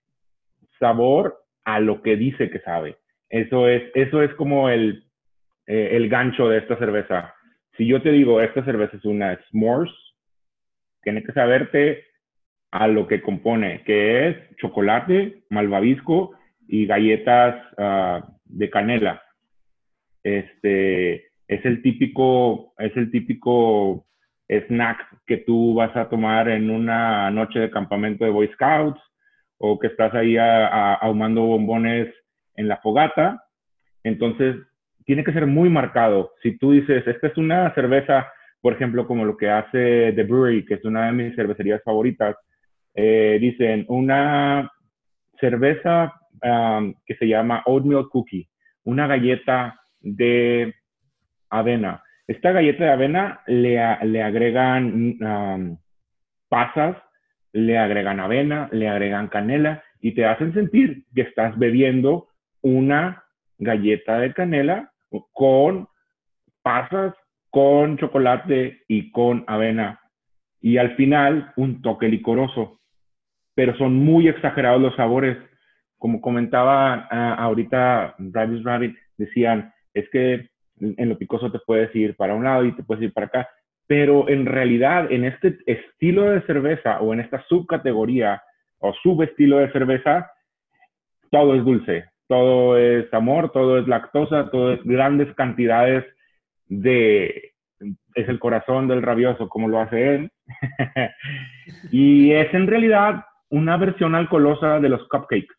sabor 0.79 1.45
a 1.65 1.81
lo 1.81 2.03
que 2.03 2.17
dice 2.17 2.51
que 2.51 2.61
sabe. 2.61 2.99
Eso 3.29 3.69
es, 3.69 3.83
eso 3.95 4.23
es 4.23 4.35
como 4.35 4.69
el, 4.69 5.05
eh, 5.67 5.91
el 5.93 6.09
gancho 6.09 6.49
de 6.49 6.59
esta 6.59 6.77
cerveza. 6.77 7.35
Si 7.77 7.87
yo 7.87 8.03
te 8.03 8.11
digo, 8.11 8.41
esta 8.41 8.65
cerveza 8.65 8.97
es 8.97 9.05
una 9.05 9.39
s'mores, 9.51 9.93
tienes 11.03 11.25
que 11.25 11.33
saberte 11.33 12.05
a 12.75 12.89
lo 12.89 13.07
que 13.07 13.22
compone, 13.22 13.83
que 13.85 14.29
es 14.29 14.37
chocolate, 14.57 15.45
malvavisco 15.49 16.33
y 16.66 16.87
galletas 16.87 17.55
ah, 17.79 18.29
de 18.47 18.68
canela. 18.68 19.22
Este 20.25 21.27
es 21.47 21.64
el 21.64 21.83
típico, 21.83 22.75
es 22.79 22.97
el 22.97 23.12
típico 23.12 24.07
snack 24.49 24.99
que 25.25 25.37
tú 25.37 25.75
vas 25.75 25.95
a 25.97 26.09
tomar 26.09 26.49
en 26.49 26.68
una 26.68 27.31
noche 27.31 27.61
de 27.61 27.70
campamento 27.70 28.25
de 28.25 28.33
Boy 28.33 28.49
Scouts 28.55 29.01
o 29.59 29.79
que 29.79 29.87
estás 29.87 30.12
ahí 30.12 30.37
ahumando 30.37 31.43
bombones 31.43 32.12
en 32.57 32.66
la 32.66 32.79
fogata. 32.79 33.41
Entonces, 34.03 34.57
tiene 35.05 35.22
que 35.22 35.33
ser 35.33 35.47
muy 35.47 35.70
marcado. 35.70 36.33
Si 36.43 36.59
tú 36.59 36.72
dices, 36.72 37.07
esta 37.07 37.29
es 37.29 37.37
una 37.37 37.72
cerveza, 37.75 38.27
por 38.61 38.72
ejemplo, 38.72 39.07
como 39.07 39.25
lo 39.25 39.37
que 39.37 39.49
hace 39.49 40.12
The 40.16 40.25
Brewery, 40.25 40.64
que 40.64 40.75
es 40.75 40.85
una 40.85 41.07
de 41.07 41.12
mis 41.12 41.37
cervecerías 41.37 41.81
favoritas, 41.85 42.35
eh, 42.95 43.39
dicen 43.41 43.85
una 43.89 44.71
cerveza 45.39 46.15
um, 46.43 46.95
que 47.05 47.15
se 47.17 47.27
llama 47.27 47.63
Oatmeal 47.67 48.09
Cookie, 48.09 48.49
una 48.85 49.07
galleta 49.07 49.81
de 50.01 50.75
avena. 51.51 52.03
Esta 52.27 52.53
galleta 52.53 52.85
de 52.85 52.91
avena 52.91 53.41
le, 53.47 53.79
le 54.05 54.23
agregan 54.23 55.17
um, 55.21 55.79
pasas, 56.49 56.97
le 57.53 57.79
agregan 57.79 58.21
avena, 58.21 58.69
le 58.73 58.89
agregan 58.89 59.29
canela 59.29 59.83
y 60.01 60.13
te 60.13 60.25
hacen 60.25 60.53
sentir 60.55 61.05
que 61.15 61.23
estás 61.23 61.59
bebiendo 61.59 62.29
una 62.63 63.25
galleta 63.59 64.19
de 64.19 64.33
canela 64.33 64.91
con 65.33 65.89
pasas, 66.63 67.15
con 67.51 67.99
chocolate 67.99 68.83
y 68.89 69.11
con 69.13 69.45
avena. 69.47 70.01
Y 70.61 70.79
al 70.79 70.97
final 70.97 71.53
un 71.57 71.83
toque 71.83 72.09
licoroso. 72.09 72.81
Pero 73.55 73.77
son 73.77 73.95
muy 73.95 74.29
exagerados 74.29 74.81
los 74.81 74.95
sabores. 74.97 75.39
Como 75.99 76.21
comentaba 76.21 77.09
ah, 77.11 77.35
ahorita 77.39 78.17
Rabbit 78.19 78.65
Rabbit, 78.65 78.97
decían, 79.17 79.73
es 79.95 80.09
que 80.11 80.51
en 80.81 81.09
lo 81.09 81.17
picoso 81.17 81.51
te 81.53 81.61
puedes 81.61 81.95
ir 81.95 82.17
para 82.17 82.35
un 82.35 82.45
lado 82.45 82.65
y 82.65 82.73
te 82.73 82.83
puedes 82.83 83.05
ir 83.05 83.13
para 83.13 83.27
acá. 83.27 83.49
Pero 83.87 84.29
en 84.29 84.47
realidad, 84.47 85.11
en 85.11 85.25
este 85.25 85.59
estilo 85.67 86.31
de 86.31 86.43
cerveza 86.43 87.01
o 87.01 87.13
en 87.13 87.21
esta 87.21 87.45
subcategoría 87.49 88.43
o 88.79 88.93
subestilo 89.03 89.59
de 89.59 89.71
cerveza, 89.73 90.31
todo 91.31 91.55
es 91.55 91.65
dulce 91.65 92.07
todo 92.27 92.79
es 92.79 93.13
amor, 93.13 93.51
todo 93.53 93.79
es 93.79 93.89
lactosa, 93.89 94.51
todo 94.51 94.73
es 94.73 94.83
grandes 94.85 95.33
cantidades 95.35 96.05
de, 96.69 97.53
es 98.15 98.29
el 98.29 98.39
corazón 98.39 98.89
del 98.89 99.03
rabioso, 99.03 99.49
como 99.49 99.69
lo 99.69 99.81
hace 99.81 100.15
él. 100.15 100.31
y 101.93 102.33
es 102.33 102.53
en 102.55 102.67
realidad 102.67 103.25
una 103.51 103.77
versión 103.77 104.15
alcoholosa 104.15 104.81
de 104.81 104.89
los 104.89 105.07
cupcakes. 105.09 105.55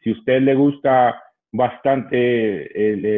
Si 0.00 0.10
a 0.10 0.12
usted 0.14 0.40
le 0.42 0.54
gusta 0.54 1.22
bastante 1.52 2.70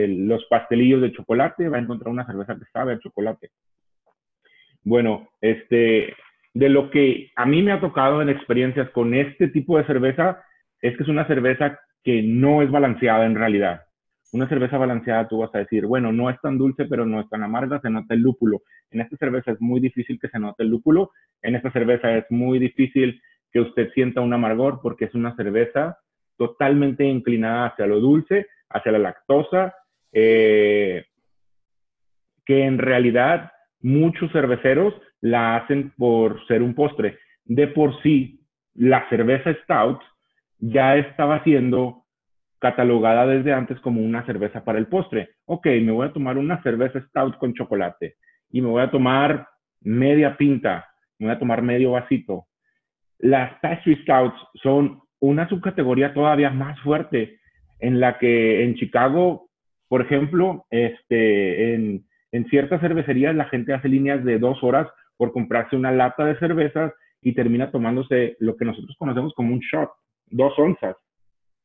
los 0.09 0.45
pastelillos 0.47 1.03
de 1.03 1.13
chocolate, 1.13 1.69
va 1.69 1.79
a 1.79 1.81
encontrar 1.81 2.11
una 2.11 2.27
cerveza 2.27 2.57
que 2.57 2.65
sabe 2.73 2.95
a 2.95 2.99
chocolate. 2.99 3.51
Bueno, 4.85 5.29
este, 5.41 6.15
de 6.55 6.69
lo 6.69 6.91
que 6.91 7.31
a 7.37 7.47
mí 7.47 7.63
me 7.63 7.73
ha 7.73 7.81
tocado 7.81 8.21
en 8.21 8.29
experiencias 8.29 8.91
con 8.91 9.15
este 9.15 9.49
tipo 9.49 9.79
de 9.79 9.85
cerveza, 9.85 10.43
es 10.81 10.97
que 10.97 11.03
es 11.03 11.09
una 11.09 11.27
cerveza 11.27 11.79
que 12.03 12.23
no 12.23 12.63
es 12.63 12.71
balanceada 12.71 13.25
en 13.27 13.37
realidad. 13.37 13.83
Una 14.33 14.49
cerveza 14.49 14.79
balanceada 14.79 15.29
tú 15.29 15.39
vas 15.39 15.55
a 15.55 15.59
decir, 15.59 15.87
bueno, 15.87 16.11
no 16.11 16.31
es 16.31 16.41
tan 16.41 16.59
dulce, 16.59 16.87
pero 16.87 17.05
no 17.05 17.21
es 17.21 17.29
tan 17.29 17.43
amarga, 17.43 17.81
se 17.81 17.91
nota 17.91 18.15
el 18.15 18.21
lúpulo. 18.21 18.63
En 18.91 19.03
esta 19.03 19.17
cerveza 19.19 19.53
es 19.53 19.61
muy 19.61 19.79
difícil 19.79 20.19
que 20.19 20.29
se 20.29 20.39
note 20.39 20.63
el 20.63 20.71
lúpulo. 20.71 21.11
En 21.43 21.55
esta 21.55 21.71
cerveza 21.71 22.17
es 22.17 22.25
muy 22.31 22.59
difícil 22.59 23.21
que 23.53 23.61
usted 23.61 23.91
sienta 23.93 24.21
un 24.21 24.33
amargor 24.33 24.81
porque 24.83 25.07
es 25.07 25.15
una 25.15 25.37
cerveza 25.37 25.99
totalmente 26.37 27.05
inclinada 27.05 27.67
hacia 27.67 27.87
lo 27.87 28.01
dulce, 28.01 28.47
hacia 28.69 28.93
la 28.93 28.99
lactosa, 28.99 29.75
eh, 30.13 31.05
que 32.45 32.65
en 32.65 32.79
realidad 32.79 33.53
muchos 33.81 34.31
cerveceros 34.33 34.95
la 35.21 35.57
hacen 35.57 35.93
por 35.97 36.45
ser 36.47 36.63
un 36.63 36.75
postre. 36.75 37.19
De 37.45 37.69
por 37.69 38.01
sí, 38.03 38.41
la 38.75 39.09
cerveza 39.09 39.55
stout 39.63 40.01
ya 40.59 40.97
estaba 40.97 41.43
siendo 41.45 42.05
catalogada 42.59 43.27
desde 43.27 43.53
antes 43.53 43.81
como 43.81 44.01
una 44.01 44.25
cerveza 44.25 44.65
para 44.65 44.79
el 44.79 44.87
postre. 44.87 45.31
Ok, 45.47 45.67
me 45.67 45.91
voy 45.91 46.07
a 46.07 46.13
tomar 46.13 46.39
una 46.39 46.63
cerveza 46.63 47.01
stout 47.09 47.37
con 47.39 47.55
chocolate 47.55 48.17
y 48.51 48.61
me 48.61 48.69
voy 48.69 48.83
a 48.83 48.91
tomar 48.91 49.49
media 49.81 50.37
pinta, 50.37 50.87
me 51.19 51.27
voy 51.27 51.35
a 51.35 51.39
tomar 51.39 51.63
medio 51.63 51.93
vasito. 51.93 52.47
Las 53.23 53.59
pastry 53.61 53.97
stouts 54.03 54.37
son 54.63 55.01
una 55.21 55.49
subcategoría 55.49 56.13
todavía 56.13 56.51
más 56.51 56.79
fuerte 56.81 57.39
en 57.79 58.01
la 58.01 58.19
que 58.19 58.65
en 58.65 58.75
Chicago, 58.75 59.49
por 59.89 60.03
ejemplo, 60.03 60.67
este, 60.71 61.75
en, 61.75 62.05
en 62.33 62.45
ciertas 62.49 62.81
cervecerías 62.81 63.35
la 63.35 63.47
gente 63.47 63.73
hace 63.73 63.89
líneas 63.89 64.25
de 64.25 64.39
dos 64.39 64.63
horas 64.63 64.89
por 65.17 65.33
comprarse 65.33 65.77
una 65.77 65.93
lata 65.93 66.25
de 66.25 66.39
cervezas 66.39 66.93
y 67.21 67.33
termina 67.35 67.71
tomándose 67.71 68.37
lo 68.41 68.57
que 68.57 68.65
nosotros 68.65 68.97
conocemos 68.99 69.33
como 69.35 69.55
un 69.55 69.61
shot 69.61 69.89
dos 70.27 70.59
onzas 70.59 70.97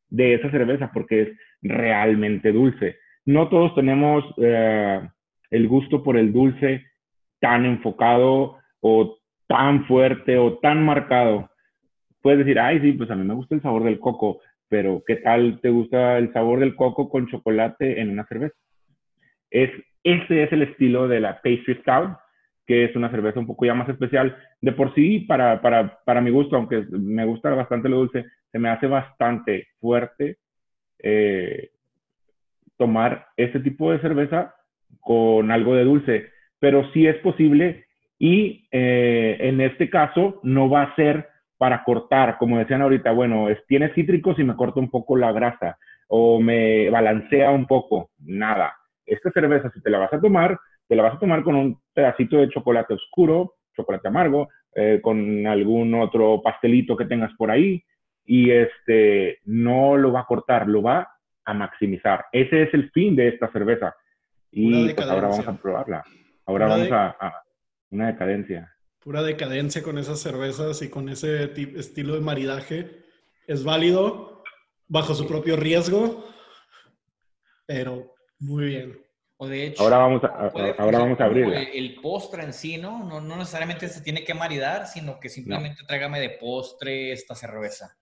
de 0.10 0.36
esa 0.36 0.51
cerveza 0.51 0.91
porque 0.93 1.22
es 1.22 1.30
realmente 1.62 2.51
dulce. 2.51 2.97
No 3.26 3.49
todos 3.49 3.74
tenemos 3.76 4.24
eh, 4.38 5.01
el 5.49 5.68
gusto 5.68 6.03
por 6.03 6.18
el 6.18 6.32
dulce 6.32 6.86
tan 7.39 7.66
enfocado 7.66 8.58
o 8.80 9.18
tan 9.47 9.85
fuerte 9.85 10.37
o 10.37 10.57
tan 10.59 10.85
marcado. 10.85 11.49
Puedes 12.21 12.39
decir, 12.39 12.59
ay, 12.59 12.79
sí, 12.81 12.91
pues 12.93 13.09
a 13.09 13.15
mí 13.15 13.25
me 13.25 13.33
gusta 13.33 13.55
el 13.55 13.61
sabor 13.61 13.83
del 13.83 13.99
coco, 13.99 14.41
pero 14.67 15.03
¿qué 15.05 15.15
tal 15.17 15.59
te 15.61 15.69
gusta 15.69 16.17
el 16.17 16.31
sabor 16.33 16.59
del 16.59 16.75
coco 16.75 17.09
con 17.09 17.27
chocolate 17.27 18.01
en 18.01 18.09
una 18.09 18.25
cerveza? 18.27 18.55
Es, 19.49 19.71
ese 20.03 20.43
es 20.43 20.51
el 20.51 20.63
estilo 20.63 21.07
de 21.07 21.21
la 21.21 21.35
Pastry 21.35 21.75
Stout, 21.81 22.17
que 22.65 22.83
es 22.83 22.95
una 22.95 23.09
cerveza 23.09 23.39
un 23.39 23.47
poco 23.47 23.65
ya 23.65 23.73
más 23.73 23.87
especial. 23.87 24.37
De 24.61 24.73
por 24.73 24.93
sí, 24.93 25.21
para, 25.21 25.61
para, 25.61 25.99
para 26.03 26.21
mi 26.21 26.31
gusto, 26.31 26.57
aunque 26.57 26.85
me 26.91 27.25
gusta 27.25 27.49
bastante 27.51 27.87
lo 27.87 27.97
dulce, 27.97 28.25
se 28.51 28.59
me 28.59 28.69
hace 28.69 28.87
bastante 28.87 29.67
fuerte 29.79 30.37
eh, 30.99 31.69
tomar 32.77 33.27
ese 33.37 33.59
tipo 33.59 33.91
de 33.91 33.99
cerveza 33.99 34.53
con 34.99 35.51
algo 35.51 35.75
de 35.75 35.85
dulce, 35.85 36.29
pero 36.59 36.91
sí 36.91 37.07
es 37.07 37.15
posible 37.17 37.86
y 38.20 38.68
eh, 38.72 39.38
en 39.39 39.61
este 39.61 39.89
caso 39.89 40.39
no 40.43 40.70
va 40.70 40.84
a 40.84 40.95
ser 40.95 41.28
para 41.57 41.84
cortar, 41.84 42.38
como 42.38 42.57
decían 42.57 42.82
ahorita, 42.82 43.11
bueno, 43.11 43.49
es, 43.49 43.65
tiene 43.68 43.93
cítricos 43.93 44.38
y 44.39 44.43
me 44.43 44.55
corta 44.55 44.80
un 44.80 44.89
poco 44.89 45.15
la 45.18 45.32
grasa 45.32 45.78
o 46.07 46.39
me 46.39 46.89
balancea 46.89 47.51
un 47.51 47.65
poco, 47.65 48.11
nada. 48.20 48.74
Esta 49.05 49.32
cerveza, 49.32 49.72
si 49.72 49.82
te 49.82 49.89
la 49.89 49.99
vas 49.99 50.13
a 50.13 50.22
tomar, 50.22 50.59
te 50.88 50.95
la 50.95 51.03
vas 51.03 51.15
a 51.15 51.20
tomar 51.20 51.43
con 51.43 51.55
un 51.55 51.80
pedacito 51.93 52.38
de 52.38 52.49
chocolate 52.49 52.93
oscuro, 52.93 53.55
chocolate 53.76 54.07
amargo, 54.07 54.49
eh, 54.76 54.99
con 55.01 55.45
algún 55.47 55.93
otro 55.95 56.41
pastelito 56.41 56.95
que 56.95 57.05
tengas 57.05 57.34
por 57.38 57.51
ahí, 57.51 57.84
y 58.26 58.51
este, 58.51 59.39
no 59.45 59.97
lo 59.97 60.11
va 60.11 60.22
a 60.22 60.26
cortar, 60.26 60.68
lo 60.68 60.82
va 60.82 61.07
a 61.45 61.53
maximizar. 61.53 62.26
Ese 62.32 62.63
es 62.63 62.74
el 62.74 62.91
fin 62.91 63.15
de 63.15 63.30
esta 63.30 63.51
cerveza. 63.51 63.95
Y 64.51 64.93
pues, 64.93 65.07
ahora 65.07 65.30
vamos 65.30 65.47
a 65.47 65.57
probarla. 65.57 66.03
Ahora 66.45 66.68
vamos 66.68 66.91
a, 66.91 67.43
una 67.89 68.07
decadencia. 68.07 68.73
Pura 68.99 69.21
decadencia 69.21 69.83
con 69.83 69.97
esas 69.97 70.19
cervezas 70.19 70.81
y 70.81 70.89
con 70.89 71.09
ese 71.09 71.51
estilo 71.77 72.15
de 72.15 72.21
maridaje. 72.21 73.05
Es 73.47 73.63
válido 73.63 74.43
bajo 74.88 75.15
su 75.15 75.27
propio 75.27 75.55
riesgo, 75.55 76.27
pero 77.65 78.13
muy 78.39 78.65
bien. 78.65 79.01
O 79.38 79.47
de 79.47 79.67
hecho, 79.67 79.83
ahora 79.83 79.97
vamos 79.97 80.23
a, 80.23 80.27
ahora 80.79 80.99
vamos 80.99 81.19
a 81.19 81.25
abrir. 81.25 81.45
El, 81.53 81.95
postre 82.01 82.43
en 82.43 82.53
sí, 82.53 82.77
¿no? 82.77 83.03
¿no? 83.03 83.21
¿no? 83.21 83.38
necesariamente 83.38 83.88
se 83.88 84.01
tiene 84.01 84.23
que 84.23 84.33
maridar, 84.33 84.88
sino 84.88 85.19
que 85.19 85.29
simplemente 85.29 85.83
tráigame 85.88 86.19
de 86.19 86.31
postre 86.31 87.11
esta 87.11 87.35
cerveza 87.35 87.95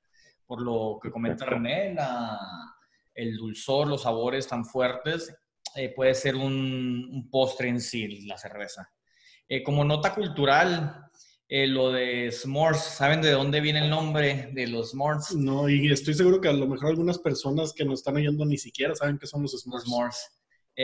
por 0.46 0.62
lo 0.62 1.00
que 1.02 1.12
comenta 1.12 1.46
René, 1.46 1.96
el 3.14 3.38
dulzor, 3.38 3.88
los 3.88 4.04
sabores 4.04 4.48
tan 4.48 4.66
fuertes, 4.66 5.36
eh, 5.76 5.94
puede 5.94 6.14
ser 6.14 6.36
un, 6.36 7.28
postre 7.32 7.70
en 7.70 7.82
sí, 7.82 8.26
la 8.26 8.38
cerveza. 8.38 8.90
Eh, 9.48 9.64
como 9.64 9.84
nota 9.84 10.14
cultural, 10.14 11.10
eh, 11.48 11.68
lo 11.68 11.92
de 11.92 12.32
s'mores, 12.32 12.82
¿saben 12.82 13.22
de 13.22 13.32
dónde 13.32 13.62
viene 13.62 13.80
el 13.80 13.90
nombre 13.90 14.50
de 14.54 14.68
los 14.68 14.92
s'mores? 14.92 15.36
No, 15.36 15.70
y 15.70 15.92
estoy 15.92 16.14
seguro 16.14 16.42
que 16.42 16.50
a 16.50 16.54
lo 16.54 16.68
mejor 16.68 16.90
algunas 16.90 17.20
personas 17.20 17.74
que 17.74 17.86
nos 17.86 18.00
están 18.00 18.16
oyendo 18.16 18.46
ni 18.46 18.58
siquiera 18.58 18.96
saben 18.96 19.18
qué 19.20 19.28
son 19.28 19.44
los 19.44 19.52
s'mores. 19.62 20.32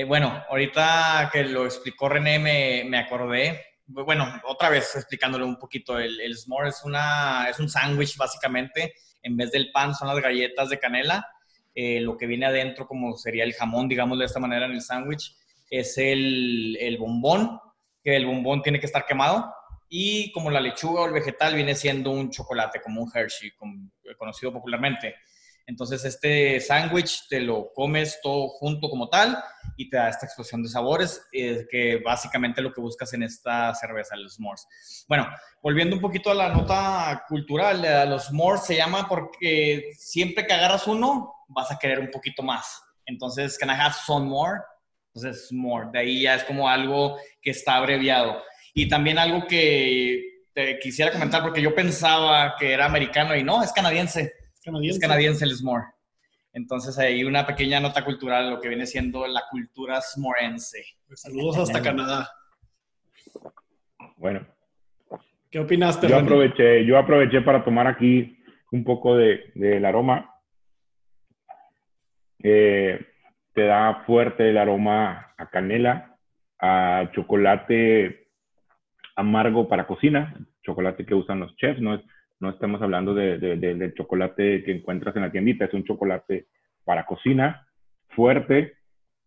bueno, 0.07 0.43
ahorita 0.49 1.29
que 1.33 1.43
lo 1.43 1.65
explicó 1.65 2.09
René 2.09 2.39
me, 2.39 2.83
me 2.87 2.97
acordé. 2.99 3.61
Bueno, 3.87 4.25
otra 4.45 4.69
vez 4.69 4.95
explicándole 4.95 5.43
un 5.43 5.57
poquito, 5.57 5.97
el, 5.97 6.21
el 6.21 6.37
s'more 6.37 6.69
es, 6.69 6.81
una, 6.85 7.47
es 7.49 7.59
un 7.59 7.69
sándwich 7.69 8.15
básicamente. 8.15 8.93
En 9.23 9.37
vez 9.37 9.51
del 9.51 9.71
pan 9.71 9.93
son 9.93 10.07
las 10.07 10.19
galletas 10.19 10.69
de 10.69 10.79
canela. 10.79 11.25
Eh, 11.73 12.01
lo 12.01 12.17
que 12.17 12.27
viene 12.27 12.45
adentro, 12.45 12.85
como 12.85 13.15
sería 13.15 13.43
el 13.43 13.53
jamón, 13.53 13.87
digamos 13.87 14.19
de 14.19 14.25
esta 14.25 14.39
manera 14.39 14.65
en 14.65 14.73
el 14.73 14.81
sándwich, 14.81 15.35
es 15.69 15.97
el, 15.97 16.77
el 16.79 16.97
bombón, 16.97 17.59
que 18.03 18.15
el 18.15 18.25
bombón 18.25 18.61
tiene 18.61 18.79
que 18.79 18.85
estar 18.85 19.05
quemado. 19.05 19.53
Y 19.89 20.31
como 20.31 20.49
la 20.49 20.61
lechuga 20.61 21.01
o 21.01 21.05
el 21.05 21.13
vegetal 21.13 21.55
viene 21.55 21.75
siendo 21.75 22.11
un 22.11 22.29
chocolate, 22.29 22.81
como 22.81 23.01
un 23.01 23.11
Hershey, 23.13 23.51
conocido 24.17 24.53
popularmente. 24.53 25.15
Entonces 25.67 26.03
este 26.05 26.59
sándwich 26.59 27.27
te 27.29 27.39
lo 27.39 27.71
comes 27.73 28.19
todo 28.21 28.49
junto 28.49 28.89
como 28.89 29.09
tal 29.09 29.41
y 29.77 29.89
te 29.89 29.97
da 29.97 30.09
esta 30.09 30.25
explosión 30.25 30.63
de 30.63 30.69
sabores, 30.69 31.27
eh, 31.31 31.65
que 31.69 32.01
básicamente 32.03 32.61
lo 32.61 32.73
que 32.73 32.81
buscas 32.81 33.13
en 33.13 33.23
esta 33.23 33.73
cerveza, 33.75 34.15
los 34.15 34.35
s'mores. 34.35 35.05
Bueno, 35.07 35.27
volviendo 35.61 35.95
un 35.95 36.01
poquito 36.01 36.31
a 36.31 36.35
la 36.35 36.49
nota 36.49 37.23
cultural, 37.27 38.09
los 38.09 38.25
s'mores 38.25 38.63
se 38.65 38.75
llama 38.75 39.07
porque 39.07 39.91
siempre 39.97 40.45
que 40.45 40.53
agarras 40.53 40.87
uno, 40.87 41.33
vas 41.47 41.71
a 41.71 41.79
querer 41.79 41.99
un 41.99 42.11
poquito 42.11 42.43
más. 42.43 42.81
Entonces, 43.05 43.57
can 43.57 43.69
I 43.69 43.79
have 43.79 43.93
some 44.05 44.27
more? 44.27 44.59
Entonces, 45.13 45.51
more. 45.51 45.89
De 45.91 45.99
ahí 45.99 46.21
ya 46.21 46.35
es 46.35 46.43
como 46.43 46.69
algo 46.69 47.17
que 47.41 47.51
está 47.51 47.75
abreviado. 47.75 48.41
Y 48.73 48.87
también 48.87 49.17
algo 49.17 49.45
que 49.47 50.45
te 50.53 50.79
quisiera 50.79 51.11
comentar, 51.11 51.41
porque 51.41 51.61
yo 51.61 51.75
pensaba 51.75 52.55
que 52.57 52.71
era 52.71 52.85
americano 52.85 53.35
y 53.35 53.43
no, 53.43 53.61
es 53.63 53.71
canadiense. 53.73 54.33
Es 54.83 54.99
canadiense 54.99 55.43
el 55.43 55.55
s'more. 55.55 55.85
Entonces 56.53 56.97
hay 56.99 57.23
una 57.23 57.45
pequeña 57.45 57.79
nota 57.79 58.03
cultural, 58.03 58.49
lo 58.49 58.59
que 58.59 58.67
viene 58.67 58.85
siendo 58.85 59.25
la 59.25 59.43
cultura 59.49 60.01
s'morense. 60.01 60.83
Pues 61.07 61.21
saludos 61.21 61.57
hasta 61.57 61.81
Canadá. 61.81 62.29
Bueno. 64.17 64.45
¿Qué 65.49 65.59
opinaste? 65.59 66.07
Yo 66.07 66.17
aproveché, 66.17 66.85
yo 66.85 66.97
aproveché 66.97 67.41
para 67.41 67.63
tomar 67.63 67.87
aquí 67.87 68.37
un 68.71 68.83
poco 68.83 69.17
del 69.17 69.51
de, 69.55 69.85
aroma. 69.85 70.33
Eh, 72.43 72.99
te 73.61 73.67
da 73.67 74.01
fuerte 74.07 74.49
el 74.49 74.57
aroma 74.57 75.33
a 75.37 75.45
canela, 75.51 76.15
a 76.59 77.11
chocolate 77.13 78.25
amargo 79.15 79.67
para 79.67 79.85
cocina, 79.85 80.33
chocolate 80.63 81.05
que 81.05 81.13
usan 81.13 81.41
los 81.41 81.55
chefs, 81.57 81.79
no 81.79 81.93
es 81.93 82.01
no 82.39 82.49
estamos 82.49 82.81
hablando 82.81 83.13
de, 83.13 83.37
del 83.37 83.93
chocolate 83.93 84.63
que 84.63 84.71
encuentras 84.71 85.15
en 85.15 85.21
la 85.21 85.31
tiendita, 85.31 85.65
es 85.65 85.73
un 85.75 85.83
chocolate 85.83 86.47
para 86.83 87.05
cocina, 87.05 87.67
fuerte. 88.09 88.73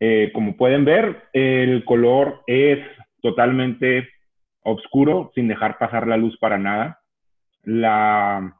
Eh, 0.00 0.32
como 0.34 0.56
pueden 0.56 0.84
ver, 0.84 1.28
el 1.32 1.84
color 1.84 2.42
es 2.48 2.80
totalmente 3.22 4.08
oscuro, 4.64 5.30
sin 5.36 5.46
dejar 5.46 5.78
pasar 5.78 6.08
la 6.08 6.16
luz 6.16 6.36
para 6.38 6.58
nada. 6.58 6.98
La 7.62 8.58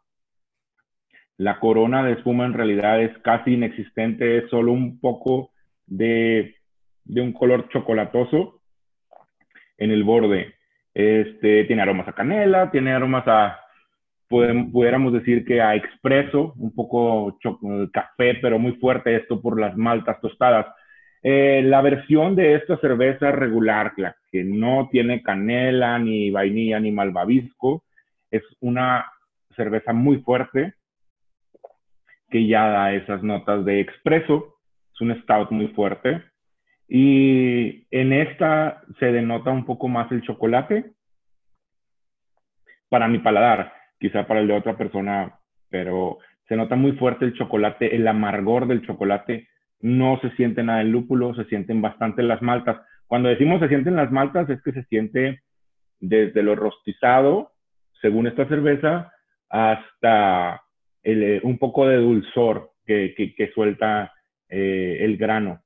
corona 1.58 2.04
de 2.04 2.12
espuma 2.12 2.46
en 2.46 2.52
realidad 2.52 3.02
es 3.02 3.18
casi 3.24 3.54
inexistente, 3.54 4.38
es 4.38 4.48
solo 4.50 4.70
un 4.70 5.00
poco 5.00 5.50
de, 5.87 6.55
de 7.05 7.20
un 7.20 7.32
color 7.32 7.68
chocolatoso 7.68 8.61
en 9.78 9.91
el 9.91 10.05
borde. 10.05 10.55
Este, 10.93 11.64
tiene 11.64 11.82
aromas 11.82 12.09
a 12.09 12.12
canela, 12.12 12.70
tiene 12.70 12.93
aromas 12.93 13.26
a 13.26 13.61
pudiéramos 14.28 15.12
decir 15.12 15.45
que 15.45 15.61
a 15.61 15.74
expreso, 15.74 16.55
un 16.57 16.74
poco 16.74 17.39
café, 17.93 18.35
pero 18.41 18.59
muy 18.59 18.72
fuerte 18.72 19.16
esto 19.16 19.41
por 19.41 19.61
las 19.61 19.76
maltas 19.76 20.20
tostadas. 20.20 20.66
Eh, 21.22 21.62
la 21.64 21.80
versión 21.80 22.35
de 22.35 22.55
esta 22.55 22.76
cerveza 22.78 23.30
regular, 23.32 23.93
la 23.97 24.16
que 24.30 24.45
no 24.45 24.89
tiene 24.91 25.22
canela, 25.22 25.99
ni 25.99 26.30
vainilla, 26.30 26.80
ni 26.80 26.91
malvavisco, 26.91 27.85
es 28.30 28.43
una 28.61 29.07
cerveza 29.57 29.93
muy 29.93 30.18
fuerte 30.18 30.74
que 32.30 32.47
ya 32.47 32.68
da 32.68 32.93
esas 32.93 33.22
notas 33.22 33.64
de 33.64 33.80
expreso. 33.80 34.53
Es 34.95 35.01
un 35.01 35.14
stout 35.22 35.51
muy 35.51 35.68
fuerte. 35.68 36.22
Y 36.88 37.86
en 37.90 38.12
esta 38.12 38.82
se 38.99 39.07
denota 39.12 39.51
un 39.51 39.64
poco 39.64 39.88
más 39.88 40.11
el 40.12 40.22
chocolate 40.22 40.92
para 42.88 43.09
mi 43.09 43.18
paladar 43.18 43.72
quizá 43.99 44.26
para 44.26 44.40
el 44.40 44.49
de 44.49 44.55
otra 44.55 44.76
persona, 44.76 45.38
pero 45.70 46.18
se 46.47 46.57
nota 46.57 46.76
muy 46.76 46.92
fuerte 46.92 47.24
el 47.24 47.34
chocolate, 47.34 47.97
el 47.97 48.07
amargor 48.07 48.66
del 48.66 48.84
chocolate, 48.86 49.49
no 49.80 50.18
se 50.20 50.30
siente 50.36 50.62
nada 50.62 50.82
el 50.82 50.90
lúpulo, 50.90 51.34
se 51.34 51.45
sienten 51.47 51.80
bastante 51.80 52.22
las 52.22 52.42
maltas. 52.42 52.80
Cuando 53.07 53.28
decimos 53.28 53.61
se 53.61 53.68
sienten 53.68 53.97
las 53.97 54.11
maltas 54.11 54.49
es 54.51 54.62
que 54.62 54.72
se 54.72 54.84
siente 54.84 55.42
desde 56.01 56.42
lo 56.42 56.55
rostizado, 56.55 57.53
según 58.01 58.26
esta 58.26 58.47
cerveza, 58.47 59.12
hasta 59.49 60.62
eh, 61.03 61.40
un 61.42 61.59
poco 61.59 61.86
de 61.86 61.97
dulzor 61.97 62.72
que, 62.86 63.14
que, 63.14 63.53
suelta 63.53 64.12
eh, 64.49 64.99
el 65.01 65.16
grano. 65.16 65.62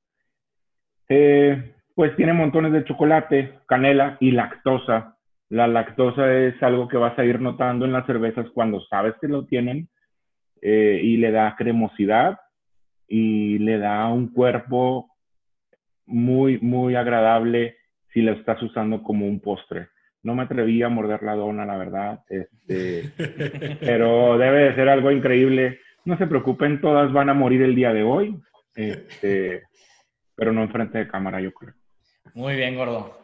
Eh, 1.07 1.73
pues 1.95 2.15
tiene 2.15 2.33
montones 2.33 2.71
de 2.71 2.83
chocolate, 2.85 3.59
canela 3.67 4.17
y 4.19 4.31
lactosa, 4.31 5.17
la 5.49 5.67
lactosa 5.67 6.31
es 6.31 6.61
algo 6.61 6.87
que 6.87 6.97
vas 6.97 7.17
a 7.17 7.25
ir 7.25 7.41
notando 7.41 7.85
en 7.85 7.91
las 7.91 8.05
cervezas 8.05 8.47
cuando 8.53 8.79
sabes 8.81 9.15
que 9.19 9.27
lo 9.27 9.45
tienen 9.45 9.89
eh, 10.61 11.01
y 11.03 11.17
le 11.17 11.31
da 11.31 11.55
cremosidad 11.57 12.37
y 13.07 13.57
le 13.57 13.79
da 13.79 14.07
un 14.07 14.27
cuerpo 14.31 15.09
muy, 16.05 16.59
muy 16.59 16.95
agradable 16.95 17.77
si 18.13 18.21
lo 18.21 18.33
estás 18.33 18.61
usando 18.61 19.01
como 19.01 19.25
un 19.25 19.39
postre. 19.39 19.87
No 20.21 20.35
me 20.35 20.43
atreví 20.43 20.83
a 20.83 20.89
morder 20.89 21.23
la 21.23 21.33
dona, 21.33 21.65
la 21.65 21.77
verdad, 21.77 22.19
este, 22.29 23.09
pero 23.79 24.37
debe 24.37 24.65
de 24.65 24.75
ser 24.75 24.87
algo 24.89 25.09
increíble. 25.11 25.79
No 26.05 26.15
se 26.17 26.27
preocupen, 26.27 26.79
todas 26.79 27.11
van 27.11 27.29
a 27.29 27.33
morir 27.33 27.63
el 27.63 27.73
día 27.73 27.91
de 27.91 28.03
hoy, 28.03 28.39
este, 28.75 29.63
pero 30.35 30.51
no 30.51 30.63
enfrente 30.63 30.97
de 30.97 31.07
cámara, 31.07 31.41
yo 31.41 31.51
creo. 31.53 31.73
Muy 32.33 32.55
bien, 32.55 32.75
gordo. 32.75 33.19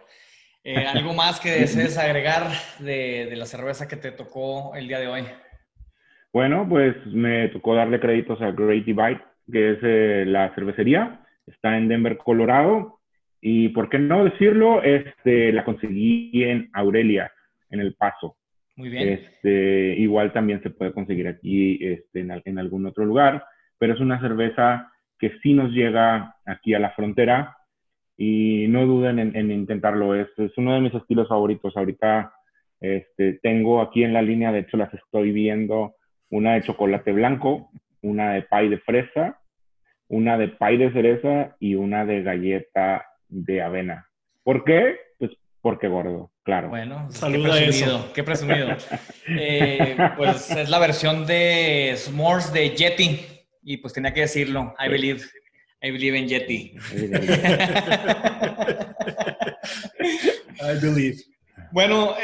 Eh, 0.63 0.85
¿Algo 0.87 1.13
más 1.13 1.39
que 1.39 1.51
desees 1.51 1.97
agregar 1.97 2.47
de, 2.79 3.31
la 3.35 3.45
cerveza 3.45 3.87
que 3.87 3.97
te 3.97 4.11
tocó 4.11 4.75
el 4.75 4.87
día 4.87 4.99
de 4.99 5.07
hoy? 5.07 5.21
Bueno, 6.33 6.67
pues 6.67 6.95
me 7.05 7.49
tocó 7.49 7.75
darle 7.75 7.99
créditos 7.99 8.41
a 8.41 8.51
Great 8.51 8.83
Divide, 8.83 9.21
que 9.51 9.73
es 9.73 9.77
eh, 9.83 10.23
la 10.25 10.53
cervecería. 10.55 11.21
Está 11.45 11.77
en 11.77 11.87
Denver, 11.87 12.17
Colorado. 12.17 12.99
Y 13.41 13.69
por 13.69 13.89
qué 13.89 13.99
no 13.99 14.25
decirlo, 14.25 14.81
este, 14.81 15.53
la 15.53 15.63
conseguí 15.63 16.43
en 16.43 16.71
Aurelia, 16.73 17.31
en 17.69 17.79
El 17.79 17.93
Paso. 17.93 18.35
Muy 18.75 18.89
bien. 18.89 19.07
Este, 19.07 19.95
igual 19.99 20.33
también 20.33 20.63
se 20.63 20.71
puede 20.71 20.93
conseguir 20.93 21.27
aquí 21.27 21.77
este, 21.79 22.21
en, 22.21 22.41
en 22.43 22.57
algún 22.57 22.87
otro 22.87 23.05
lugar, 23.05 23.45
pero 23.77 23.93
es 23.93 23.99
una 23.99 24.19
cerveza 24.19 24.91
que 25.19 25.31
sí 25.41 25.53
nos 25.53 25.71
llega 25.71 26.35
aquí 26.45 26.73
a 26.73 26.79
la 26.79 26.91
frontera 26.91 27.57
y 28.17 28.67
no 28.69 28.85
duden 28.85 29.19
en, 29.19 29.51
intentarlo. 29.51 30.15
Es, 30.15 30.27
es, 30.37 30.51
uno 30.57 30.73
de 30.73 30.81
mis 30.81 30.93
estilos 30.93 31.27
favoritos. 31.27 31.75
Ahorita 31.75 32.33
este, 32.79 33.39
tengo 33.41 33.81
aquí 33.81 34.03
en 34.03 34.13
la 34.13 34.21
línea, 34.21 34.51
de 34.51 34.59
hecho 34.59 34.77
las 34.77 34.93
estoy 34.93 35.31
viendo, 35.31 35.95
una 36.29 36.53
de 36.53 36.63
chocolate 36.63 37.11
blanco, 37.11 37.69
una 38.01 38.33
de 38.33 38.43
pay 38.43 38.69
de 38.69 38.79
fresa, 38.79 39.39
una 40.07 40.37
de 40.37 40.49
pay 40.49 40.77
de 40.77 40.91
cereza 40.91 41.55
y 41.59 41.75
una 41.75 42.05
de 42.05 42.21
galleta 42.21 43.05
de 43.27 43.61
avena. 43.61 44.07
¿Por 44.43 44.63
qué? 44.63 44.97
Pues 45.17 45.31
porque 45.61 45.87
gordo, 45.87 46.31
claro. 46.43 46.69
Bueno, 46.69 47.07
qué 47.09 47.39
presumido, 47.39 48.13
qué 48.13 48.23
presumido. 48.23 48.67
Eh, 49.27 49.97
pues 50.17 50.51
es 50.51 50.69
la 50.69 50.77
versión 50.77 51.25
de 51.25 51.93
S'mores 51.95 52.53
de 52.53 52.69
Yeti 52.69 53.34
y 53.65 53.77
pues 53.77 53.93
tenía 53.93 54.13
que 54.13 54.21
decirlo, 54.21 54.73
I 54.79 54.87
believe. 54.87 55.25
I 55.81 55.91
believe 55.91 56.17
in 56.17 56.27
Yeti. 56.27 56.77
I 60.61 60.79
believe. 60.81 61.23
Bueno, 61.71 62.15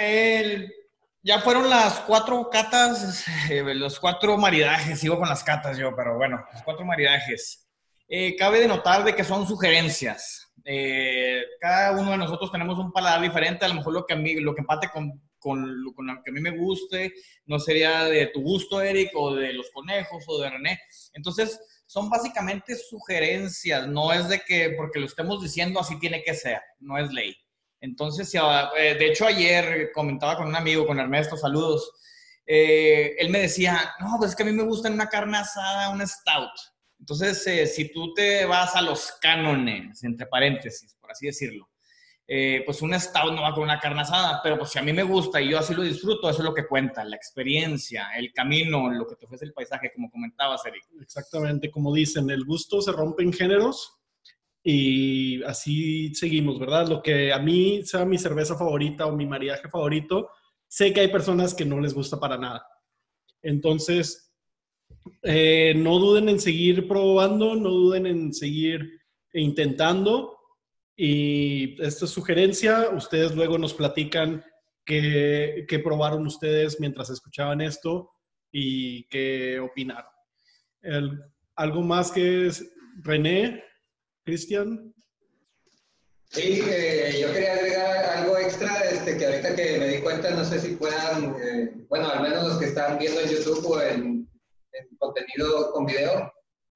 ya 1.23 1.39
fueron 1.41 1.69
las 1.69 1.99
cuatro 2.01 2.49
catas, 2.49 3.25
eh, 3.49 3.61
los 3.75 3.99
cuatro 3.99 4.37
maridajes, 4.37 4.99
sigo 4.99 5.17
con 5.17 5.27
las 5.27 5.43
catas 5.43 5.77
yo, 5.77 5.95
pero 5.95 6.15
bueno, 6.15 6.43
los 6.53 6.63
cuatro 6.63 6.85
maridajes. 6.85 7.67
Eh, 8.07 8.35
cabe 8.35 8.59
de 8.59 8.67
notar 8.67 9.03
de 9.03 9.15
que 9.15 9.23
son 9.23 9.47
sugerencias. 9.47 10.51
Eh, 10.63 11.43
cada 11.59 11.91
uno 11.99 12.11
de 12.11 12.17
nosotros 12.17 12.51
tenemos 12.51 12.77
un 12.77 12.91
paladar 12.91 13.21
diferente, 13.21 13.65
a 13.65 13.67
lo 13.67 13.75
mejor 13.75 13.93
lo 13.93 14.05
que, 14.05 14.13
a 14.13 14.17
mí, 14.17 14.35
lo 14.35 14.53
que 14.53 14.61
empate 14.61 14.89
con, 14.89 15.21
con, 15.41 15.83
con 15.93 16.07
que 16.23 16.31
a 16.31 16.33
mí 16.33 16.39
me 16.39 16.57
guste 16.57 17.13
no 17.45 17.59
sería 17.59 18.05
de 18.05 18.27
tu 18.27 18.41
gusto, 18.41 18.81
Eric, 18.81 19.11
o 19.15 19.35
de 19.35 19.51
los 19.53 19.69
conejos, 19.71 20.23
o 20.27 20.41
de 20.41 20.49
René. 20.49 20.79
Entonces, 21.13 21.59
son 21.85 22.09
básicamente 22.09 22.75
sugerencias, 22.77 23.87
no 23.87 24.13
es 24.13 24.29
de 24.29 24.39
que 24.39 24.75
porque 24.77 24.99
lo 24.99 25.07
estemos 25.07 25.43
diciendo 25.43 25.81
así 25.81 25.99
tiene 25.99 26.23
que 26.23 26.33
ser, 26.33 26.61
no 26.79 26.97
es 26.97 27.11
ley. 27.11 27.35
Entonces, 27.81 28.33
eh, 28.33 28.95
de 28.97 29.07
hecho 29.07 29.25
ayer 29.25 29.91
comentaba 29.93 30.37
con 30.37 30.47
un 30.47 30.55
amigo, 30.55 30.87
con 30.87 30.99
Ernesto, 30.99 31.35
saludos, 31.35 31.91
eh, 32.45 33.15
él 33.17 33.29
me 33.29 33.39
decía, 33.39 33.93
no, 33.99 34.15
pues 34.17 34.31
es 34.31 34.35
que 34.35 34.43
a 34.43 34.45
mí 34.45 34.51
me 34.51 34.63
gusta 34.63 34.89
una 34.89 35.09
carne 35.09 35.39
asada, 35.39 35.89
una 35.89 36.05
stout. 36.05 36.51
Entonces, 36.99 37.45
eh, 37.47 37.65
si 37.65 37.91
tú 37.91 38.13
te 38.13 38.45
vas 38.45 38.75
a 38.75 38.81
los 38.81 39.13
cánones, 39.19 40.03
entre 40.03 40.27
paréntesis, 40.27 40.95
por 41.01 41.11
así 41.11 41.25
decirlo, 41.25 41.70
eh, 42.33 42.63
pues 42.65 42.81
un 42.81 42.97
stout 42.97 43.33
no 43.33 43.41
va 43.41 43.53
con 43.53 43.63
una 43.63 43.77
carne 43.77 44.03
asada, 44.03 44.39
pero 44.41 44.57
pues 44.57 44.69
si 44.69 44.79
a 44.79 44.81
mí 44.81 44.93
me 44.93 45.03
gusta 45.03 45.41
y 45.41 45.49
yo 45.49 45.59
así 45.59 45.73
lo 45.73 45.83
disfruto, 45.83 46.29
eso 46.29 46.39
es 46.39 46.45
lo 46.45 46.53
que 46.53 46.65
cuenta, 46.65 47.03
la 47.03 47.17
experiencia, 47.17 48.07
el 48.15 48.31
camino, 48.31 48.89
lo 48.89 49.05
que 49.05 49.17
te 49.17 49.25
ofrece 49.25 49.43
el 49.43 49.51
paisaje, 49.51 49.91
como 49.93 50.09
comentabas, 50.09 50.65
Eric. 50.65 50.81
Exactamente, 51.01 51.69
como 51.69 51.93
dicen, 51.93 52.29
el 52.29 52.45
gusto 52.45 52.81
se 52.81 52.93
rompe 52.93 53.23
en 53.23 53.33
géneros 53.33 53.99
y 54.63 55.43
así 55.43 56.15
seguimos, 56.15 56.57
¿verdad? 56.57 56.87
Lo 56.87 57.01
que 57.01 57.33
a 57.33 57.39
mí 57.39 57.83
sea 57.83 58.05
mi 58.05 58.17
cerveza 58.17 58.55
favorita 58.55 59.07
o 59.07 59.11
mi 59.13 59.25
mariaje 59.25 59.67
favorito, 59.67 60.29
sé 60.69 60.93
que 60.93 61.01
hay 61.01 61.09
personas 61.09 61.53
que 61.53 61.65
no 61.65 61.81
les 61.81 61.93
gusta 61.93 62.17
para 62.17 62.37
nada. 62.37 62.65
Entonces, 63.41 64.33
eh, 65.21 65.73
no 65.75 65.99
duden 65.99 66.29
en 66.29 66.39
seguir 66.39 66.87
probando, 66.87 67.57
no 67.57 67.71
duden 67.71 68.05
en 68.05 68.33
seguir 68.33 69.01
intentando 69.33 70.37
y 71.03 71.81
esta 71.81 72.05
sugerencia, 72.05 72.91
ustedes 72.91 73.33
luego 73.33 73.57
nos 73.57 73.73
platican 73.73 74.45
qué, 74.85 75.65
probaron 75.83 76.27
ustedes 76.27 76.79
mientras 76.79 77.09
escuchaban 77.09 77.59
esto 77.59 78.11
y 78.51 79.07
qué 79.07 79.59
opinaron. 79.59 80.11
¿Algo 81.55 81.81
más 81.81 82.11
que 82.11 82.45
es 82.45 82.71
René, 83.01 83.63
Cristian? 84.23 84.93
Sí, 86.29 86.61
eh, 86.69 87.17
yo 87.19 87.33
quería 87.33 87.53
agregar 87.53 88.05
algo 88.17 88.37
extra, 88.37 88.71
este, 88.91 89.17
que 89.17 89.25
ahorita 89.25 89.55
que 89.55 89.79
me 89.79 89.87
di 89.87 90.01
cuenta, 90.01 90.29
no 90.29 90.45
sé 90.45 90.59
si 90.59 90.75
puedan, 90.75 91.35
eh, 91.43 91.83
bueno, 91.89 92.11
al 92.11 92.21
menos 92.21 92.47
los 92.47 92.59
que 92.59 92.65
están 92.65 92.99
viendo 92.99 93.21
en 93.21 93.29
YouTube 93.31 93.65
o 93.65 93.81
en, 93.81 94.29
en 94.73 94.97
contenido 94.99 95.71
con 95.71 95.87
video, 95.87 96.31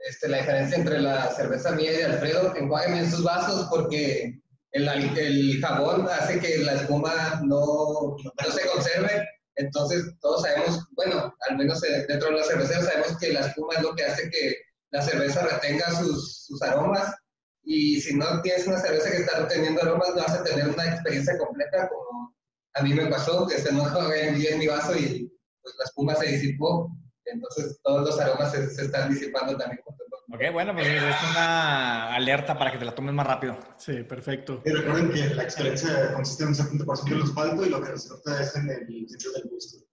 este, 0.05 0.27
la 0.27 0.37
diferencia 0.37 0.77
entre 0.77 0.99
la 0.99 1.31
cerveza 1.31 1.71
mía 1.71 1.91
y 1.91 1.97
de 1.97 2.05
Alfredo, 2.05 2.55
enjuáguenme 2.55 2.99
en 2.99 3.11
sus 3.11 3.23
vasos 3.23 3.67
porque 3.69 4.39
el, 4.71 4.87
el, 4.87 5.59
jabón 5.61 6.07
hace 6.07 6.39
que 6.39 6.59
la 6.59 6.73
espuma 6.73 7.41
no, 7.43 8.15
no 8.23 8.51
se 8.51 8.67
conserve. 8.67 9.27
Entonces, 9.55 10.03
todos 10.21 10.43
sabemos, 10.43 10.85
bueno, 10.91 11.33
al 11.49 11.57
menos 11.57 11.81
dentro 11.81 12.29
de 12.29 12.35
la 12.35 12.43
cerveza 12.43 12.81
sabemos 12.81 13.17
que 13.17 13.33
la 13.33 13.47
espuma 13.47 13.73
es 13.75 13.81
lo 13.81 13.95
que 13.95 14.03
hace 14.03 14.29
que 14.29 14.55
la 14.91 15.01
cerveza 15.01 15.47
retenga 15.47 15.89
sus, 15.91 16.45
sus 16.45 16.61
aromas. 16.61 17.15
Y 17.63 17.99
si 17.99 18.15
no 18.15 18.41
tienes 18.43 18.67
una 18.67 18.77
cerveza 18.77 19.09
que 19.09 19.17
está 19.17 19.39
reteniendo 19.39 19.81
aromas, 19.81 20.09
no 20.09 20.21
vas 20.21 20.39
a 20.39 20.43
tener 20.43 20.69
una 20.69 20.85
experiencia 20.85 21.35
completa 21.39 21.89
como 21.89 22.35
a 22.75 22.83
mí 22.83 22.93
me 22.93 23.07
pasó, 23.07 23.47
que 23.47 23.57
se 23.57 23.69
enojó 23.69 24.09
bien 24.09 24.59
mi 24.59 24.67
vaso 24.67 24.95
y 24.95 25.31
pues 25.61 25.75
la 25.79 25.85
espuma 25.85 26.15
se 26.15 26.27
disipó. 26.27 26.91
Entonces 27.25 27.79
todos 27.83 28.07
los 28.07 28.19
aromas 28.19 28.51
se, 28.51 28.63
están 28.63 29.09
disipando 29.09 29.57
también. 29.57 29.81
Ok, 29.87 30.41
bueno, 30.51 30.73
pues 30.73 30.87
es 30.87 31.15
una 31.31 32.13
alerta 32.13 32.57
para 32.57 32.71
que 32.71 32.77
te 32.77 32.85
la 32.85 32.95
tomes 32.95 33.13
más 33.13 33.27
rápido. 33.27 33.57
Sí, 33.77 34.03
perfecto. 34.03 34.61
Y 34.65 34.71
recuerden 34.71 35.11
que 35.11 35.35
la 35.35 35.43
experiencia 35.43 36.13
consiste 36.13 36.43
en 36.43 36.49
un 36.49 36.55
70% 36.55 37.03
del 37.09 37.21
asfalto 37.21 37.65
y 37.65 37.69
lo 37.69 37.81
que 37.81 37.91
resulta 37.91 38.41
es 38.41 38.55
en 38.55 38.69
el 38.69 39.07
sitio 39.07 39.31
del 39.33 39.43
gusto. 39.49 39.85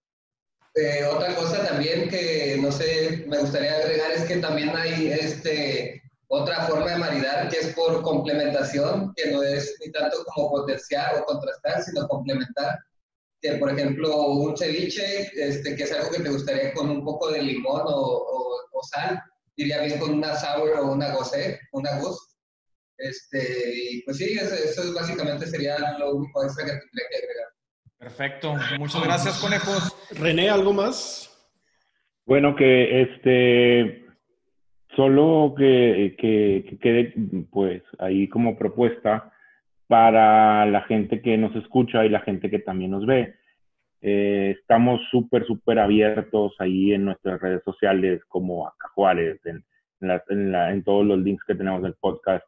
Eh, 0.75 1.05
otra 1.05 1.35
cosa 1.35 1.67
también 1.67 2.09
que, 2.09 2.59
no 2.61 2.73
sé, 2.73 3.27
me 3.29 3.39
gustaría 3.39 3.77
agregar 3.77 4.11
es 4.13 4.25
que 4.25 4.39
también 4.39 4.71
hay 4.75 5.13
este, 5.13 6.03
otra 6.29 6.65
forma 6.67 6.93
de 6.93 6.97
maridar 6.97 7.49
que 7.51 7.59
es 7.59 7.75
por 7.75 8.01
complementación, 8.01 9.13
que 9.15 9.31
no 9.31 9.43
es 9.43 9.77
ni 9.85 9.93
tanto 9.93 10.25
como 10.35 10.51
potenciar 10.51 11.19
o 11.19 11.25
contrastar, 11.27 11.83
sino 11.83 12.09
complementar 12.09 12.79
que, 13.43 13.55
por 13.55 13.71
ejemplo, 13.71 14.29
un 14.29 14.57
ceviche, 14.57 15.29
este, 15.35 15.75
que 15.75 15.83
es 15.83 15.93
algo 15.93 16.13
que 16.13 16.23
te 16.23 16.31
gustaría 16.31 16.73
con 16.73 16.89
un 16.89 17.05
poco 17.05 17.31
de 17.31 17.43
limón 17.43 17.83
o, 17.87 18.25
o, 18.73 18.83
sal, 18.85 19.21
iría 19.57 19.83
bien 19.83 19.99
con 19.99 20.15
una 20.15 20.37
sour 20.37 20.71
o 20.79 20.93
una 20.93 21.13
gosé, 21.13 21.59
una 21.73 21.99
gus. 21.99 22.37
Este, 22.97 23.75
y 23.75 24.03
pues 24.03 24.19
sí, 24.19 24.39
eso, 24.39 24.55
eso, 24.55 24.95
básicamente 24.95 25.47
sería 25.47 25.77
lo 25.99 26.15
único 26.15 26.45
extra 26.45 26.65
que 26.65 26.71
tendría 26.71 27.07
que 27.11 27.17
agregar. 27.17 27.49
Perfecto, 27.99 28.55
muchas 28.79 29.03
gracias, 29.03 29.39
conejos. 29.39 29.97
René, 30.13 30.49
¿algo 30.49 30.73
más? 30.73 31.29
Bueno, 32.25 32.55
que 32.55 33.03
este, 33.03 34.07
solo 34.95 35.55
que, 35.57 36.15
que, 36.17 36.65
que 36.69 36.79
quede 36.79 37.15
pues 37.51 37.83
ahí 37.99 38.29
como 38.29 38.57
propuesta 38.57 39.32
para 39.93 40.65
la 40.65 40.81
gente 40.85 41.21
que 41.21 41.37
nos 41.37 41.55
escucha 41.55 42.03
y 42.07 42.09
la 42.09 42.21
gente 42.21 42.49
que 42.49 42.61
también 42.61 42.93
nos 42.93 43.05
ve. 43.05 43.35
Eh, 44.01 44.57
estamos 44.59 45.03
súper, 45.11 45.45
súper 45.45 45.79
abiertos 45.79 46.55
ahí 46.61 46.95
en 46.95 47.05
nuestras 47.05 47.39
redes 47.43 47.63
sociales 47.63 48.23
como 48.27 48.67
Acá 48.67 48.89
Juárez, 48.95 49.39
en, 49.45 49.63
en, 50.01 50.83
todos 50.83 51.05
los 51.05 51.19
links 51.19 51.45
que 51.45 51.55
tenemos 51.55 51.83
del 51.83 51.93
podcast. 52.01 52.43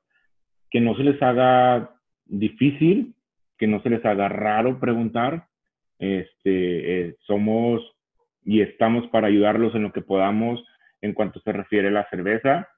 Que 0.71 0.81
no 0.81 0.97
se 0.97 1.03
les 1.03 1.21
haga 1.21 1.91
difícil, 2.25 3.15
que 3.59 3.67
no 3.67 3.83
se 3.83 3.91
les 3.91 4.03
haga 4.07 4.31
raro 4.31 4.81
preguntar. 4.81 5.49
Este, 5.99 7.09
eh, 7.09 7.17
somos 7.27 7.83
y 8.43 8.63
estamos 8.63 9.07
para 9.09 9.27
ayudarlos 9.27 9.75
en 9.75 9.83
lo 9.83 9.93
que 9.93 10.01
podamos 10.01 10.65
en 11.03 11.13
cuanto 11.13 11.41
se 11.41 11.53
refiere 11.53 11.89
a 11.89 11.91
la 11.91 12.09
cerveza. 12.09 12.71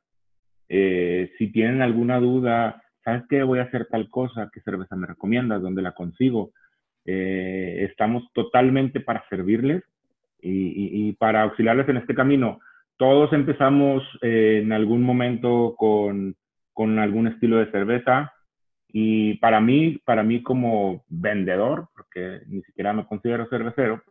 Eh, 0.69 1.31
si 1.39 1.53
tienen 1.53 1.83
alguna 1.83 2.19
duda, 2.19 2.83
¿sabes 3.07 3.23
qué? 3.29 3.45
Voy 3.45 3.61
a 3.61 3.63
hacer 3.63 3.87
tal 3.87 4.11
cosa, 4.11 4.51
¿qué 4.53 4.61
cerveza 4.63 4.97
me 4.97 5.07
recomiendas? 5.07 5.63
¿Dónde 5.63 5.81
la 5.81 5.93
consigo? 5.93 6.51
Eh, 7.05 7.87
estamos 7.89 8.25
totalmente 8.35 8.99
para 8.99 9.25
servirles 9.29 9.85
y, 10.43 11.13
para 11.13 11.43
auxiliarles 11.43 11.89
en 11.89 11.99
este 11.99 12.17
camino. 12.17 12.59
Todos 12.97 13.33
empezamos 13.33 14.03
eh, 14.23 14.61
en 14.63 14.73
algún 14.73 15.03
momento 15.03 15.77
con, 15.79 16.35
algún 16.99 17.29
estilo 17.29 17.59
de 17.59 17.71
cerveza 17.71 18.33
y 18.89 19.35
para 19.35 19.61
mí, 19.61 20.01
para 20.05 20.25
mí 20.25 20.43
como 20.43 21.05
vendedor, 21.09 21.89
porque 21.95 22.41
ni 22.49 22.63
siquiera 22.63 22.93
me 22.93 23.07
considero 23.07 23.49
cervecero, 23.49 24.03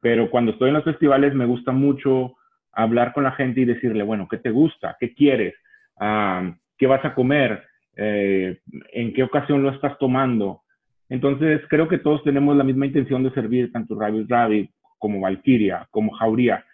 pero 0.00 0.30
cuando 0.30 0.50
estoy 0.50 0.68
en 0.68 0.74
los 0.74 0.84
festivales 0.84 1.32
me 1.32 1.46
gusta 1.46 1.70
mucho 1.70 2.34
hablar 2.72 3.12
con 3.12 3.22
la 3.22 3.32
gente 3.32 3.60
y 3.60 3.66
decirle, 3.66 4.02
bueno, 4.02 4.26
¿qué 4.28 4.38
te 4.38 4.50
gusta? 4.50 4.96
¿Qué 4.98 5.14
quieres? 5.14 5.54
Ah, 5.98 6.52
¿Qué 6.76 6.88
vas 6.88 7.04
a 7.04 7.14
comer? 7.14 7.62
Eh, 7.96 8.58
en 8.92 9.14
qué 9.14 9.22
ocasión 9.22 9.62
lo 9.62 9.70
estás 9.70 9.98
tomando. 9.98 10.62
Entonces, 11.08 11.62
creo 11.68 11.88
que 11.88 11.98
todos 11.98 12.22
tenemos 12.24 12.56
la 12.56 12.64
misma 12.64 12.86
intención 12.86 13.22
de 13.22 13.30
servir, 13.30 13.72
tanto 13.72 13.98
Rabbit 13.98 14.30
Rabbit 14.30 14.70
como 14.98 15.20
Valkyria, 15.20 15.86
como 15.90 16.12
Jauría. 16.12 16.64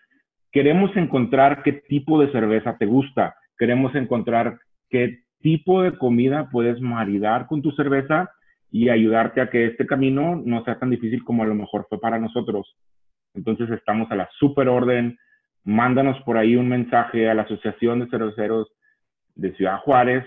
Queremos 0.51 0.95
encontrar 0.97 1.63
qué 1.63 1.73
tipo 1.73 2.21
de 2.21 2.31
cerveza 2.33 2.77
te 2.77 2.87
gusta, 2.87 3.37
queremos 3.57 3.95
encontrar 3.95 4.59
qué 4.91 5.21
tipo 5.41 5.83
de 5.83 5.97
comida 5.97 6.49
puedes 6.51 6.81
maridar 6.81 7.47
con 7.47 7.63
tu 7.63 7.73
cerveza 7.73 8.31
y 8.71 8.89
ayudarte 8.89 9.41
a 9.41 9.51
que 9.51 9.67
este 9.67 9.87
camino 9.87 10.41
no 10.45 10.65
sea 10.65 10.79
tan 10.79 10.91
difícil 10.91 11.25
como 11.25 11.43
a 11.43 11.47
lo 11.47 11.55
mejor 11.55 11.87
fue 11.89 12.01
para 12.01 12.19
nosotros. 12.19 12.77
Entonces 13.35 13.71
estamos 13.71 14.11
a 14.11 14.17
la 14.17 14.29
super 14.39 14.69
orden. 14.69 15.19
Mándanos 15.65 16.21
por 16.23 16.37
ahí 16.37 16.57
un 16.57 16.69
mensaje 16.69 17.29
a 17.29 17.35
la 17.35 17.43
Asociación 17.43 18.01
de 18.01 18.09
Cerveceros 18.09 18.69
de 19.35 19.55
Ciudad 19.55 19.79
Juárez 19.79 20.25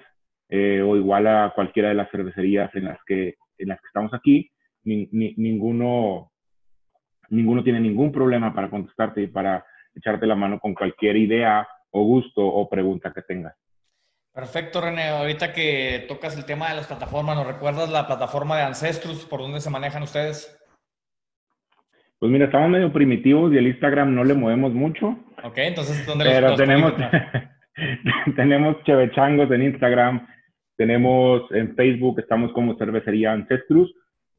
eh, 0.50 0.82
o 0.82 0.96
igual 0.96 1.28
a 1.28 1.52
cualquiera 1.56 1.89
de 1.89 1.96
las 1.96 2.10
cervecerías 2.12 2.74
en 2.76 2.86
las 2.86 3.00
que, 3.06 3.36
en 3.58 3.70
las 3.70 3.80
que 3.80 3.88
estamos 3.88 4.14
aquí. 4.14 4.52
ninguno, 4.84 6.32
ninguno 7.30 7.64
tiene 7.64 7.80
ningún 7.80 8.12
problema 8.12 8.54
para 8.54 8.70
contestarte 8.70 9.24
y 9.24 9.28
para 9.28 9.66
echarte 9.96 10.28
la 10.28 10.36
mano 10.36 10.60
con 10.60 10.74
cualquier 10.74 11.16
idea 11.18 11.68
o 11.91 12.04
gusto 12.04 12.46
o 12.46 12.70
pregunta 12.70 13.12
que 13.14 13.22
tengas. 13.22 13.56
Perfecto, 14.34 14.82
René. 14.82 15.08
Ahorita 15.08 15.54
que 15.54 16.04
tocas 16.10 16.38
el 16.38 16.46
tema 16.46 16.70
de 16.70 16.76
las 16.76 16.88
plataformas, 16.88 17.38
¿nos 17.38 17.48
recuerdas 17.48 17.89
la 17.89 18.06
plataforma 18.06 18.58
de 18.58 18.64
Ancestros? 18.64 19.26
¿Por 19.26 19.39
dónde 19.39 19.62
se 19.62 19.70
manejan 19.70 20.04
ustedes? 20.04 20.60
Pues 22.20 22.30
mira, 22.30 22.46
estamos 22.46 22.70
medio 22.70 22.91
primitivos 22.91 23.54
y 23.54 23.58
el 23.58 23.68
Instagram 23.68 24.14
no 24.14 24.26
le 24.26 24.34
movemos 24.34 24.74
mucho. 24.74 25.18
Ok, 25.43 25.58
entonces, 25.58 26.06
¿dónde 26.06 26.26
Pero 26.26 26.56
tenemos, 26.56 26.93
tenemos 28.36 28.84
chevechangos 28.84 29.50
en 29.52 29.64
Instagram, 29.64 30.28
tenemos 30.78 31.49
en 31.51 31.76
Facebook, 31.76 32.19
estamos 32.19 32.51
como 32.53 32.78
Cervecería 32.78 33.32
Ancestrus. 33.32 33.93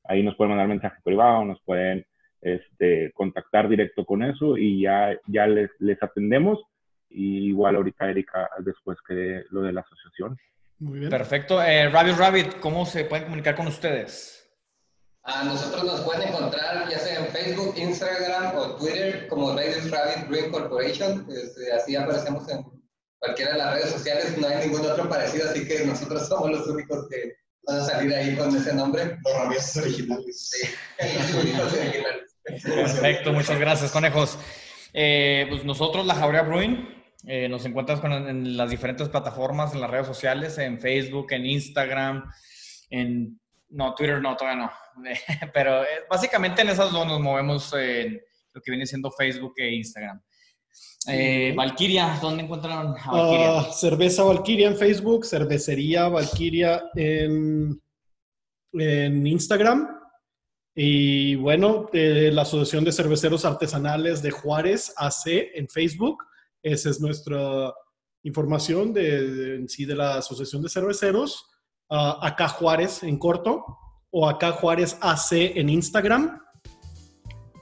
Ahí 0.05 0.23
nos 0.23 0.37
pueden 0.37 0.51
mandar 0.51 0.69
mensaje 0.69 0.97
privado, 1.03 1.45
nos 1.45 1.61
pueden 1.63 2.07
este, 2.41 3.13
contactar 3.13 3.69
directo 3.69 4.05
con 4.05 4.23
eso 4.23 4.57
y 4.57 4.83
ya, 4.83 5.19
ya 5.27 5.47
les, 5.47 5.71
les 5.79 6.01
atendemos. 6.03 6.61
Y 7.09 7.49
igual 7.49 7.77
ahorita 7.77 8.11
Erika 8.11 8.49
después 8.59 8.99
que 9.07 9.45
lo 9.51 9.63
de 9.63 9.73
la 9.73 9.81
asociación. 9.81 10.37
Muy 10.79 10.99
bien. 11.01 11.11
Perfecto. 11.11 11.63
Eh, 11.63 11.89
Rabbit 11.89 12.17
Rabbit, 12.19 12.61
¿cómo 12.61 12.85
se 12.85 13.05
pueden 13.05 13.25
comunicar 13.25 13.55
con 13.55 13.67
ustedes? 13.67 14.37
A 15.23 15.43
nosotros 15.43 15.85
nos 15.85 16.01
pueden 16.03 16.29
encontrar 16.29 16.89
ya 16.89 16.99
sea 16.99 17.19
en 17.19 17.27
Facebook, 17.33 17.75
Instagram 17.77 18.57
o 18.57 18.77
Twitter 18.77 19.27
como 19.29 19.57
Rabbit 19.57 19.91
Rabbit 19.91 20.29
Green 20.29 20.53
Corporation. 20.53 21.27
Este, 21.29 21.73
así 21.73 21.97
aparecemos 21.97 22.49
en 22.49 22.65
cualquiera 23.19 23.53
de 23.53 23.59
las 23.59 23.75
redes 23.75 23.91
sociales, 23.91 24.39
no 24.39 24.47
hay 24.47 24.67
ningún 24.67 24.87
otro 24.87 25.09
parecido, 25.09 25.51
así 25.51 25.67
que 25.67 25.85
nosotros 25.85 26.29
somos 26.29 26.51
los 26.51 26.67
únicos 26.67 27.09
que 27.09 27.37
van 27.67 27.81
a 27.81 27.85
salir 27.85 28.15
ahí 28.15 28.37
con 28.37 28.55
ese 28.55 28.75
nombre. 28.75 29.19
Los 29.25 29.35
rabiosos 29.35 29.77
originales. 29.79 30.51
Sí, 30.51 30.69
los 30.99 31.45
únicos 31.45 31.73
originales. 31.73 32.37
Perfecto, 32.63 33.33
muchas 33.33 33.59
gracias, 33.59 33.91
conejos. 33.91 34.39
Eh, 34.93 35.47
pues 35.49 35.65
nosotros, 35.65 36.07
la 36.07 36.15
Jauría 36.15 36.43
Bruin, 36.43 36.89
eh, 37.27 37.49
nos 37.49 37.65
encuentras 37.65 38.01
con, 38.01 38.13
en 38.13 38.57
las 38.57 38.71
diferentes 38.71 39.09
plataformas, 39.09 39.75
en 39.75 39.81
las 39.81 39.91
redes 39.91 40.07
sociales, 40.07 40.59
en 40.59 40.81
Facebook, 40.81 41.33
en 41.33 41.47
Instagram, 41.47 42.31
en 42.91 43.41
No, 43.69 43.95
Twitter 43.95 44.23
no, 44.23 44.37
todavía 44.37 44.65
no. 44.65 44.73
Pero 45.53 45.83
eh, 45.83 46.05
básicamente 46.09 46.63
en 46.63 46.69
esas 46.69 46.93
dos 46.93 47.07
nos 47.07 47.21
movemos 47.21 47.73
en 47.75 48.21
lo 48.53 48.61
que 48.63 48.71
viene 48.71 48.87
siendo 48.87 49.11
Facebook 49.11 49.55
e 49.57 49.75
Instagram. 49.75 50.23
Eh, 51.09 51.53
Valkyria, 51.57 52.19
¿dónde 52.21 52.45
encuentran 52.45 52.73
a 52.73 53.11
Valkyria? 53.11 53.59
Ah, 53.59 53.73
cerveza 53.73 54.25
Valkyria 54.25 54.69
en 54.69 54.77
Facebook, 54.77 55.25
cervecería 55.25 56.09
Valkyria 56.09 56.91
en, 56.95 57.81
en 58.73 59.27
Instagram. 59.27 59.89
Y 60.75 61.37
bueno, 61.37 61.89
eh, 61.93 62.31
la 62.33 62.43
Asociación 62.43 62.85
de 62.85 62.93
Cerveceros 62.93 63.45
Artesanales 63.45 64.21
de 64.21 64.31
Juárez, 64.31 64.93
AC, 64.97 65.53
en 65.55 65.69
Facebook. 65.69 66.23
Esa 66.63 66.91
es 66.91 67.01
nuestra 67.01 67.73
información 68.25 68.93
de, 68.93 69.57
en 69.57 69.69
sí 69.69 69.87
de 69.87 69.95
la 69.95 70.19
Asociación 70.19 70.63
de 70.63 70.69
Cerveceros. 70.69 71.47
Ah, 71.89 72.19
acá 72.21 72.49
Juárez 72.49 73.05
en 73.05 73.19
corto 73.19 73.65
o 74.11 74.29
acá 74.29 74.53
Juárez 74.53 74.99
AC 75.01 75.33
en 75.33 75.69
Instagram. 75.71 76.41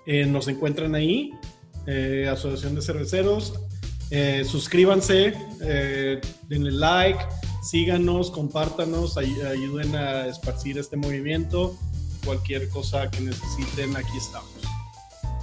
Eh, 0.07 0.27
nos 0.27 0.49
encuentran 0.49 0.95
ahí. 0.95 1.31
Eh, 1.87 2.29
Asociación 2.31 2.75
de 2.75 2.83
Cerveceros. 2.83 3.55
Eh, 4.11 4.45
suscríbanse, 4.49 5.35
eh, 5.63 6.21
denle 6.49 6.73
like, 6.73 7.19
síganos, 7.63 8.31
compártanos, 8.31 9.17
ay- 9.17 9.41
ayuden 9.43 9.97
a 9.97 10.27
esparcir 10.27 10.79
este 10.79 10.97
movimiento. 10.97 11.77
Cualquier 12.25 12.69
cosa 12.69 13.11
que 13.11 13.21
necesiten, 13.21 13.97
aquí 13.97 14.17
estamos. 14.17 14.51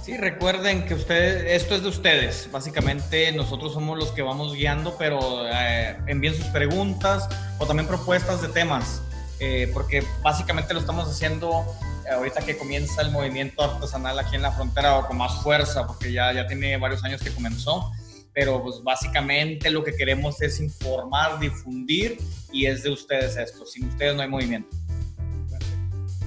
Sí, 0.04 0.16
recuerden 0.16 0.84
que 0.86 0.94
ustedes, 0.94 1.62
esto 1.62 1.76
es 1.76 1.82
de 1.82 1.88
ustedes. 1.88 2.48
Básicamente 2.50 3.30
nosotros 3.32 3.72
somos 3.72 3.96
los 3.98 4.10
que 4.10 4.22
vamos 4.22 4.52
guiando, 4.54 4.96
pero 4.98 5.46
eh, 5.48 5.96
envíen 6.08 6.34
sus 6.34 6.46
preguntas 6.46 7.28
o 7.60 7.66
también 7.66 7.86
propuestas 7.86 8.42
de 8.42 8.48
temas, 8.48 9.00
eh, 9.38 9.70
porque 9.72 10.02
básicamente 10.22 10.74
lo 10.74 10.80
estamos 10.80 11.08
haciendo 11.08 11.64
ahorita 12.12 12.44
que 12.44 12.56
comienza 12.56 13.02
el 13.02 13.10
movimiento 13.10 13.62
artesanal 13.62 14.18
aquí 14.18 14.36
en 14.36 14.42
la 14.42 14.52
frontera 14.52 14.98
o 14.98 15.06
con 15.06 15.16
más 15.16 15.42
fuerza, 15.42 15.86
porque 15.86 16.12
ya, 16.12 16.32
ya 16.32 16.46
tiene 16.46 16.76
varios 16.76 17.02
años 17.04 17.22
que 17.22 17.30
comenzó. 17.30 17.90
Pero 18.34 18.62
pues 18.62 18.82
básicamente 18.82 19.70
lo 19.70 19.84
que 19.84 19.94
queremos 19.94 20.40
es 20.40 20.58
informar, 20.60 21.38
difundir 21.38 22.18
y 22.50 22.66
es 22.66 22.82
de 22.82 22.90
ustedes 22.90 23.36
esto. 23.36 23.66
Sin 23.66 23.88
ustedes 23.88 24.16
no 24.16 24.22
hay 24.22 24.28
movimiento. 24.28 24.74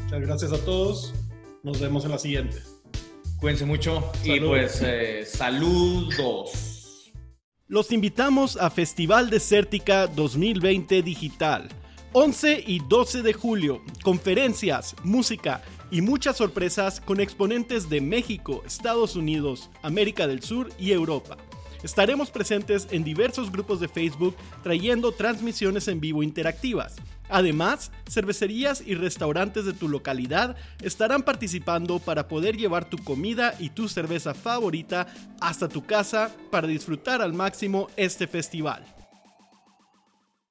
Muchas 0.04 0.22
gracias 0.22 0.52
a 0.52 0.58
todos. 0.64 1.14
Nos 1.64 1.80
vemos 1.80 2.06
en 2.06 2.12
la 2.12 2.20
siguiente. 2.20 2.58
Cuídense 3.40 3.66
mucho 3.66 4.12
y 4.24 4.40
pues 4.40 4.82
eh, 4.84 5.26
saludos. 5.26 7.12
Los 7.68 7.92
invitamos 7.92 8.58
a 8.58 8.70
Festival 8.70 9.32
Desértica 9.32 10.06
2020 10.06 11.02
Digital. 11.02 11.70
11 12.14 12.64
y 12.66 12.80
12 12.88 13.24
de 13.24 13.34
julio, 13.34 13.82
conferencias, 14.02 14.96
música 15.04 15.62
y 15.92 16.02
muchas 16.02 16.38
sorpresas 16.38 17.00
con 17.02 17.20
exponentes 17.20 17.90
de 17.90 18.02
México, 18.02 18.64
Estados 18.66 19.16
Unidos, 19.16 19.70
América 19.82 20.28
del 20.28 20.42
Sur 20.42 20.70
y 20.80 20.92
Europa. 20.92 21.38
Estaremos 21.84 22.32
presentes 22.32 22.88
en 22.90 23.04
diversos 23.04 23.52
grupos 23.52 23.80
de 23.80 23.88
Facebook 23.88 24.36
trayendo 24.64 25.12
transmisiones 25.12 25.88
en 25.88 26.00
vivo 26.00 26.24
interactivas. 26.24 26.96
Además, 27.30 27.92
cervecerías 28.10 28.82
y 28.86 28.96
restaurantes 28.96 29.66
de 29.66 29.74
tu 29.74 29.88
localidad 29.88 30.56
estarán 30.82 31.24
participando 31.24 32.00
para 32.00 32.28
poder 32.28 32.58
llevar 32.58 32.90
tu 32.90 32.98
comida 32.98 33.56
y 33.60 33.70
tu 33.70 33.88
cerveza 33.88 34.34
favorita 34.34 35.08
hasta 35.40 35.68
tu 35.68 35.84
casa 35.84 36.36
para 36.52 36.68
disfrutar 36.68 37.22
al 37.22 37.34
máximo 37.34 37.88
este 37.98 38.28
festival. 38.28 38.95